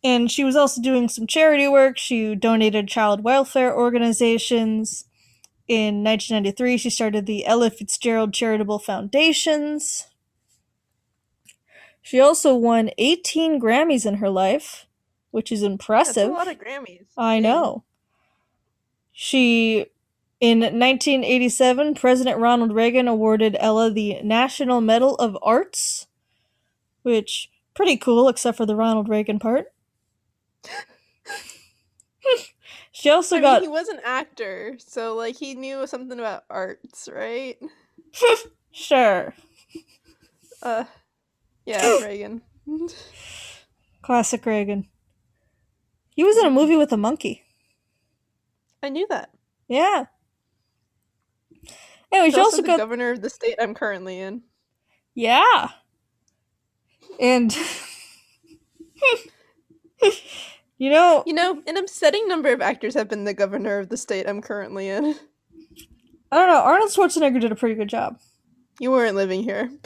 And 0.04 0.30
she 0.30 0.44
was 0.44 0.56
also 0.56 0.82
doing 0.82 1.08
some 1.08 1.28
charity 1.28 1.68
work. 1.68 1.98
She 1.98 2.36
donated 2.36 2.88
child 2.88 3.24
welfare 3.24 3.76
organizations. 3.76 5.06
In 5.68 6.04
1993, 6.04 6.78
she 6.78 6.90
started 6.90 7.26
the 7.26 7.46
Ella 7.46 7.70
Fitzgerald 7.70 8.34
Charitable 8.34 8.80
Foundations. 8.80 10.08
She 12.02 12.20
also 12.20 12.54
won 12.54 12.92
18 12.98 13.62
Grammys 13.62 14.06
in 14.06 14.16
her 14.16 14.30
life, 14.30 14.88
which 15.32 15.54
is 15.54 15.62
That's 15.62 15.72
impressive. 15.72 16.30
a 16.30 16.34
lot 16.34 16.52
of 16.52 16.58
Grammys. 16.60 17.06
I 17.18 17.40
know. 17.40 17.86
She, 19.14 19.86
in 20.42 20.60
1987, 20.60 21.96
President 21.96 22.40
Ronald 22.40 22.74
Reagan 22.74 23.08
awarded 23.08 23.56
Ella 23.58 23.90
the 23.90 24.22
National 24.22 24.82
Medal 24.82 25.16
of 25.16 25.38
Arts, 25.42 26.08
which 27.04 27.50
pretty 27.74 27.96
cool, 27.96 28.28
except 28.28 28.58
for 28.58 28.66
the 28.66 28.76
Ronald 28.76 29.08
Reagan 29.08 29.40
part. 29.40 29.73
She 32.92 33.10
also 33.10 33.38
I 33.38 33.42
got 33.42 33.62
mean, 33.62 33.62
he 33.64 33.68
was 33.68 33.88
an 33.90 34.00
actor, 34.04 34.76
so 34.80 35.16
like 35.16 35.36
he 35.38 35.56
knew 35.56 35.88
something 35.88 36.20
about 36.20 36.44
arts, 36.50 37.10
right? 37.12 37.58
sure 38.72 39.34
Uh, 40.62 40.86
yeah, 41.66 41.94
Reagan. 41.98 42.42
classic 44.02 44.46
Reagan. 44.46 44.88
He 46.16 46.24
was 46.24 46.38
in 46.38 46.46
a 46.46 46.52
movie 46.52 46.78
with 46.78 46.92
a 46.94 46.98
monkey. 46.98 47.44
I 48.84 48.90
knew 48.90 49.08
that. 49.10 49.32
Yeah. 49.68 50.06
Anyway, 52.12 52.30
He's 52.30 52.36
she 52.36 52.40
also 52.40 52.58
also 52.58 52.62
the 52.62 52.68
got 52.68 52.78
governor 52.78 53.12
of 53.12 53.22
the 53.22 53.30
state 53.30 53.56
I'm 53.60 53.74
currently 53.74 54.20
in. 54.20 54.44
Yeah. 55.16 55.70
And 57.20 57.56
you 60.84 60.90
know, 60.90 61.24
You 61.26 61.34
know, 61.34 61.62
an 61.66 61.78
upsetting 61.78 62.28
number 62.28 62.52
of 62.52 62.62
actors 62.62 62.94
have 62.96 63.08
been 63.08 63.24
the 63.24 63.34
governor 63.34 63.80
of 63.80 63.88
the 63.88 63.96
state 63.96 64.28
I'm 64.28 64.42
currently 64.42 64.90
in. 64.90 65.16
I 66.30 66.36
don't 66.38 66.48
know, 66.48 66.62
Arnold 66.62 66.92
Schwarzenegger 66.92 67.40
did 67.40 67.52
a 67.54 67.56
pretty 67.56 67.76
good 67.76 67.88
job. 67.88 68.20
You 68.80 68.92
weren't 68.92 69.16
living 69.16 69.44
here. 69.44 69.72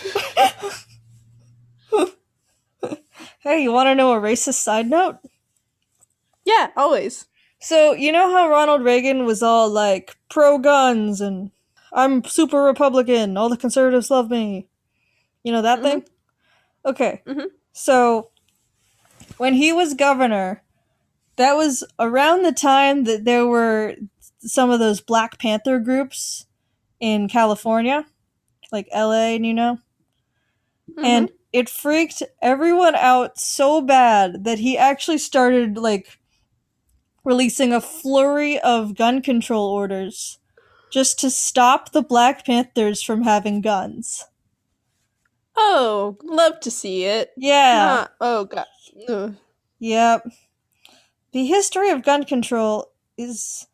Hey, 3.39 3.61
you 3.63 3.71
want 3.71 3.87
to 3.87 3.95
know 3.95 4.13
a 4.13 4.19
racist 4.19 4.55
side 4.55 4.89
note? 4.89 5.19
Yeah, 6.43 6.69
always. 6.75 7.27
So, 7.59 7.93
you 7.93 8.11
know 8.11 8.29
how 8.31 8.49
Ronald 8.49 8.83
Reagan 8.83 9.25
was 9.25 9.41
all 9.41 9.69
like 9.69 10.15
pro 10.29 10.57
guns 10.57 11.21
and 11.21 11.51
I'm 11.93 12.23
super 12.25 12.61
Republican, 12.61 13.37
all 13.37 13.49
the 13.49 13.55
conservatives 13.57 14.11
love 14.11 14.29
me. 14.29 14.67
You 15.43 15.51
know 15.53 15.61
that 15.61 15.79
Mhm. 15.79 15.83
thing? 15.83 16.03
Okay. 16.85 17.21
Mhm. 17.25 17.47
So, 17.71 18.31
when 19.37 19.53
he 19.53 19.71
was 19.71 19.93
governor, 19.93 20.61
that 21.37 21.53
was 21.53 21.83
around 21.99 22.43
the 22.43 22.51
time 22.51 23.05
that 23.05 23.25
there 23.25 23.47
were 23.47 23.95
some 24.39 24.69
of 24.69 24.79
those 24.79 25.01
Black 25.01 25.39
Panther 25.39 25.79
groups 25.79 26.45
in 26.99 27.29
California, 27.29 28.05
like 28.71 28.87
LA, 28.93 29.35
and 29.35 29.45
you 29.45 29.53
know? 29.53 29.79
Mm-hmm. 30.89 31.05
and 31.05 31.31
it 31.51 31.69
freaked 31.69 32.23
everyone 32.41 32.95
out 32.95 33.37
so 33.37 33.81
bad 33.81 34.45
that 34.45 34.59
he 34.59 34.77
actually 34.77 35.17
started 35.17 35.77
like 35.77 36.17
releasing 37.25 37.73
a 37.73 37.81
flurry 37.81 38.57
of 38.59 38.95
gun 38.95 39.21
control 39.21 39.67
orders 39.67 40.39
just 40.89 41.19
to 41.19 41.29
stop 41.29 41.91
the 41.91 42.01
Black 42.01 42.45
Panthers 42.45 43.01
from 43.03 43.23
having 43.23 43.59
guns. 43.59 44.25
oh, 45.57 46.17
love 46.23 46.59
to 46.61 46.71
see 46.71 47.03
it. 47.03 47.31
Yeah. 47.35 47.77
Not- 47.77 48.11
oh 48.21 48.45
god. 48.45 48.65
Ugh. 49.09 49.35
Yep. 49.79 50.27
The 51.31 51.45
history 51.45 51.89
of 51.89 52.03
gun 52.03 52.23
control 52.23 52.91
is 53.17 53.67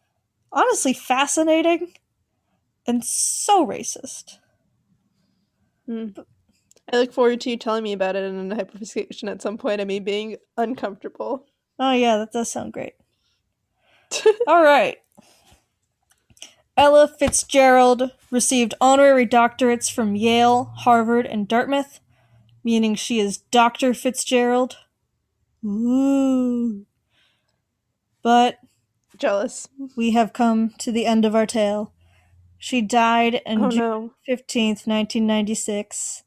honestly 0.51 0.93
fascinating 0.93 1.93
and 2.85 3.03
so 3.03 3.65
racist. 3.65 4.37
Hmm. 5.85 6.07
I 6.91 6.97
look 6.97 7.13
forward 7.13 7.41
to 7.41 7.49
you 7.49 7.57
telling 7.57 7.83
me 7.83 7.93
about 7.93 8.15
it 8.15 8.23
in 8.23 8.51
a 8.51 8.55
hyperfixation 8.55 9.29
at 9.29 9.41
some 9.41 9.57
point 9.57 9.79
and 9.81 9.87
me 9.87 9.99
being 9.99 10.37
uncomfortable. 10.57 11.45
Oh 11.79 11.93
yeah, 11.93 12.17
that 12.17 12.31
does 12.31 12.51
sound 12.51 12.73
great. 12.73 12.93
All 14.47 14.63
right. 14.63 14.97
Ella 16.75 17.07
Fitzgerald 17.07 18.11
received 18.31 18.73
honorary 18.81 19.27
doctorates 19.27 19.91
from 19.91 20.15
Yale, 20.15 20.73
Harvard, 20.77 21.25
and 21.25 21.47
Dartmouth, 21.47 21.99
meaning 22.63 22.95
she 22.95 23.19
is 23.19 23.37
Dr. 23.37 23.93
Fitzgerald. 23.93 24.77
Ooh. 25.63 26.85
But 28.23 28.59
Jealous. 29.17 29.67
we 29.95 30.11
have 30.11 30.33
come 30.33 30.71
to 30.79 30.91
the 30.91 31.05
end 31.05 31.25
of 31.25 31.35
our 31.35 31.45
tale. 31.45 31.93
She 32.57 32.81
died 32.81 33.41
on 33.45 33.65
Oh 33.65 33.69
June 33.69 33.79
no. 33.79 34.13
15th, 34.27 34.87
1996, 34.87 36.23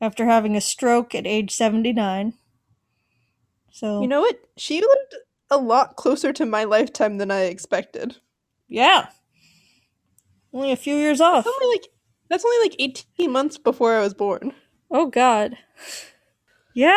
after 0.00 0.26
having 0.26 0.54
a 0.56 0.60
stroke 0.60 1.14
at 1.14 1.26
age 1.26 1.50
79. 1.50 2.34
So, 3.72 4.02
You 4.02 4.08
know 4.08 4.20
what? 4.20 4.38
She 4.56 4.80
lived 4.80 5.14
a 5.50 5.56
lot 5.56 5.96
closer 5.96 6.32
to 6.34 6.44
my 6.44 6.64
lifetime 6.64 7.16
than 7.18 7.30
I 7.30 7.42
expected. 7.44 8.16
yeah. 8.68 9.08
Only 10.52 10.72
a 10.72 10.76
few 10.76 10.94
years 10.96 11.20
off. 11.20 11.44
That's 11.44 11.56
only 11.62 11.74
like 11.76 11.88
that's 12.30 12.44
only 12.44 12.68
like 12.68 12.76
18 12.78 13.30
months 13.30 13.58
before 13.58 13.94
I 13.94 14.00
was 14.00 14.14
born. 14.14 14.52
Oh 14.90 15.06
god. 15.06 15.58
Yeah? 16.74 16.90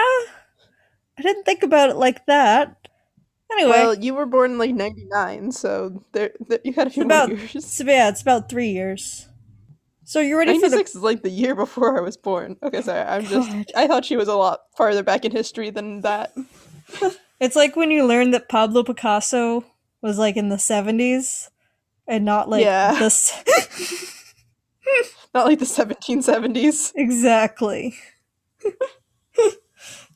I 1.17 1.21
didn't 1.21 1.43
think 1.43 1.61
about 1.61 1.89
it 1.89 1.97
like 1.97 2.25
that. 2.27 2.80
Anyway, 3.53 3.69
Well, 3.71 3.95
you 3.95 4.13
were 4.13 4.25
born 4.25 4.51
in 4.51 4.57
like 4.57 4.73
99, 4.73 5.51
so 5.51 6.03
there, 6.13 6.31
there 6.47 6.59
you 6.63 6.73
had 6.73 6.87
a 6.87 6.89
few 6.89 7.03
about- 7.03 7.29
more 7.29 7.37
years. 7.37 7.55
it's, 7.55 7.79
yeah, 7.83 8.09
it's 8.09 8.21
about 8.21 8.49
three 8.49 8.69
years. 8.69 9.27
So 10.03 10.19
you're 10.19 10.39
ready 10.39 10.55
for 10.59 10.67
the 10.69 10.75
96 10.77 10.95
is 10.95 11.01
like 11.03 11.21
the 11.21 11.29
year 11.29 11.55
before 11.55 11.97
I 11.97 12.01
was 12.01 12.17
born. 12.17 12.57
Okay, 12.63 12.81
sorry. 12.81 13.01
I'm 13.01 13.23
just 13.25 13.49
I 13.75 13.87
thought 13.87 14.05
she 14.05 14.17
was 14.17 14.27
a 14.27 14.35
lot 14.35 14.61
farther 14.75 15.03
back 15.03 15.25
in 15.25 15.31
history 15.31 15.69
than 15.69 16.01
that. 16.01 16.33
It's 17.39 17.55
like 17.55 17.75
when 17.75 17.89
you 17.89 18.05
learn 18.05 18.29
that 18.31 18.49
Pablo 18.49 18.83
Picasso 18.83 19.65
was 20.03 20.19
like 20.19 20.37
in 20.37 20.49
the 20.49 20.57
70s 20.57 21.49
and 22.07 22.23
not 22.23 22.49
like 22.49 22.63
Yeah. 22.63 22.91
the 22.93 23.09
Not 25.33 25.47
like 25.47 25.57
the 25.57 25.65
1770s. 25.65 26.91
Exactly. 26.95 27.95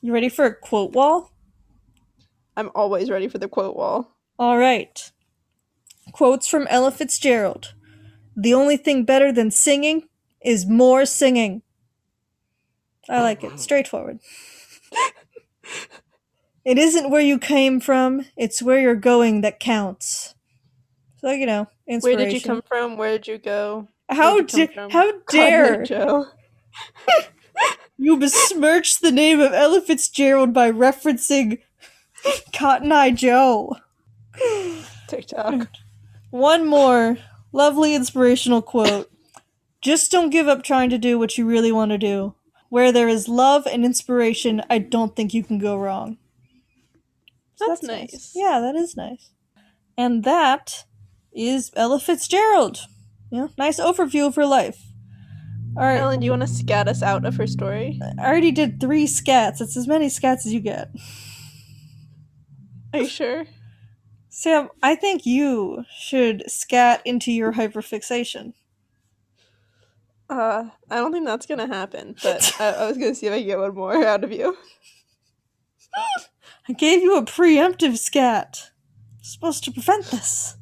you 0.01 0.13
ready 0.13 0.29
for 0.29 0.45
a 0.45 0.53
quote 0.53 0.91
wall? 0.91 1.31
I'm 2.57 2.71
always 2.73 3.09
ready 3.09 3.27
for 3.27 3.37
the 3.37 3.47
quote 3.47 3.75
wall. 3.75 4.15
All 4.39 4.57
right. 4.57 5.11
Quotes 6.11 6.47
from 6.47 6.67
Ella 6.67 6.91
Fitzgerald. 6.91 7.73
The 8.35 8.53
only 8.53 8.77
thing 8.77 9.05
better 9.05 9.31
than 9.31 9.51
singing 9.51 10.07
is 10.41 10.65
more 10.65 11.05
singing. 11.05 11.61
I 13.09 13.21
like 13.21 13.43
it. 13.43 13.59
Straightforward. 13.59 14.19
it 16.65 16.77
isn't 16.77 17.09
where 17.09 17.21
you 17.21 17.37
came 17.37 17.79
from, 17.79 18.25
it's 18.35 18.61
where 18.61 18.79
you're 18.79 18.95
going 18.95 19.41
that 19.41 19.59
counts. 19.59 20.35
So, 21.17 21.31
you 21.31 21.45
know, 21.45 21.67
inspiration. 21.87 22.19
Where 22.19 22.29
did 22.29 22.33
you 22.33 22.41
come 22.41 22.61
from? 22.67 22.97
Where 22.97 23.11
did 23.11 23.27
you 23.27 23.37
go? 23.37 23.87
How, 24.09 24.37
you 24.37 24.43
da- 24.43 24.89
how 24.89 25.11
dare 25.29 25.83
Joe. 25.83 26.27
you 27.97 28.17
besmirch 28.17 28.99
the 28.99 29.11
name 29.11 29.39
of 29.39 29.53
Ella 29.53 29.81
Fitzgerald 29.81 30.53
by 30.53 30.71
referencing 30.71 31.59
Cotton 32.53 32.91
Eye 32.91 33.11
Joe? 33.11 33.75
TikTok. 35.07 35.67
One 36.29 36.67
more 36.67 37.17
lovely 37.51 37.95
inspirational 37.95 38.61
quote. 38.61 39.09
Just 39.81 40.11
don't 40.11 40.29
give 40.29 40.47
up 40.47 40.63
trying 40.63 40.89
to 40.89 40.97
do 40.97 41.19
what 41.19 41.37
you 41.37 41.45
really 41.45 41.71
want 41.71 41.91
to 41.91 41.97
do. 41.97 42.35
Where 42.69 42.91
there 42.91 43.07
is 43.07 43.27
love 43.27 43.67
and 43.67 43.85
inspiration, 43.85 44.61
I 44.69 44.79
don't 44.79 45.15
think 45.15 45.33
you 45.33 45.43
can 45.43 45.59
go 45.59 45.77
wrong. 45.77 46.17
So 47.55 47.67
That's 47.67 47.83
nice. 47.83 48.31
Yeah, 48.35 48.59
that 48.59 48.75
is 48.75 48.97
nice. 48.97 49.29
And 49.97 50.23
that 50.23 50.85
is 51.33 51.71
Ella 51.75 51.99
Fitzgerald. 51.99 52.79
Yeah, 53.31 53.47
nice 53.57 53.79
overview 53.79 54.27
of 54.27 54.35
her 54.35 54.45
life. 54.45 54.81
All 55.77 55.83
right, 55.83 55.99
Ellen, 55.99 56.19
do 56.19 56.25
you 56.25 56.31
want 56.31 56.41
to 56.41 56.47
scat 56.47 56.87
us 56.87 57.03
out 57.03 57.25
of 57.25 57.35
her 57.35 57.47
story? 57.47 57.99
I 58.17 58.25
already 58.25 58.51
did 58.51 58.79
three 58.79 59.05
scats. 59.05 59.59
It's 59.59 59.75
as 59.75 59.87
many 59.87 60.07
scats 60.07 60.45
as 60.45 60.53
you 60.53 60.61
get. 60.61 60.89
Are 62.95 63.01
you 63.01 63.07
sure? 63.07 63.45
Sam, 64.29 64.69
I 64.81 64.95
think 64.95 65.25
you 65.25 65.83
should 65.97 66.49
scat 66.49 67.01
into 67.05 67.31
your 67.31 67.53
hyperfixation. 67.53 68.53
Uh, 70.29 70.69
I 70.89 70.95
don't 70.95 71.11
think 71.11 71.25
that's 71.25 71.45
gonna 71.45 71.67
happen, 71.67 72.15
but 72.23 72.55
I, 72.59 72.71
I 72.71 72.87
was 72.87 72.97
gonna 72.97 73.15
see 73.15 73.27
if 73.27 73.33
I 73.33 73.39
can 73.39 73.47
get 73.47 73.59
one 73.59 73.75
more 73.75 74.05
out 74.05 74.23
of 74.23 74.31
you. 74.31 74.57
I 76.67 76.73
gave 76.73 77.01
you 77.01 77.17
a 77.17 77.23
preemptive 77.23 77.97
scat. 77.97 78.71
supposed 79.21 79.63
to 79.65 79.71
prevent 79.71 80.05
this. 80.05 80.55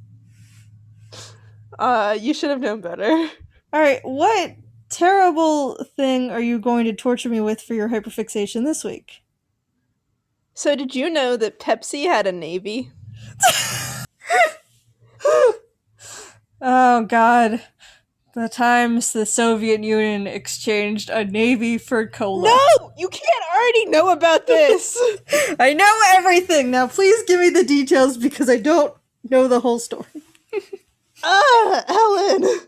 Uh, 1.78 2.18
you 2.20 2.34
should 2.34 2.50
have 2.50 2.60
known 2.60 2.82
better. 2.82 3.30
Alright, 3.74 4.02
what 4.04 4.56
terrible 4.90 5.84
thing 5.96 6.30
are 6.30 6.42
you 6.42 6.60
going 6.60 6.86
to 6.86 6.94
torture 6.94 7.30
me 7.30 7.42
with 7.42 7.62
for 7.62 7.74
your 7.74 7.90
hyperfixation 7.90 8.66
this 8.66 8.84
week? 8.84 9.23
So, 10.54 10.76
did 10.76 10.96
you 10.96 11.10
know 11.10 11.36
that 11.38 11.60
Pepsi 11.60 12.06
had 12.06 12.28
a 12.28 12.32
navy? 12.32 12.92
Oh 16.66 17.04
god. 17.04 17.62
The 18.36 18.48
times 18.48 19.12
the 19.12 19.26
Soviet 19.26 19.84
Union 19.84 20.26
exchanged 20.28 21.10
a 21.10 21.26
navy 21.26 21.78
for 21.78 22.08
cola. 22.08 22.44
No, 22.46 22.94
you 22.98 23.10
can't 23.10 23.44
already 23.54 23.86
know 23.88 24.10
about 24.10 24.48
this. 24.48 24.98
I 25.60 25.74
know 25.74 25.94
everything! 26.16 26.72
Now 26.72 26.88
please 26.88 27.22
give 27.28 27.42
me 27.42 27.50
the 27.50 27.66
details 27.66 28.18
because 28.18 28.50
I 28.50 28.58
don't 28.58 28.94
know 29.30 29.48
the 29.50 29.60
whole 29.60 29.78
story. 29.78 30.06
ah, 31.24 31.84
Ellen. 31.90 32.60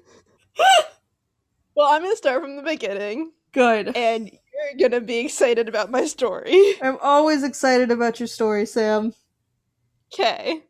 well, 1.74 1.88
I'm 1.88 2.04
gonna 2.04 2.16
start 2.18 2.42
from 2.42 2.58
the 2.58 2.62
beginning, 2.62 3.32
Good. 3.54 3.96
and 3.96 4.30
you're 4.56 4.90
gonna 4.90 5.02
be 5.02 5.20
excited 5.20 5.70
about 5.70 5.92
my 5.92 6.06
story. 6.06 6.76
I'm 6.82 6.98
always 7.02 7.44
excited 7.44 7.92
about 7.92 8.20
your 8.20 8.28
story, 8.28 8.66
Sam. 8.66 9.14
Okay. 10.14 10.64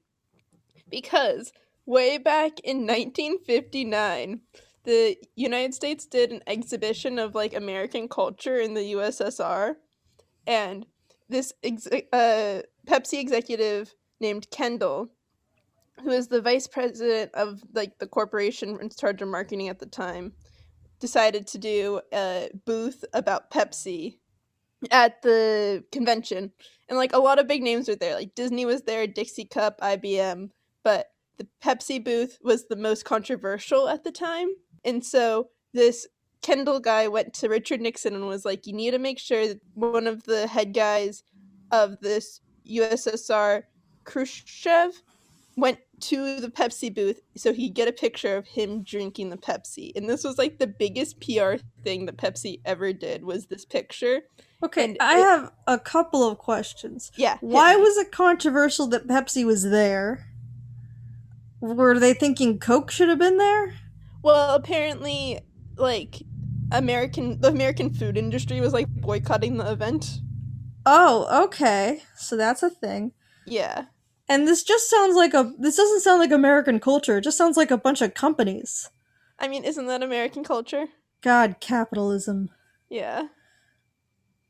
Because 0.89 1.51
way 1.86 2.17
back 2.17 2.59
in 2.63 2.88
1959, 2.88 4.41
the 4.83 5.17
United 5.36 5.73
States 5.73 6.05
did 6.05 6.31
an 6.31 6.41
exhibition 6.47 7.19
of 7.19 7.36
like 7.36 7.53
American 7.53 8.07
culture 8.07 8.57
in 8.57 8.73
the 8.73 8.93
USSR, 8.93 9.75
and 10.47 10.86
this 11.27 11.53
ex- 11.63 11.88
uh, 11.88 12.61
Pepsi 12.88 13.19
executive 13.19 13.93
named 14.19 14.49
Kendall, 14.51 15.09
who 16.03 16.11
is 16.11 16.27
the 16.27 16.41
vice 16.41 16.67
president 16.67 17.31
of 17.33 17.61
like 17.73 17.97
the 17.97 18.07
corporation 18.07 18.77
in 18.79 18.89
charge 18.89 19.21
of 19.21 19.27
marketing 19.27 19.69
at 19.69 19.79
the 19.79 19.88
time, 19.88 20.33
decided 20.99 21.47
to 21.47 21.57
do 21.57 22.01
a 22.13 22.49
booth 22.65 23.03
about 23.13 23.51
Pepsi 23.51 24.17
at 24.91 25.21
the 25.21 25.83
convention. 25.91 26.51
And 26.87 26.97
like 26.97 27.13
a 27.13 27.19
lot 27.19 27.39
of 27.39 27.47
big 27.47 27.63
names 27.63 27.87
were 27.87 27.95
there. 27.95 28.15
Like 28.15 28.35
disney 28.35 28.65
was 28.65 28.83
there 28.83 29.07
dixie 29.07 29.45
cup 29.45 29.79
ibm 29.81 30.49
but 30.83 31.07
the 31.37 31.47
pepsi 31.63 32.03
booth 32.03 32.37
was 32.41 32.67
the 32.67 32.75
most 32.75 33.05
controversial 33.05 33.89
at 33.89 34.03
the 34.03 34.11
time. 34.11 34.49
And 34.83 35.03
so 35.03 35.49
this 35.73 36.07
kendall 36.41 36.79
guy 36.79 37.07
went 37.07 37.33
to 37.33 37.49
richard 37.49 37.81
nixon 37.81 38.13
and 38.13 38.27
was 38.27 38.45
like 38.45 38.67
you 38.67 38.73
need 38.73 38.91
to 38.91 38.99
make 38.99 39.17
sure 39.17 39.47
that 39.47 39.59
one 39.73 40.05
of 40.05 40.23
the 40.23 40.45
head 40.45 40.75
guys 40.75 41.23
of 41.71 41.99
this 42.01 42.39
USSR, 42.69 43.63
Khrushchev, 44.03 45.01
went 45.55 45.79
to 46.01 46.39
the 46.39 46.49
Pepsi 46.49 46.93
booth 46.93 47.21
so 47.35 47.53
he'd 47.53 47.73
get 47.73 47.87
a 47.87 47.91
picture 47.93 48.35
of 48.37 48.47
him 48.47 48.83
drinking 48.83 49.29
the 49.29 49.37
Pepsi. 49.37 49.91
And 49.95 50.09
this 50.09 50.23
was 50.23 50.37
like 50.37 50.59
the 50.59 50.67
biggest 50.67 51.19
PR 51.19 51.55
thing 51.83 52.05
that 52.05 52.17
Pepsi 52.17 52.61
ever 52.65 52.93
did 52.93 53.23
was 53.23 53.45
this 53.47 53.65
picture. 53.65 54.21
Okay, 54.63 54.83
And 54.85 54.97
I 54.99 55.19
it- 55.19 55.23
have 55.23 55.51
a 55.67 55.79
couple 55.79 56.27
of 56.27 56.37
questions. 56.37 57.11
Yeah. 57.17 57.37
Why 57.41 57.75
was 57.75 57.97
it 57.97 58.11
controversial 58.11 58.87
that 58.87 59.07
Pepsi 59.07 59.45
was 59.45 59.63
there? 59.63 60.25
Were 61.61 61.99
they 61.99 62.13
thinking 62.13 62.59
Coke 62.59 62.91
should 62.91 63.09
have 63.09 63.19
been 63.19 63.37
there? 63.37 63.73
Well, 64.21 64.55
apparently 64.55 65.39
like 65.77 66.21
American 66.71 67.39
the 67.41 67.49
American 67.49 67.93
food 67.93 68.17
industry 68.17 68.59
was 68.61 68.73
like 68.73 68.87
boycotting 68.87 69.57
the 69.57 69.71
event. 69.71 70.19
Oh, 70.85 71.45
okay. 71.45 72.03
So 72.17 72.35
that's 72.37 72.61
a 72.63 72.69
thing. 72.69 73.11
Yeah. 73.45 73.85
And 74.28 74.47
this 74.47 74.63
just 74.63 74.89
sounds 74.89 75.15
like 75.15 75.34
a 75.34 75.53
this 75.57 75.78
doesn't 75.78 76.01
sound 76.01 76.19
like 76.19 76.32
American 76.32 76.80
culture. 76.80 77.17
It 77.17 77.23
just 77.23 77.38
sounds 77.38 77.57
like 77.57 77.71
a 77.71 77.78
bunch 77.78 78.01
of 78.01 78.13
companies. 78.13 78.89
I 79.38 79.47
mean, 79.47 79.63
isn't 79.63 79.86
that 79.88 80.01
American 80.01 80.43
culture? 80.43 80.86
God, 81.21 81.57
capitalism. 81.59 82.49
Yeah. 82.89 83.28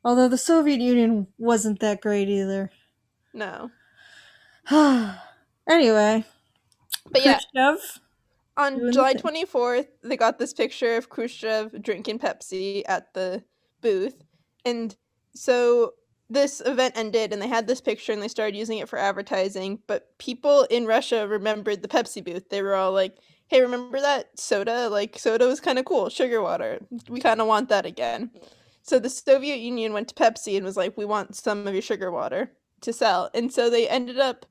Although 0.03 0.27
the 0.27 0.37
Soviet 0.37 0.79
Union 0.81 1.27
wasn't 1.37 1.79
that 1.79 2.01
great 2.01 2.29
either. 2.29 2.69
No. 3.33 3.71
anyway, 5.69 6.25
But 7.11 7.25
yeah, 7.25 7.39
on 8.57 8.79
the 8.79 8.91
July 8.91 9.13
thing. 9.13 9.21
24th, 9.45 9.87
they 10.03 10.17
got 10.17 10.39
this 10.39 10.53
picture 10.53 10.95
of 10.95 11.09
Khrushchev 11.09 11.81
drinking 11.81 12.19
Pepsi 12.19 12.83
at 12.87 13.13
the 13.13 13.43
booth. 13.81 14.23
And 14.63 14.95
so 15.35 15.93
this 16.29 16.61
event 16.65 16.97
ended 16.97 17.31
and 17.31 17.41
they 17.41 17.47
had 17.47 17.67
this 17.67 17.81
picture 17.81 18.11
and 18.11 18.21
they 18.21 18.27
started 18.27 18.55
using 18.55 18.79
it 18.79 18.89
for 18.89 18.97
advertising. 18.97 19.79
But 19.87 20.17
people 20.17 20.63
in 20.69 20.85
Russia 20.85 21.27
remembered 21.27 21.81
the 21.81 21.87
Pepsi 21.87 22.23
booth. 22.23 22.49
They 22.49 22.61
were 22.61 22.75
all 22.75 22.91
like, 22.91 23.17
hey, 23.47 23.61
remember 23.61 24.01
that 24.01 24.39
soda? 24.39 24.89
Like, 24.89 25.19
soda 25.19 25.45
was 25.45 25.59
kind 25.59 25.77
of 25.77 25.85
cool. 25.85 26.09
Sugar 26.09 26.41
water. 26.41 26.79
We 27.07 27.19
kind 27.19 27.41
of 27.41 27.47
want 27.47 27.69
that 27.69 27.85
again. 27.85 28.31
So 28.81 28.99
the 28.99 29.09
Soviet 29.09 29.57
Union 29.57 29.93
went 29.93 30.07
to 30.09 30.15
Pepsi 30.15 30.57
and 30.57 30.65
was 30.65 30.77
like, 30.77 30.97
we 30.97 31.05
want 31.05 31.35
some 31.35 31.67
of 31.67 31.73
your 31.73 31.81
sugar 31.81 32.11
water 32.11 32.51
to 32.81 32.93
sell. 32.93 33.29
And 33.33 33.51
so 33.51 33.69
they 33.69 33.87
ended 33.87 34.19
up, 34.19 34.45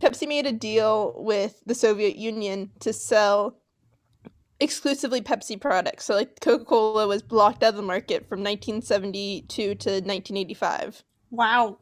Pepsi 0.00 0.28
made 0.28 0.46
a 0.46 0.52
deal 0.52 1.14
with 1.16 1.62
the 1.66 1.74
Soviet 1.74 2.16
Union 2.16 2.70
to 2.80 2.92
sell 2.92 3.58
exclusively 4.60 5.20
Pepsi 5.20 5.60
products. 5.60 6.04
So 6.04 6.14
like 6.14 6.40
Coca 6.40 6.64
Cola 6.64 7.06
was 7.06 7.22
blocked 7.22 7.62
out 7.62 7.70
of 7.70 7.76
the 7.76 7.82
market 7.82 8.28
from 8.28 8.40
1972 8.40 9.46
to 9.74 9.90
1985. 9.90 11.04
Wow. 11.30 11.78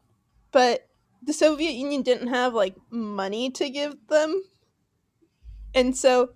But 0.52 0.88
the 1.22 1.32
Soviet 1.32 1.72
Union 1.72 2.02
didn't 2.02 2.28
have 2.28 2.54
like 2.54 2.76
money 2.90 3.50
to 3.50 3.70
give 3.70 3.94
them. 4.08 4.42
And 5.74 5.96
so 5.96 6.30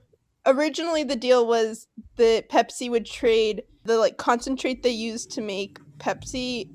originally 0.46 1.04
the 1.04 1.16
deal 1.16 1.46
was 1.46 1.86
that 2.16 2.48
Pepsi 2.48 2.90
would 2.90 3.06
trade 3.06 3.62
the 3.84 3.98
like 3.98 4.16
concentrate 4.16 4.82
they 4.82 4.90
used 4.90 5.30
to 5.32 5.40
make 5.40 5.78
Pepsi 5.98 6.70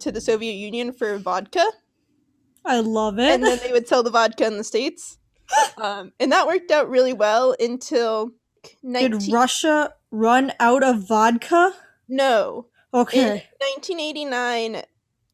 to 0.00 0.12
the 0.12 0.20
Soviet 0.20 0.54
Union 0.54 0.92
for 0.92 1.16
vodka 1.18 1.64
I 2.64 2.80
love 2.80 3.18
it. 3.18 3.30
and 3.30 3.42
then 3.42 3.58
they 3.62 3.72
would 3.72 3.88
sell 3.88 4.02
the 4.02 4.10
vodka 4.10 4.46
in 4.46 4.56
the 4.56 4.64
states. 4.64 5.16
Um, 5.78 6.12
and 6.20 6.30
that 6.30 6.46
worked 6.46 6.70
out 6.70 6.88
really 6.88 7.12
well 7.12 7.56
until 7.58 8.30
19 8.82 9.18
Did 9.18 9.32
Russia 9.32 9.94
run 10.10 10.52
out 10.60 10.82
of 10.82 11.06
vodka? 11.08 11.72
no 12.08 12.66
in 12.92 13.00
Okay. 13.00 13.46
1989 13.60 14.82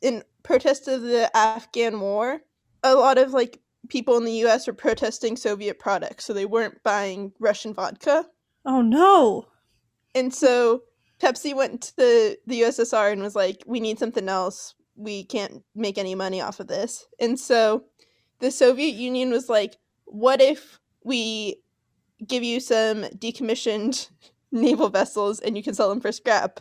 in 0.03 0.23
protest 0.43 0.89
of 0.89 1.03
the 1.03 1.31
afghan 1.37 2.01
war 2.01 2.41
a 2.83 2.95
lot 2.95 3.17
of 3.19 3.33
like 3.33 3.61
people 3.89 4.17
in 4.19 4.25
the 4.25 4.33
us 4.33 4.67
were 4.67 4.73
protesting 4.75 5.37
soviet 5.37 5.79
products 5.79 6.25
so 6.25 6.33
they 6.33 6.45
weren't 6.45 6.83
buying 6.83 7.33
russian 7.41 7.73
vodka 7.73 8.25
Oh 8.67 8.83
no. 8.83 9.47
and 10.15 10.33
so 10.35 10.83
pepsi 11.21 11.55
went 11.55 11.81
to 11.83 11.97
the, 11.97 12.39
the 12.47 12.61
ussr 12.63 13.11
and 13.13 13.23
was 13.23 13.35
like 13.37 13.63
we 13.67 13.81
need 13.81 13.99
something 13.99 14.29
else 14.29 14.75
we 14.97 15.25
can't 15.25 15.63
make 15.75 15.97
any 15.99 16.15
money 16.15 16.41
off 16.43 16.61
of 16.61 16.67
this 16.69 17.07
and 17.21 17.39
so 17.41 17.85
the 18.41 18.51
soviet 18.51 18.95
union 18.95 19.31
was 19.31 19.49
like 19.49 19.77
what 20.05 20.41
if 20.43 20.79
we 21.05 21.57
give 22.27 22.43
you 22.43 22.61
some 22.61 23.03
decommissioned 23.19 24.09
naval 24.53 24.89
vessels 24.89 25.41
and 25.41 25.57
you 25.57 25.63
can 25.63 25.75
sell 25.75 25.89
them 25.89 26.01
for 26.01 26.13
scrap 26.13 26.61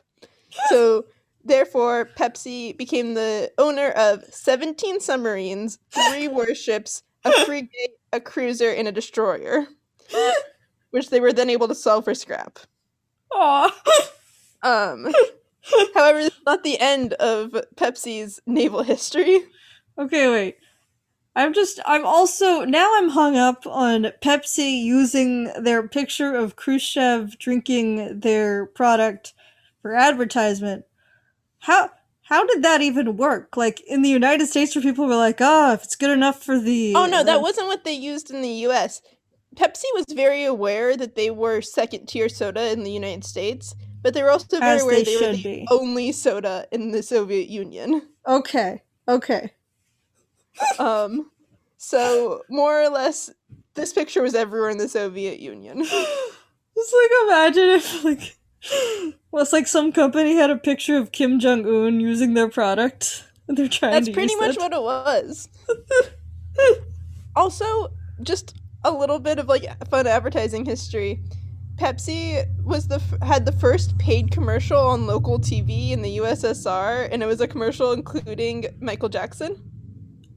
so 0.69 1.05
therefore 1.43 2.09
pepsi 2.17 2.75
became 2.77 3.13
the 3.13 3.51
owner 3.57 3.89
of 3.91 4.23
17 4.25 4.99
submarines 4.99 5.77
three 5.91 6.27
warships 6.29 7.03
a 7.23 7.31
frigate 7.45 7.99
a 8.11 8.19
cruiser 8.19 8.71
and 8.71 8.87
a 8.87 8.91
destroyer 8.91 9.67
which 10.89 11.09
they 11.09 11.19
were 11.19 11.33
then 11.33 11.49
able 11.49 11.67
to 11.67 11.75
sell 11.75 12.01
for 12.01 12.15
scrap 12.15 12.59
Aw. 13.33 13.73
um 14.63 15.07
however 15.93 16.23
this 16.23 16.33
is 16.33 16.41
not 16.45 16.63
the 16.63 16.79
end 16.79 17.13
of 17.13 17.51
pepsi's 17.75 18.39
naval 18.45 18.83
history 18.83 19.41
Okay, 19.97 20.29
wait. 20.29 20.57
I'm 21.35 21.53
just 21.53 21.79
I'm 21.85 22.05
also 22.05 22.63
now 22.63 22.91
I'm 22.95 23.09
hung 23.09 23.35
up 23.37 23.67
on 23.67 24.11
Pepsi 24.21 24.81
using 24.83 25.45
their 25.61 25.87
picture 25.87 26.33
of 26.33 26.55
Khrushchev 26.55 27.37
drinking 27.37 28.21
their 28.21 28.65
product 28.67 29.33
for 29.81 29.93
advertisement. 29.95 30.85
How 31.59 31.91
how 32.23 32.45
did 32.45 32.63
that 32.63 32.81
even 32.81 33.17
work? 33.17 33.57
Like 33.57 33.81
in 33.81 34.01
the 34.01 34.09
United 34.09 34.47
States 34.47 34.75
where 34.75 34.81
people 34.81 35.07
were 35.07 35.15
like, 35.15 35.41
"Ah, 35.41 35.73
if 35.73 35.83
it's 35.83 35.95
good 35.95 36.11
enough 36.11 36.43
for 36.43 36.59
the 36.59 36.93
oh 36.95 37.05
no 37.05 37.23
that 37.23 37.39
uh, 37.39 37.41
wasn't 37.41 37.67
what 37.67 37.83
they 37.83 37.93
used 37.93 38.31
in 38.31 38.41
the 38.41 38.49
us 38.49 39.01
pepsi 39.55 39.85
was 39.93 40.05
very 40.13 40.43
aware 40.45 40.97
that 40.97 41.15
they 41.15 41.29
were 41.31 41.61
second 41.61 42.07
tier 42.07 42.29
soda 42.29 42.71
in 42.71 42.83
the 42.83 42.91
united 42.91 43.23
states 43.25 43.75
but 44.03 44.13
they 44.13 44.23
were 44.23 44.31
also 44.31 44.59
very 44.59 44.77
As 44.77 44.83
aware 44.83 44.95
they 44.97 45.03
they, 45.03 45.17
were 45.17 45.31
the 45.33 45.43
be. 45.43 45.67
only 45.71 46.11
soda 46.11 46.67
in 46.71 46.91
the 46.91 47.03
soviet 47.03 47.49
union 47.49 48.01
Okay. 48.27 48.81
Okay. 49.07 49.51
Um 50.79 51.29
so 51.77 52.41
more 52.49 52.81
or 52.81 52.89
less 52.89 53.29
this 53.75 53.93
picture 53.93 54.21
was 54.21 54.33
everywhere 54.35 54.69
in 54.69 54.77
the 54.77 54.89
soviet 54.89 55.39
union. 55.39 55.83
Just 55.83 56.93
like 56.93 57.11
imagine 57.23 57.69
if 57.69 58.03
like 58.03 58.37
it's 59.33 59.53
like 59.53 59.67
some 59.67 59.91
company 59.91 60.35
had 60.35 60.49
a 60.49 60.57
picture 60.57 60.97
of 60.97 61.11
Kim 61.11 61.39
Jong 61.39 61.65
Un 61.65 61.99
using 61.99 62.33
their 62.33 62.49
product. 62.49 63.23
And 63.47 63.57
they're 63.57 63.67
trying 63.67 63.93
that's 63.93 64.09
pretty 64.09 64.35
much 64.37 64.57
what 64.57 64.73
it 64.73 64.81
was. 64.81 65.49
Also 67.37 67.89
just 68.23 68.55
a 68.85 68.91
little 68.91 69.19
bit 69.19 69.39
of 69.39 69.49
like 69.49 69.65
fun 69.89 70.07
advertising 70.07 70.63
history. 70.63 71.21
Pepsi 71.75 72.45
was 72.63 72.87
the 72.87 72.95
f- 72.95 73.21
had 73.21 73.45
the 73.45 73.51
first 73.51 73.97
paid 73.97 74.31
commercial 74.31 74.79
on 74.79 75.05
local 75.05 75.37
tv 75.37 75.91
in 75.91 76.01
the 76.01 76.19
ussr 76.19 77.09
and 77.11 77.21
it 77.21 77.25
was 77.25 77.41
a 77.41 77.47
commercial 77.49 77.91
including 77.91 78.65
michael 78.79 79.09
jackson 79.09 79.61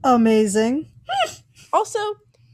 Amazing. 0.04 0.86
also 1.72 1.98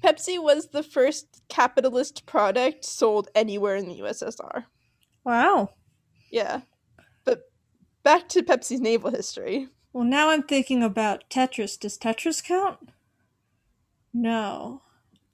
pepsi 0.03 0.42
was 0.42 0.68
the 0.68 0.82
first 0.82 1.42
capitalist 1.49 2.26
product 2.26 2.84
sold 2.84 3.28
anywhere 3.34 3.76
in 3.76 3.86
the 3.88 4.01
ussr 4.01 4.64
Wow. 5.24 5.70
yeah 6.30 6.62
but 7.24 7.51
back 8.03 8.28
to 8.30 8.42
pepsi's 8.42 8.80
naval 8.80 9.11
history 9.11 9.68
Well, 9.92 10.05
now 10.05 10.30
I'm 10.30 10.42
thinking 10.42 10.82
about 10.82 11.30
Tetris. 11.30 11.78
Does 11.78 11.97
Tetris 11.97 12.42
count? 12.42 12.90
No. 14.12 14.82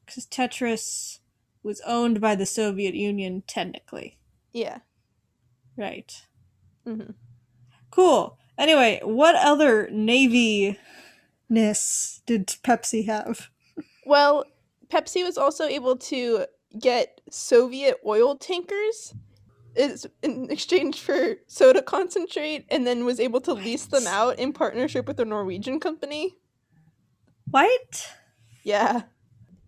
Because 0.05 0.27
Tetris 0.27 1.19
was 1.63 1.81
owned 1.87 2.21
by 2.21 2.35
the 2.35 2.47
Soviet 2.47 2.95
Union, 2.95 3.43
technically. 3.47 4.19
yeah 4.53 4.79
Right. 5.77 6.27
hmm 6.85 7.13
Cool. 7.91 8.39
Anyway, 8.59 9.01
what 9.03 9.35
other 9.35 9.89
Navy 9.91 10.79
ness 11.51 12.23
did 12.27 12.47
Pepsi 12.47 13.07
have? 13.07 13.49
Well, 14.07 14.45
Pepsi 14.89 15.25
was 15.25 15.37
also 15.37 15.65
able 15.65 15.97
to 15.97 16.47
get 16.79 17.21
Soviet 17.31 17.99
oil 18.07 18.37
tankers 18.37 19.15
is 19.77 20.07
in 20.23 20.51
exchange 20.51 21.01
for 21.01 21.37
soda 21.47 21.83
concentrate 21.83 22.67
and 22.71 22.87
then 22.87 23.05
was 23.05 23.21
able 23.21 23.41
to 23.41 23.53
lease 23.53 23.87
them 23.87 24.07
out 24.07 24.39
in 24.39 24.53
partnership 24.53 25.07
with 25.07 25.21
a 25.21 25.25
Norwegian 25.25 25.81
company. 25.81 26.37
What? 27.51 28.09
Yeah. 28.65 29.03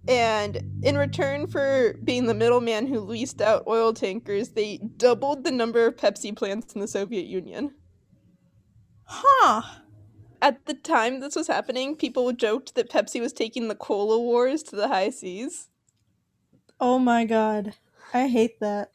And 0.09 0.81
in 0.83 0.99
return 0.99 1.47
for 1.47 1.95
being 2.03 2.27
the 2.27 2.35
middleman 2.35 2.87
who 2.87 3.01
leased 3.01 3.41
out 3.41 3.65
oil 3.69 3.93
tankers, 3.93 4.51
they 4.51 4.79
doubled 4.97 5.45
the 5.45 5.53
number 5.53 5.87
of 5.87 5.97
Pepsi 5.97 6.35
plants 6.37 6.75
in 6.75 6.81
the 6.81 6.89
Soviet 6.89 7.27
Union. 7.27 7.75
Huh. 9.05 9.63
At 10.43 10.67
the 10.67 10.75
time 10.75 11.21
this 11.21 11.37
was 11.37 11.47
happening, 11.47 11.95
people 11.95 12.33
joked 12.33 12.75
that 12.75 12.91
Pepsi 12.91 13.21
was 13.21 13.33
taking 13.33 13.69
the 13.69 13.77
cola 13.77 14.19
wars 14.19 14.65
to 14.65 14.77
the 14.77 14.89
high 14.89 15.11
seas. 15.11 15.69
Oh 16.81 16.99
my 16.99 17.25
god. 17.25 17.77
I 18.13 18.27
hate 18.27 18.59
that. 18.59 18.91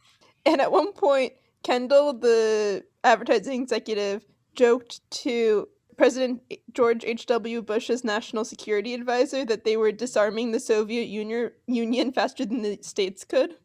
And 0.46 0.60
at 0.60 0.74
one 0.74 0.92
point, 0.92 1.32
Kendall, 1.64 2.12
the 2.14 2.84
advertising 3.06 3.62
executive, 3.62 4.26
joked 4.56 5.10
to 5.10 5.70
President 5.98 6.42
George 6.74 7.06
H.W. 7.06 7.62
Bush's 7.62 8.04
national 8.04 8.44
security 8.44 8.94
advisor 8.94 9.46
that 9.46 9.64
they 9.64 9.78
were 9.78 9.94
disarming 9.94 10.52
the 10.52 10.60
Soviet 10.60 11.08
Union, 11.08 11.52
Union 11.66 12.12
faster 12.12 12.46
than 12.46 12.62
the 12.62 12.78
states 12.82 13.24
could. 13.24 13.56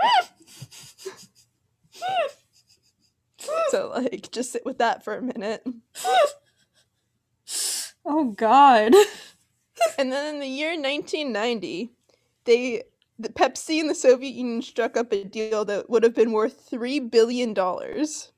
so, 3.68 3.92
like, 3.94 4.30
just 4.32 4.50
sit 4.50 4.64
with 4.64 4.78
that 4.78 5.04
for 5.04 5.14
a 5.14 5.22
minute. 5.22 5.62
Oh 8.08 8.32
God. 8.32 8.94
And 9.98 10.12
then 10.12 10.34
in 10.34 10.40
the 10.40 10.46
year 10.48 10.70
1990, 10.70 11.92
they 12.44 12.82
the 13.18 13.28
Pepsi 13.28 13.80
and 13.80 13.90
the 13.90 13.94
Soviet 13.94 14.34
Union 14.34 14.62
struck 14.62 14.96
up 14.96 15.12
a 15.12 15.24
deal 15.24 15.64
that 15.66 15.90
would 15.90 16.02
have 16.02 16.14
been 16.14 16.32
worth 16.32 16.68
three 16.68 17.00
billion 17.00 17.54
dollars. 17.54 18.32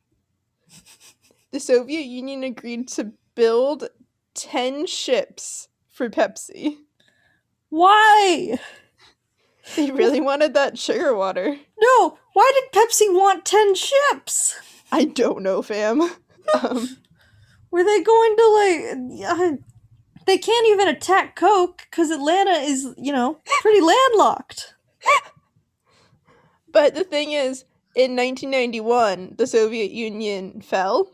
The 1.52 1.60
Soviet 1.60 2.02
Union 2.04 2.44
agreed 2.44 2.88
to 2.88 3.12
build 3.34 3.88
ten 4.34 4.86
ships 4.86 5.68
for 5.88 6.10
Pepsi. 6.10 6.76
Why? 7.70 8.60
They 9.76 9.90
really 9.90 10.20
wanted 10.20 10.54
that 10.54 10.78
sugar 10.78 11.14
water. 11.14 11.56
No. 11.80 12.18
Why 12.34 12.52
did 12.54 12.72
Pepsi 12.80 13.12
want 13.12 13.44
ten 13.46 13.74
ships? 13.74 14.56
I 14.92 15.04
don't 15.06 15.42
know, 15.42 15.62
fam. 15.62 16.02
Um, 16.64 16.96
Were 17.70 17.84
they 17.84 18.02
going 18.02 18.36
to 18.36 18.48
like? 18.48 19.30
Uh, 19.30 19.52
they 20.26 20.38
can't 20.38 20.66
even 20.68 20.88
attack 20.88 21.36
Coke 21.36 21.82
because 21.90 22.10
Atlanta 22.10 22.52
is, 22.52 22.88
you 22.98 23.12
know, 23.12 23.38
pretty 23.62 23.80
landlocked. 23.80 24.74
but 26.72 26.94
the 26.94 27.04
thing 27.04 27.32
is, 27.32 27.64
in 27.96 28.16
1991, 28.16 29.34
the 29.38 29.46
Soviet 29.46 29.90
Union 29.90 30.60
fell, 30.60 31.10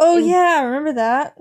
Oh 0.00 0.16
And- 0.18 0.26
yeah, 0.26 0.56
I 0.58 0.62
remember 0.64 0.92
that. 0.94 1.38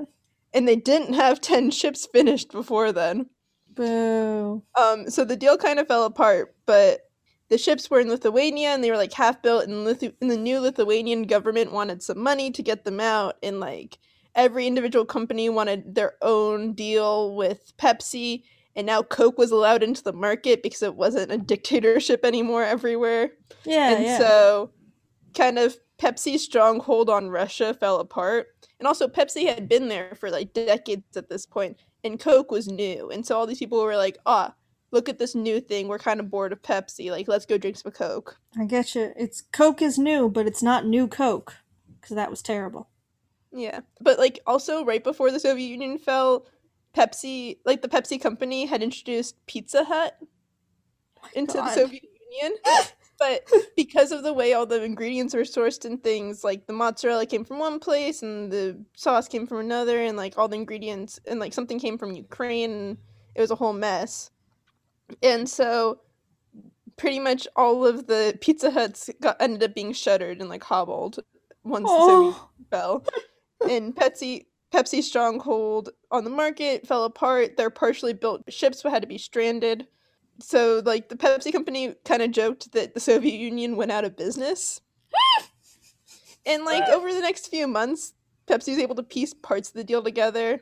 and 0.53 0.67
they 0.67 0.75
didn't 0.75 1.13
have 1.13 1.41
10 1.41 1.71
ships 1.71 2.05
finished 2.13 2.51
before 2.51 2.91
then. 2.91 3.27
Boo. 3.69 4.61
Um, 4.75 5.09
so 5.09 5.25
the 5.25 5.35
deal 5.35 5.57
kind 5.57 5.79
of 5.79 5.87
fell 5.87 6.03
apart, 6.05 6.53
but 6.67 6.99
the 7.49 7.57
ships 7.57 7.89
were 7.89 7.99
in 7.99 8.09
Lithuania 8.09 8.69
and 8.69 8.83
they 8.83 8.91
were 8.91 8.97
like 8.97 9.13
half 9.13 9.41
built, 9.41 9.63
and, 9.65 9.87
Lithu- 9.87 10.13
and 10.21 10.29
the 10.29 10.37
new 10.37 10.59
Lithuanian 10.59 11.23
government 11.23 11.71
wanted 11.71 12.03
some 12.03 12.19
money 12.19 12.51
to 12.51 12.61
get 12.61 12.85
them 12.85 12.99
out, 12.99 13.37
and 13.41 13.59
like 13.59 13.97
every 14.35 14.67
individual 14.67 15.05
company 15.05 15.49
wanted 15.49 15.95
their 15.95 16.13
own 16.21 16.73
deal 16.73 17.35
with 17.35 17.73
Pepsi, 17.77 18.43
and 18.75 18.87
now 18.87 19.01
Coke 19.03 19.37
was 19.37 19.51
allowed 19.51 19.83
into 19.83 20.03
the 20.03 20.13
market 20.13 20.63
because 20.63 20.81
it 20.81 20.95
wasn't 20.95 21.31
a 21.31 21.37
dictatorship 21.37 22.25
anymore 22.25 22.63
everywhere. 22.63 23.31
Yeah, 23.65 23.95
and 23.95 24.03
yeah. 24.03 24.17
so 24.17 24.71
kind 25.35 25.59
of 25.59 25.77
Pepsi's 25.99 26.43
stronghold 26.43 27.09
on 27.09 27.29
Russia 27.29 27.73
fell 27.73 27.99
apart. 27.99 28.47
And 28.79 28.87
also 28.87 29.07
Pepsi 29.07 29.47
had 29.47 29.69
been 29.69 29.87
there 29.87 30.15
for 30.15 30.29
like 30.29 30.53
decades 30.53 31.15
at 31.15 31.29
this 31.29 31.45
point, 31.45 31.77
and 32.03 32.19
Coke 32.19 32.51
was 32.51 32.67
new. 32.67 33.09
And 33.09 33.25
so 33.25 33.37
all 33.37 33.47
these 33.47 33.59
people 33.59 33.81
were 33.81 33.95
like, 33.95 34.17
ah, 34.25 34.53
look 34.91 35.09
at 35.09 35.19
this 35.19 35.35
new 35.35 35.59
thing. 35.59 35.87
We're 35.87 35.99
kind 35.99 36.19
of 36.19 36.29
bored 36.29 36.51
of 36.51 36.61
Pepsi. 36.61 37.09
Like, 37.11 37.27
let's 37.27 37.45
go 37.45 37.57
drink 37.57 37.77
some 37.77 37.91
Coke. 37.91 38.37
I 38.57 38.65
get 38.65 38.95
you. 38.95 39.13
It's 39.17 39.41
Coke 39.41 39.81
is 39.81 39.97
new, 39.97 40.29
but 40.29 40.47
it's 40.47 40.63
not 40.63 40.85
new 40.85 41.07
Coke 41.07 41.55
because 41.99 42.15
that 42.15 42.29
was 42.29 42.41
terrible. 42.41 42.89
Yeah. 43.53 43.81
But 44.01 44.19
like 44.19 44.39
also 44.47 44.83
right 44.83 45.03
before 45.03 45.31
the 45.31 45.39
Soviet 45.39 45.67
Union 45.67 45.97
fell, 45.97 46.45
Pepsi, 46.95 47.57
like 47.65 47.81
the 47.81 47.87
Pepsi 47.87 48.21
company 48.21 48.65
had 48.65 48.83
introduced 48.83 49.35
Pizza 49.47 49.83
Hut 49.83 50.15
oh 50.21 51.27
into 51.35 51.53
the 51.53 51.69
Soviet 51.73 52.03
Union. 52.31 52.57
but 53.19 53.49
because 53.75 54.11
of 54.11 54.23
the 54.23 54.33
way 54.33 54.53
all 54.53 54.65
the 54.65 54.83
ingredients 54.83 55.33
were 55.33 55.41
sourced 55.41 55.85
and 55.85 56.03
things, 56.03 56.43
like 56.43 56.67
the 56.67 56.73
mozzarella 56.73 57.25
came 57.25 57.45
from 57.45 57.59
one 57.59 57.79
place 57.79 58.21
and 58.21 58.51
the 58.51 58.77
sauce 58.95 59.27
came 59.27 59.47
from 59.47 59.59
another 59.59 60.01
and 60.01 60.17
like 60.17 60.37
all 60.37 60.47
the 60.47 60.55
ingredients 60.55 61.19
and 61.27 61.39
like 61.39 61.53
something 61.53 61.79
came 61.79 61.97
from 61.97 62.13
Ukraine 62.13 62.71
and 62.71 62.97
it 63.35 63.41
was 63.41 63.51
a 63.51 63.55
whole 63.55 63.73
mess. 63.73 64.31
And 65.21 65.47
so 65.47 65.99
pretty 66.97 67.19
much 67.19 67.47
all 67.55 67.85
of 67.85 68.07
the 68.07 68.37
Pizza 68.41 68.71
Huts 68.71 69.09
got 69.21 69.37
ended 69.39 69.63
up 69.63 69.75
being 69.75 69.93
shuttered 69.93 70.39
and 70.41 70.49
like 70.49 70.63
hobbled 70.63 71.19
once 71.63 71.89
the 71.89 71.97
Soviet 71.97 72.35
Oh, 72.35 72.49
fell. 72.69 73.05
And 73.69 73.95
Pepsi 73.95 74.45
Pepsi's 74.71 75.07
stronghold 75.07 75.89
on 76.09 76.23
the 76.23 76.29
market 76.29 76.87
fell 76.87 77.05
apart. 77.05 77.57
Their 77.57 77.69
partially 77.69 78.13
built 78.13 78.41
ships 78.51 78.81
had 78.81 79.01
to 79.01 79.07
be 79.07 79.17
stranded. 79.17 79.87
So 80.39 80.81
like 80.83 81.09
the 81.09 81.15
Pepsi 81.15 81.51
company 81.51 81.93
kind 82.05 82.21
of 82.21 82.31
joked 82.31 82.71
that 82.71 82.93
the 82.93 82.99
Soviet 82.99 83.37
Union 83.37 83.75
went 83.75 83.91
out 83.91 84.03
of 84.03 84.17
business. 84.17 84.81
and 86.45 86.65
like 86.65 86.87
over 86.89 87.13
the 87.13 87.21
next 87.21 87.49
few 87.49 87.67
months, 87.67 88.13
Pepsi 88.47 88.69
was 88.69 88.79
able 88.79 88.95
to 88.95 89.03
piece 89.03 89.33
parts 89.33 89.69
of 89.69 89.75
the 89.75 89.83
deal 89.83 90.01
together, 90.01 90.59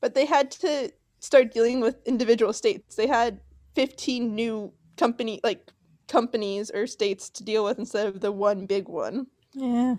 but 0.00 0.14
they 0.14 0.26
had 0.26 0.50
to 0.50 0.92
start 1.20 1.52
dealing 1.52 1.80
with 1.80 2.04
individual 2.04 2.52
states. 2.52 2.96
They 2.96 3.06
had 3.06 3.40
15 3.74 4.34
new 4.34 4.72
company 4.96 5.40
like 5.44 5.70
companies 6.08 6.70
or 6.70 6.86
states 6.86 7.30
to 7.30 7.44
deal 7.44 7.64
with 7.64 7.78
instead 7.78 8.08
of 8.08 8.20
the 8.20 8.32
one 8.32 8.66
big 8.66 8.88
one 8.88 9.28
yeah. 9.54 9.96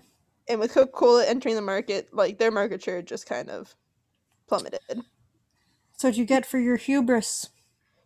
And 0.48 0.60
with 0.60 0.74
Coca-Cola 0.74 1.26
entering 1.26 1.54
the 1.54 1.62
market, 1.62 2.08
like 2.12 2.38
their 2.38 2.50
market 2.50 2.82
share 2.82 3.02
just 3.02 3.26
kind 3.26 3.50
of 3.50 3.74
plummeted. 4.46 5.02
So 5.96 6.08
what 6.08 6.16
you 6.16 6.24
get 6.24 6.44
for 6.44 6.58
your 6.58 6.76
hubris. 6.76 7.50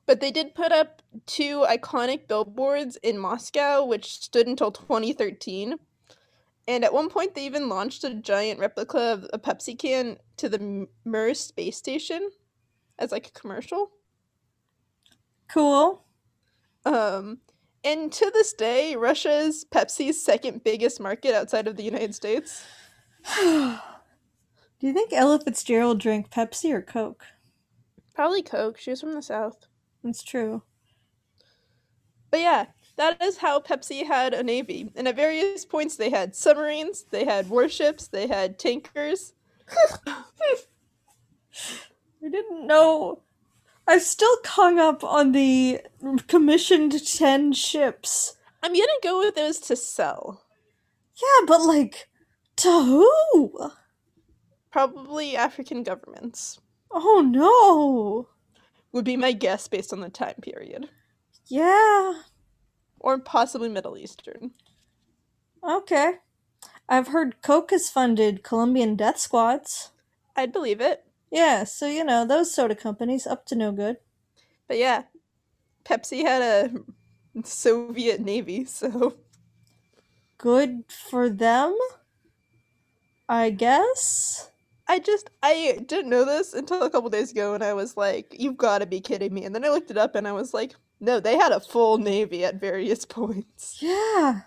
But 0.06 0.20
they 0.20 0.30
did 0.30 0.54
put 0.54 0.72
up 0.72 1.02
two 1.26 1.66
iconic 1.68 2.28
billboards 2.28 2.96
in 3.02 3.18
Moscow, 3.18 3.84
which 3.84 4.20
stood 4.20 4.46
until 4.46 4.70
2013. 4.70 5.76
And 6.66 6.84
at 6.84 6.92
one 6.92 7.08
point, 7.08 7.34
they 7.34 7.46
even 7.46 7.68
launched 7.68 8.04
a 8.04 8.14
giant 8.14 8.60
replica 8.60 8.98
of 8.98 9.26
a 9.32 9.38
Pepsi 9.38 9.78
can 9.78 10.18
to 10.36 10.48
the 10.48 10.86
Mir 11.04 11.34
space 11.34 11.76
station 11.76 12.30
as 12.98 13.12
like 13.12 13.26
a 13.26 13.38
commercial. 13.38 13.90
Cool. 15.48 16.04
Um, 16.84 17.38
and 17.84 18.12
to 18.12 18.30
this 18.34 18.52
day, 18.52 18.96
Russia 18.96 19.38
is 19.38 19.64
Pepsi's 19.70 20.22
second 20.22 20.64
biggest 20.64 21.00
market 21.00 21.34
outside 21.34 21.66
of 21.66 21.76
the 21.76 21.82
United 21.82 22.14
States. 22.14 22.64
Do 23.40 24.86
you 24.86 24.92
think 24.92 25.12
Ella 25.12 25.40
Fitzgerald 25.40 25.98
drank 25.98 26.30
Pepsi 26.30 26.72
or 26.72 26.82
Coke? 26.82 27.24
Probably 28.14 28.42
Coke. 28.42 28.78
She 28.78 28.90
was 28.90 29.00
from 29.00 29.14
the 29.14 29.22
South. 29.22 29.66
That's 30.04 30.22
true. 30.22 30.62
But 32.30 32.40
yeah, 32.40 32.66
that 32.96 33.22
is 33.22 33.38
how 33.38 33.60
Pepsi 33.60 34.06
had 34.06 34.34
a 34.34 34.42
navy. 34.42 34.92
And 34.94 35.08
at 35.08 35.16
various 35.16 35.64
points, 35.64 35.96
they 35.96 36.10
had 36.10 36.34
submarines, 36.34 37.04
they 37.10 37.24
had 37.24 37.48
warships, 37.48 38.08
they 38.08 38.26
had 38.26 38.58
tankers. 38.58 39.32
I 40.06 40.22
didn't 42.22 42.66
know. 42.66 43.22
I'm 43.88 44.00
still 44.00 44.36
hung 44.44 44.78
up 44.78 45.02
on 45.02 45.32
the 45.32 45.80
commissioned 46.26 47.04
10 47.06 47.52
ships. 47.54 48.36
I'm 48.62 48.72
gonna 48.74 48.86
go 49.02 49.18
with 49.20 49.34
those 49.34 49.58
to 49.60 49.76
sell. 49.76 50.44
Yeah, 51.16 51.46
but 51.46 51.62
like, 51.62 52.08
to 52.56 52.70
who? 52.84 53.70
Probably 54.70 55.34
African 55.36 55.82
governments 55.82 56.60
Oh 56.90 57.22
no. 57.26 58.28
would 58.92 59.06
be 59.06 59.16
my 59.16 59.32
guess 59.32 59.68
based 59.68 59.92
on 59.92 60.00
the 60.00 60.10
time 60.10 60.36
period, 60.42 60.90
Yeah. 61.46 62.22
or 63.00 63.18
possibly 63.18 63.68
Middle 63.70 63.96
Eastern. 63.96 64.52
Okay. 65.66 66.14
I've 66.88 67.08
heard 67.08 67.40
Coke 67.42 67.70
has 67.70 67.88
funded 67.90 68.42
Colombian 68.42 68.96
death 68.96 69.18
squads. 69.18 69.92
I'd 70.36 70.52
believe 70.52 70.80
it. 70.80 71.04
Yeah, 71.30 71.64
so 71.64 71.86
you 71.86 72.04
know, 72.04 72.24
those 72.26 72.52
soda 72.54 72.74
companies 72.74 73.26
up 73.26 73.46
to 73.46 73.54
no 73.56 73.72
good. 73.72 73.98
But 74.68 74.78
yeah, 74.78 75.04
Pepsi 75.84 76.22
had 76.24 76.42
a 76.42 77.42
Soviet 77.44 78.20
navy, 78.20 78.64
so 78.66 79.16
Good 80.38 80.84
for 80.88 81.28
them? 81.28 81.76
I 83.28 83.50
guess? 83.50 84.50
I 84.86 84.98
just 84.98 85.30
I 85.42 85.78
didn't 85.86 86.10
know 86.10 86.24
this 86.24 86.54
until 86.54 86.82
a 86.82 86.90
couple 86.90 87.10
days 87.10 87.30
ago, 87.32 87.54
and 87.54 87.62
I 87.62 87.74
was 87.74 87.96
like, 87.96 88.34
"You've 88.38 88.56
got 88.56 88.78
to 88.78 88.86
be 88.86 89.00
kidding 89.00 89.32
me!" 89.34 89.44
And 89.44 89.54
then 89.54 89.64
I 89.64 89.68
looked 89.70 89.90
it 89.90 89.98
up, 89.98 90.14
and 90.14 90.26
I 90.26 90.32
was 90.32 90.54
like, 90.54 90.74
"No, 91.00 91.20
they 91.20 91.36
had 91.36 91.52
a 91.52 91.60
full 91.60 91.98
navy 91.98 92.44
at 92.44 92.60
various 92.60 93.04
points." 93.18 93.78
Yeah. 93.82 94.42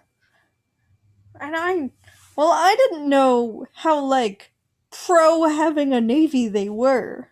And 1.40 1.56
I, 1.58 1.92
well, 2.36 2.52
I 2.52 2.76
didn't 2.76 3.10
know 3.10 3.66
how, 3.74 4.00
like, 4.04 4.51
pro 4.92 5.44
having 5.48 5.94
a 5.94 6.02
navy 6.02 6.48
they 6.48 6.70
were. 6.70 7.30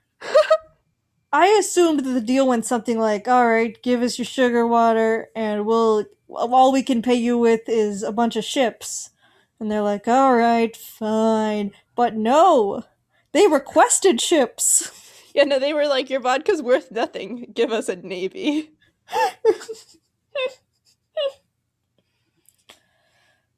I 1.31 1.47
assumed 1.49 1.99
that 2.01 2.11
the 2.11 2.21
deal 2.21 2.47
went 2.47 2.65
something 2.65 2.97
like, 2.97 3.27
alright, 3.27 3.81
give 3.83 4.01
us 4.01 4.17
your 4.17 4.25
sugar 4.25 4.65
water, 4.65 5.29
and 5.35 5.65
we'll, 5.65 6.05
all 6.27 6.71
we 6.71 6.81
can 6.81 7.01
pay 7.03 7.13
you 7.15 7.37
with 7.37 7.61
is 7.67 8.01
a 8.01 8.11
bunch 8.11 8.35
of 8.35 8.43
ships. 8.43 9.11
And 9.59 9.69
they're 9.69 9.81
like, 9.83 10.07
alright, 10.07 10.75
fine. 10.75 11.71
But 11.95 12.15
no! 12.15 12.83
They 13.31 13.47
requested 13.47 14.21
ships! 14.21 14.91
Yeah, 15.35 15.43
no, 15.43 15.59
they 15.59 15.73
were 15.73 15.85
like, 15.85 16.09
"Your 16.09 16.21
vodka's 16.21 16.59
worth 16.59 16.89
nothing. 16.91 17.51
Give 17.53 17.71
us 17.71 17.87
a 17.87 17.95
navy." 17.95 18.71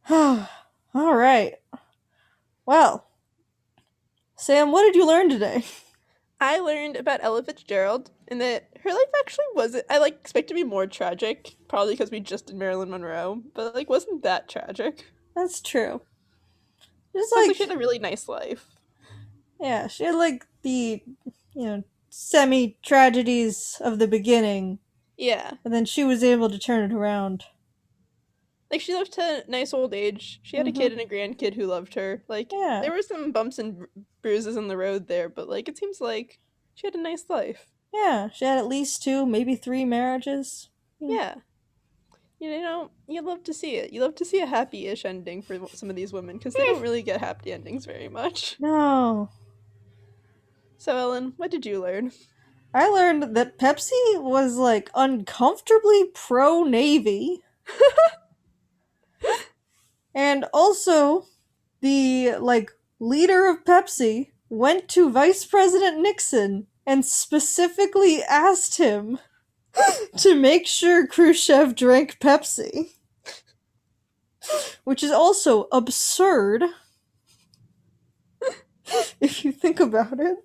Alright. 0.96 1.56
Well, 2.66 3.08
Sam, 4.42 4.72
what 4.72 4.82
did 4.82 4.96
you 4.96 5.06
learn 5.06 5.30
today? 5.30 5.64
I 6.42 6.58
learned 6.58 6.96
about 6.96 7.20
Ella 7.22 7.44
Fitzgerald 7.44 8.10
and 8.28 8.42
that 8.42 8.70
her 8.84 8.90
life 8.90 9.10
actually 9.20 9.46
wasn't. 9.54 9.86
I 9.88 10.00
like 10.00 10.16
expect 10.16 10.48
to 10.48 10.56
be 10.56 10.64
more 10.64 10.88
tragic, 10.88 11.56
probably 11.68 11.94
because 11.94 12.10
we 12.10 12.20
just 12.22 12.48
did 12.48 12.56
Marilyn 12.56 12.90
Monroe, 12.90 13.44
but 13.54 13.76
like 13.76 13.88
wasn't 13.88 14.24
that 14.24 14.50
tragic. 14.50 15.06
That's 15.36 15.62
true. 15.62 16.02
Just 17.16 17.36
like 17.36 17.50
like 17.50 17.56
she 17.56 17.64
had 17.66 17.72
a 17.72 17.78
really 17.78 18.00
nice 18.00 18.28
life. 18.28 18.66
yeah, 19.60 19.86
she 19.86 20.06
had 20.06 20.16
like 20.16 20.48
the 20.64 21.04
you 21.54 21.66
know 21.66 21.84
semi 22.10 22.78
tragedies 22.82 23.78
of 23.80 24.00
the 24.00 24.08
beginning, 24.08 24.80
Yeah, 25.18 25.52
and 25.64 25.72
then 25.72 25.86
she 25.86 26.04
was 26.04 26.24
able 26.24 26.50
to 26.50 26.58
turn 26.58 26.90
it 26.90 26.96
around. 26.96 27.44
Like 28.72 28.82
she 28.82 28.94
lived 28.96 29.14
to 29.14 29.22
a 29.22 29.50
nice 29.52 29.74
old 29.74 29.94
age. 29.94 30.40
She 30.44 30.58
had 30.58 30.66
Mhm. 30.66 30.70
a 30.70 30.72
kid 30.72 30.92
and 30.94 31.02
a 31.02 31.06
grandkid 31.06 31.56
who 31.56 31.66
loved 31.66 31.94
her. 31.96 32.24
Like 32.28 32.52
Yeah. 32.52 32.80
there 32.82 32.92
were 32.92 33.02
some 33.02 33.32
bumps 33.32 33.60
and 33.60 33.86
bruises 34.22 34.56
in 34.56 34.68
the 34.68 34.78
road 34.78 35.08
there, 35.08 35.28
but 35.30 35.50
like 35.50 35.68
it 35.68 35.78
seems 35.78 36.00
like 36.00 36.40
she 36.74 36.88
had 36.88 36.96
a 36.96 37.02
nice 37.02 37.26
life. 37.30 37.68
Yeah, 37.94 38.30
she 38.30 38.46
had 38.46 38.58
at 38.58 38.68
least 38.68 39.04
two, 39.04 39.26
maybe 39.26 39.56
three 39.56 39.84
marriages. 39.84 40.70
Mm. 41.02 41.14
Yeah. 41.14 41.36
You 42.40 42.60
know, 42.62 42.90
you 43.08 43.22
love 43.22 43.44
to 43.44 43.54
see 43.54 43.76
it. 43.76 43.92
You 43.94 44.02
love 44.02 44.16
to 44.16 44.26
see 44.26 44.40
a 44.40 44.48
happy-ish 44.48 45.06
ending 45.06 45.42
for 45.44 45.60
some 45.74 45.90
of 45.92 45.96
these 45.96 46.12
women 46.14 46.38
because 46.38 46.54
they 46.56 46.66
don't 46.66 46.82
really 46.82 47.04
get 47.04 47.20
happy 47.20 47.52
endings 47.52 47.86
very 47.86 48.08
much. 48.10 48.56
No. 48.60 49.30
So, 50.78 50.98
Ellen, 50.98 51.34
what 51.38 51.52
did 51.52 51.66
you 51.68 51.80
learn? 51.82 52.12
I 52.74 52.88
learned 52.88 53.36
that 53.36 53.60
Pepsi 53.60 54.20
was 54.22 54.56
like 54.56 54.90
uncomfortably 54.96 56.06
pro 56.14 56.64
Navy. 56.64 57.44
and 60.14 60.46
also, 60.54 61.26
the 61.82 62.36
like 62.40 62.72
leader 63.00 63.48
of 63.48 63.64
Pepsi 63.66 64.32
went 64.50 64.88
to 64.90 65.10
Vice 65.10 65.46
President 65.46 66.00
Nixon 66.00 66.68
and 66.86 67.06
specifically 67.06 68.22
asked 68.24 68.78
him 68.78 69.20
to 70.18 70.36
make 70.36 70.68
sure 70.68 71.08
Khrushchev 71.08 71.76
drank 71.76 72.20
Pepsi. 72.20 72.92
Which 74.84 75.04
is 75.04 75.12
also 75.12 75.68
absurd 75.72 76.64
if 79.22 79.46
you 79.46 79.52
think 79.52 79.80
about 79.80 80.20
it. 80.20 80.38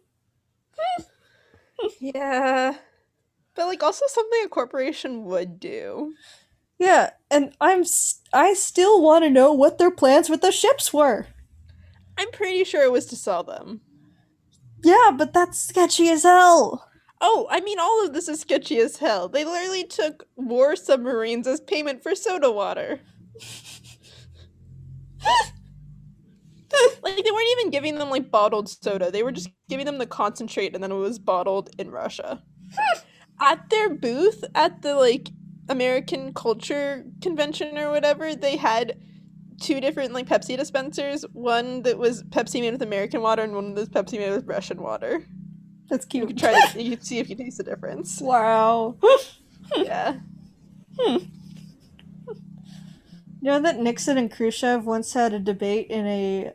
Yeah. 2.00 2.76
But 3.54 3.66
like 3.66 3.82
also 3.82 4.04
something 4.08 4.42
a 4.44 4.48
corporation 4.48 5.24
would 5.24 5.58
do. 5.58 6.14
Yeah, 6.79 7.11
and 7.31 7.55
I'm 7.61 7.85
I 8.33 8.55
still 8.55 9.03
want 9.03 9.24
to 9.24 9.31
know 9.31 9.53
what 9.53 9.79
their 9.79 9.91
plans 9.91 10.29
with 10.29 10.43
the 10.43 10.53
ships 10.53 10.93
were. 10.93 11.27
I'm 12.18 12.31
pretty 12.31 12.64
sure 12.64 12.83
it 12.83 12.93
was 12.93 13.07
to 13.07 13.16
sell 13.16 13.43
them. 13.43 13.81
Yeah, 14.83 15.12
but 15.16 15.33
that's 15.33 15.59
sketchy 15.61 16.09
as 16.09 16.22
hell. 16.22 16.89
Oh, 17.20 17.47
I 17.51 17.61
mean 17.61 17.79
all 17.79 18.05
of 18.05 18.12
this 18.12 18.29
is 18.29 18.41
sketchy 18.41 18.79
as 18.79 18.99
hell. 18.99 19.29
They 19.29 19.45
literally 19.45 19.85
took 19.85 20.24
war 20.37 20.77
submarines 20.77 21.47
as 21.47 21.61
payment 21.61 22.03
for 22.03 22.14
soda 22.14 22.51
water. 22.51 23.01
like 27.03 27.24
they 27.24 27.31
weren't 27.31 27.59
even 27.59 27.70
giving 27.70 27.95
them 27.97 28.11
like 28.11 28.31
bottled 28.31 28.68
soda. 28.68 29.11
They 29.11 29.22
were 29.22 29.33
just 29.33 29.49
giving 29.68 29.87
them 29.87 29.99
the 29.99 30.07
concentrate 30.07 30.74
and 30.74 30.85
then 30.85 30.93
it 30.93 30.97
was 30.97 31.18
bottled 31.18 31.70
in 31.79 31.91
Russia. 31.91 32.43
at 33.41 33.68
their 33.70 33.95
booth 33.95 34.45
at 34.55 34.83
the 34.83 34.95
like 34.95 35.31
American 35.68 36.32
Culture 36.34 37.04
Convention 37.22 37.76
or 37.78 37.90
whatever, 37.90 38.34
they 38.34 38.56
had 38.56 38.98
two 39.60 39.80
different 39.80 40.12
like 40.12 40.26
Pepsi 40.26 40.56
dispensers. 40.56 41.24
One 41.32 41.82
that 41.82 41.98
was 41.98 42.22
Pepsi 42.24 42.60
made 42.60 42.72
with 42.72 42.82
American 42.82 43.20
water 43.22 43.42
and 43.42 43.54
one 43.54 43.74
that 43.74 43.80
was 43.80 43.88
Pepsi 43.88 44.18
made 44.18 44.30
with 44.30 44.46
Russian 44.46 44.80
water. 44.82 45.24
That's 45.88 46.04
cute. 46.04 46.22
You 46.22 46.28
can 46.28 46.36
try 46.36 46.60
to 46.72 46.82
you 46.82 46.96
can 46.96 47.04
see 47.06 47.18
if 47.18 47.28
you 47.30 47.36
taste 47.36 47.58
the 47.58 47.64
difference. 47.64 48.20
wow. 48.20 48.96
Yeah. 49.76 50.16
Hmm. 50.98 51.16
You 53.40 53.52
know 53.52 53.60
that 53.60 53.78
Nixon 53.78 54.16
and 54.18 54.30
Khrushchev 54.30 54.84
once 54.86 55.12
had 55.12 55.32
a 55.32 55.38
debate 55.38 55.88
in 55.90 56.06
a 56.06 56.52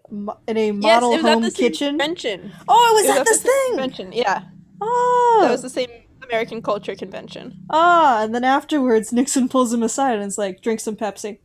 in 0.48 0.58
a 0.58 0.68
Yes, 0.72 0.76
model 0.76 1.14
it 1.14 1.18
was 1.18 1.26
at 1.26 1.34
home 1.42 1.52
kitchen. 1.52 1.90
convention. 1.90 2.52
Oh, 2.68 2.90
it 2.92 3.08
was 3.08 3.16
It 3.16 3.20
at 3.20 3.26
the 3.26 3.32
this 3.32 3.42
same 3.42 3.52
thing. 3.52 3.70
convention. 3.72 4.12
Yeah, 4.14 4.44
Oh, 4.82 5.40
that 5.44 5.52
was 5.52 5.62
the 5.62 5.70
same 5.70 5.90
American 6.32 6.62
Culture 6.62 6.96
Convention. 6.96 7.60
ah, 7.70 8.24
and 8.24 8.34
then 8.34 8.44
afterwards, 8.46 9.12
Nixon 9.12 9.50
pulls 9.50 9.74
him 9.74 9.84
aside 9.84 10.16
and 10.16 10.24
is 10.24 10.38
like, 10.38 10.62
"Drink 10.62 10.80
some 10.80 10.96
Pepsi." 10.96 11.40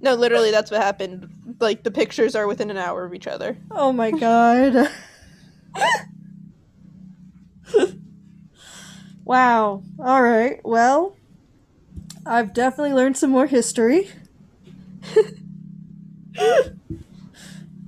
No, 0.00 0.14
literally, 0.14 0.50
that's 0.50 0.70
what 0.70 0.82
happened. 0.82 1.28
Like 1.60 1.82
the 1.84 1.90
pictures 1.90 2.34
are 2.34 2.46
within 2.46 2.70
an 2.70 2.76
hour 2.76 3.04
of 3.04 3.14
each 3.14 3.26
other. 3.26 3.56
Oh 3.70 3.92
my 3.92 4.10
god. 4.10 4.90
wow. 9.24 9.82
All 9.98 10.22
right. 10.22 10.60
Well, 10.64 11.16
I've 12.26 12.52
definitely 12.52 12.92
learned 12.94 13.16
some 13.16 13.30
more 13.30 13.46
history. 13.46 14.10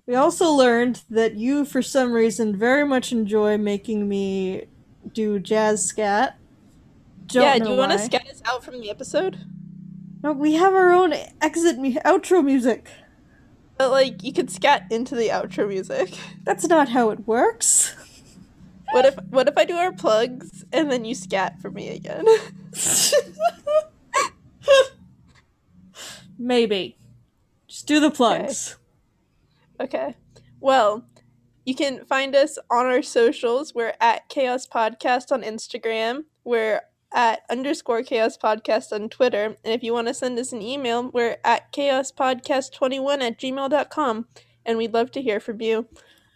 we 0.07 0.15
also 0.15 0.51
learned 0.51 1.03
that 1.11 1.35
you, 1.35 1.65
for 1.65 1.83
some 1.83 2.13
reason, 2.13 2.57
very 2.57 2.87
much 2.87 3.13
enjoy 3.13 3.59
making 3.59 4.09
me 4.09 4.67
do 5.15 5.39
jazz 5.39 5.85
scat. 5.85 6.39
Don't 7.27 7.43
yeah, 7.43 7.59
do 7.59 7.71
you 7.71 7.77
want 7.77 7.93
to 7.93 7.99
scat 7.99 8.29
us 8.29 8.43
out 8.45 8.63
from 8.63 8.81
the 8.81 8.91
episode? 8.91 9.39
No, 10.23 10.33
we 10.33 10.55
have 10.55 10.75
our 10.75 10.93
own 10.93 11.15
exit 11.41 11.79
mu- 11.79 11.95
outro 12.05 12.45
music. 12.45 12.89
But 13.79 13.91
like, 13.91 14.23
you 14.23 14.33
could 14.33 14.51
scat 14.51 14.87
into 14.91 15.15
the 15.15 15.29
outro 15.29 15.67
music. 15.69 16.19
That's 16.45 16.67
not 16.67 16.91
how 16.91 17.11
it 17.11 17.27
works. 17.27 17.95
What 18.93 19.07
if 19.07 19.17
what 19.31 19.49
if 19.49 19.57
I 19.57 19.65
do 19.65 19.75
our 19.75 19.93
plugs 19.93 20.65
and 20.73 20.91
then 20.91 21.05
you 21.05 21.15
scat 21.15 21.61
for 21.61 21.71
me 21.71 21.89
again? 21.89 22.25
Maybe. 26.39 26.97
Just 27.67 27.87
do 27.87 27.99
the 27.99 28.11
plugs. 28.11 28.77
Okay. 29.81 30.15
Well, 30.61 31.05
you 31.65 31.75
can 31.75 32.05
find 32.05 32.35
us 32.35 32.59
on 32.71 32.87
our 32.87 33.03
socials. 33.03 33.75
We're 33.75 33.95
at 34.01 34.29
Chaos 34.29 34.67
Podcast 34.67 35.33
on 35.33 35.43
Instagram. 35.43 36.25
We're 36.45 36.83
at 37.13 37.43
underscore 37.49 38.03
Chaos 38.03 38.37
Podcast 38.37 38.93
on 38.93 39.09
Twitter. 39.09 39.57
And 39.65 39.73
if 39.73 39.83
you 39.83 39.93
want 39.93 40.09
to 40.09 40.15
send 40.15 40.39
us 40.39 40.53
an 40.53 40.61
email, 40.61 41.11
we're 41.11 41.39
at 41.45 41.73
chaospodcast21 41.73 43.23
at 43.23 43.39
gmail.com. 43.39 44.27
And 44.67 44.79
we'd 44.79 44.95
love 44.95 45.11
to 45.13 45.23
hear 45.23 45.41
from 45.41 45.61
you. 45.61 45.87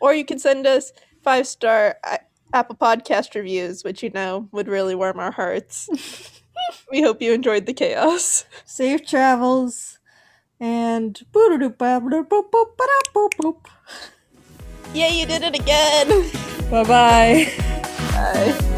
Or 0.00 0.14
you 0.14 0.24
can 0.24 0.38
send 0.38 0.66
us 0.66 0.92
five 1.22 1.46
star 1.46 1.96
uh, 2.04 2.18
Apple 2.52 2.76
Podcast 2.76 3.34
reviews, 3.34 3.84
which 3.84 4.02
you 4.02 4.10
know 4.10 4.48
would 4.52 4.68
really 4.68 4.94
warm 4.94 5.18
our 5.18 5.32
hearts. 5.32 5.88
we 6.90 7.02
hope 7.02 7.20
you 7.20 7.32
enjoyed 7.32 7.66
the 7.66 7.74
chaos. 7.74 8.44
Safe 8.64 9.04
travels. 9.06 9.98
And 10.60 11.20
Yeah, 14.94 15.08
you 15.08 15.26
did 15.26 15.42
it 15.42 15.54
again. 15.54 16.30
Bye 16.70 16.84
bye. 16.84 17.52
Bye. 18.12 18.74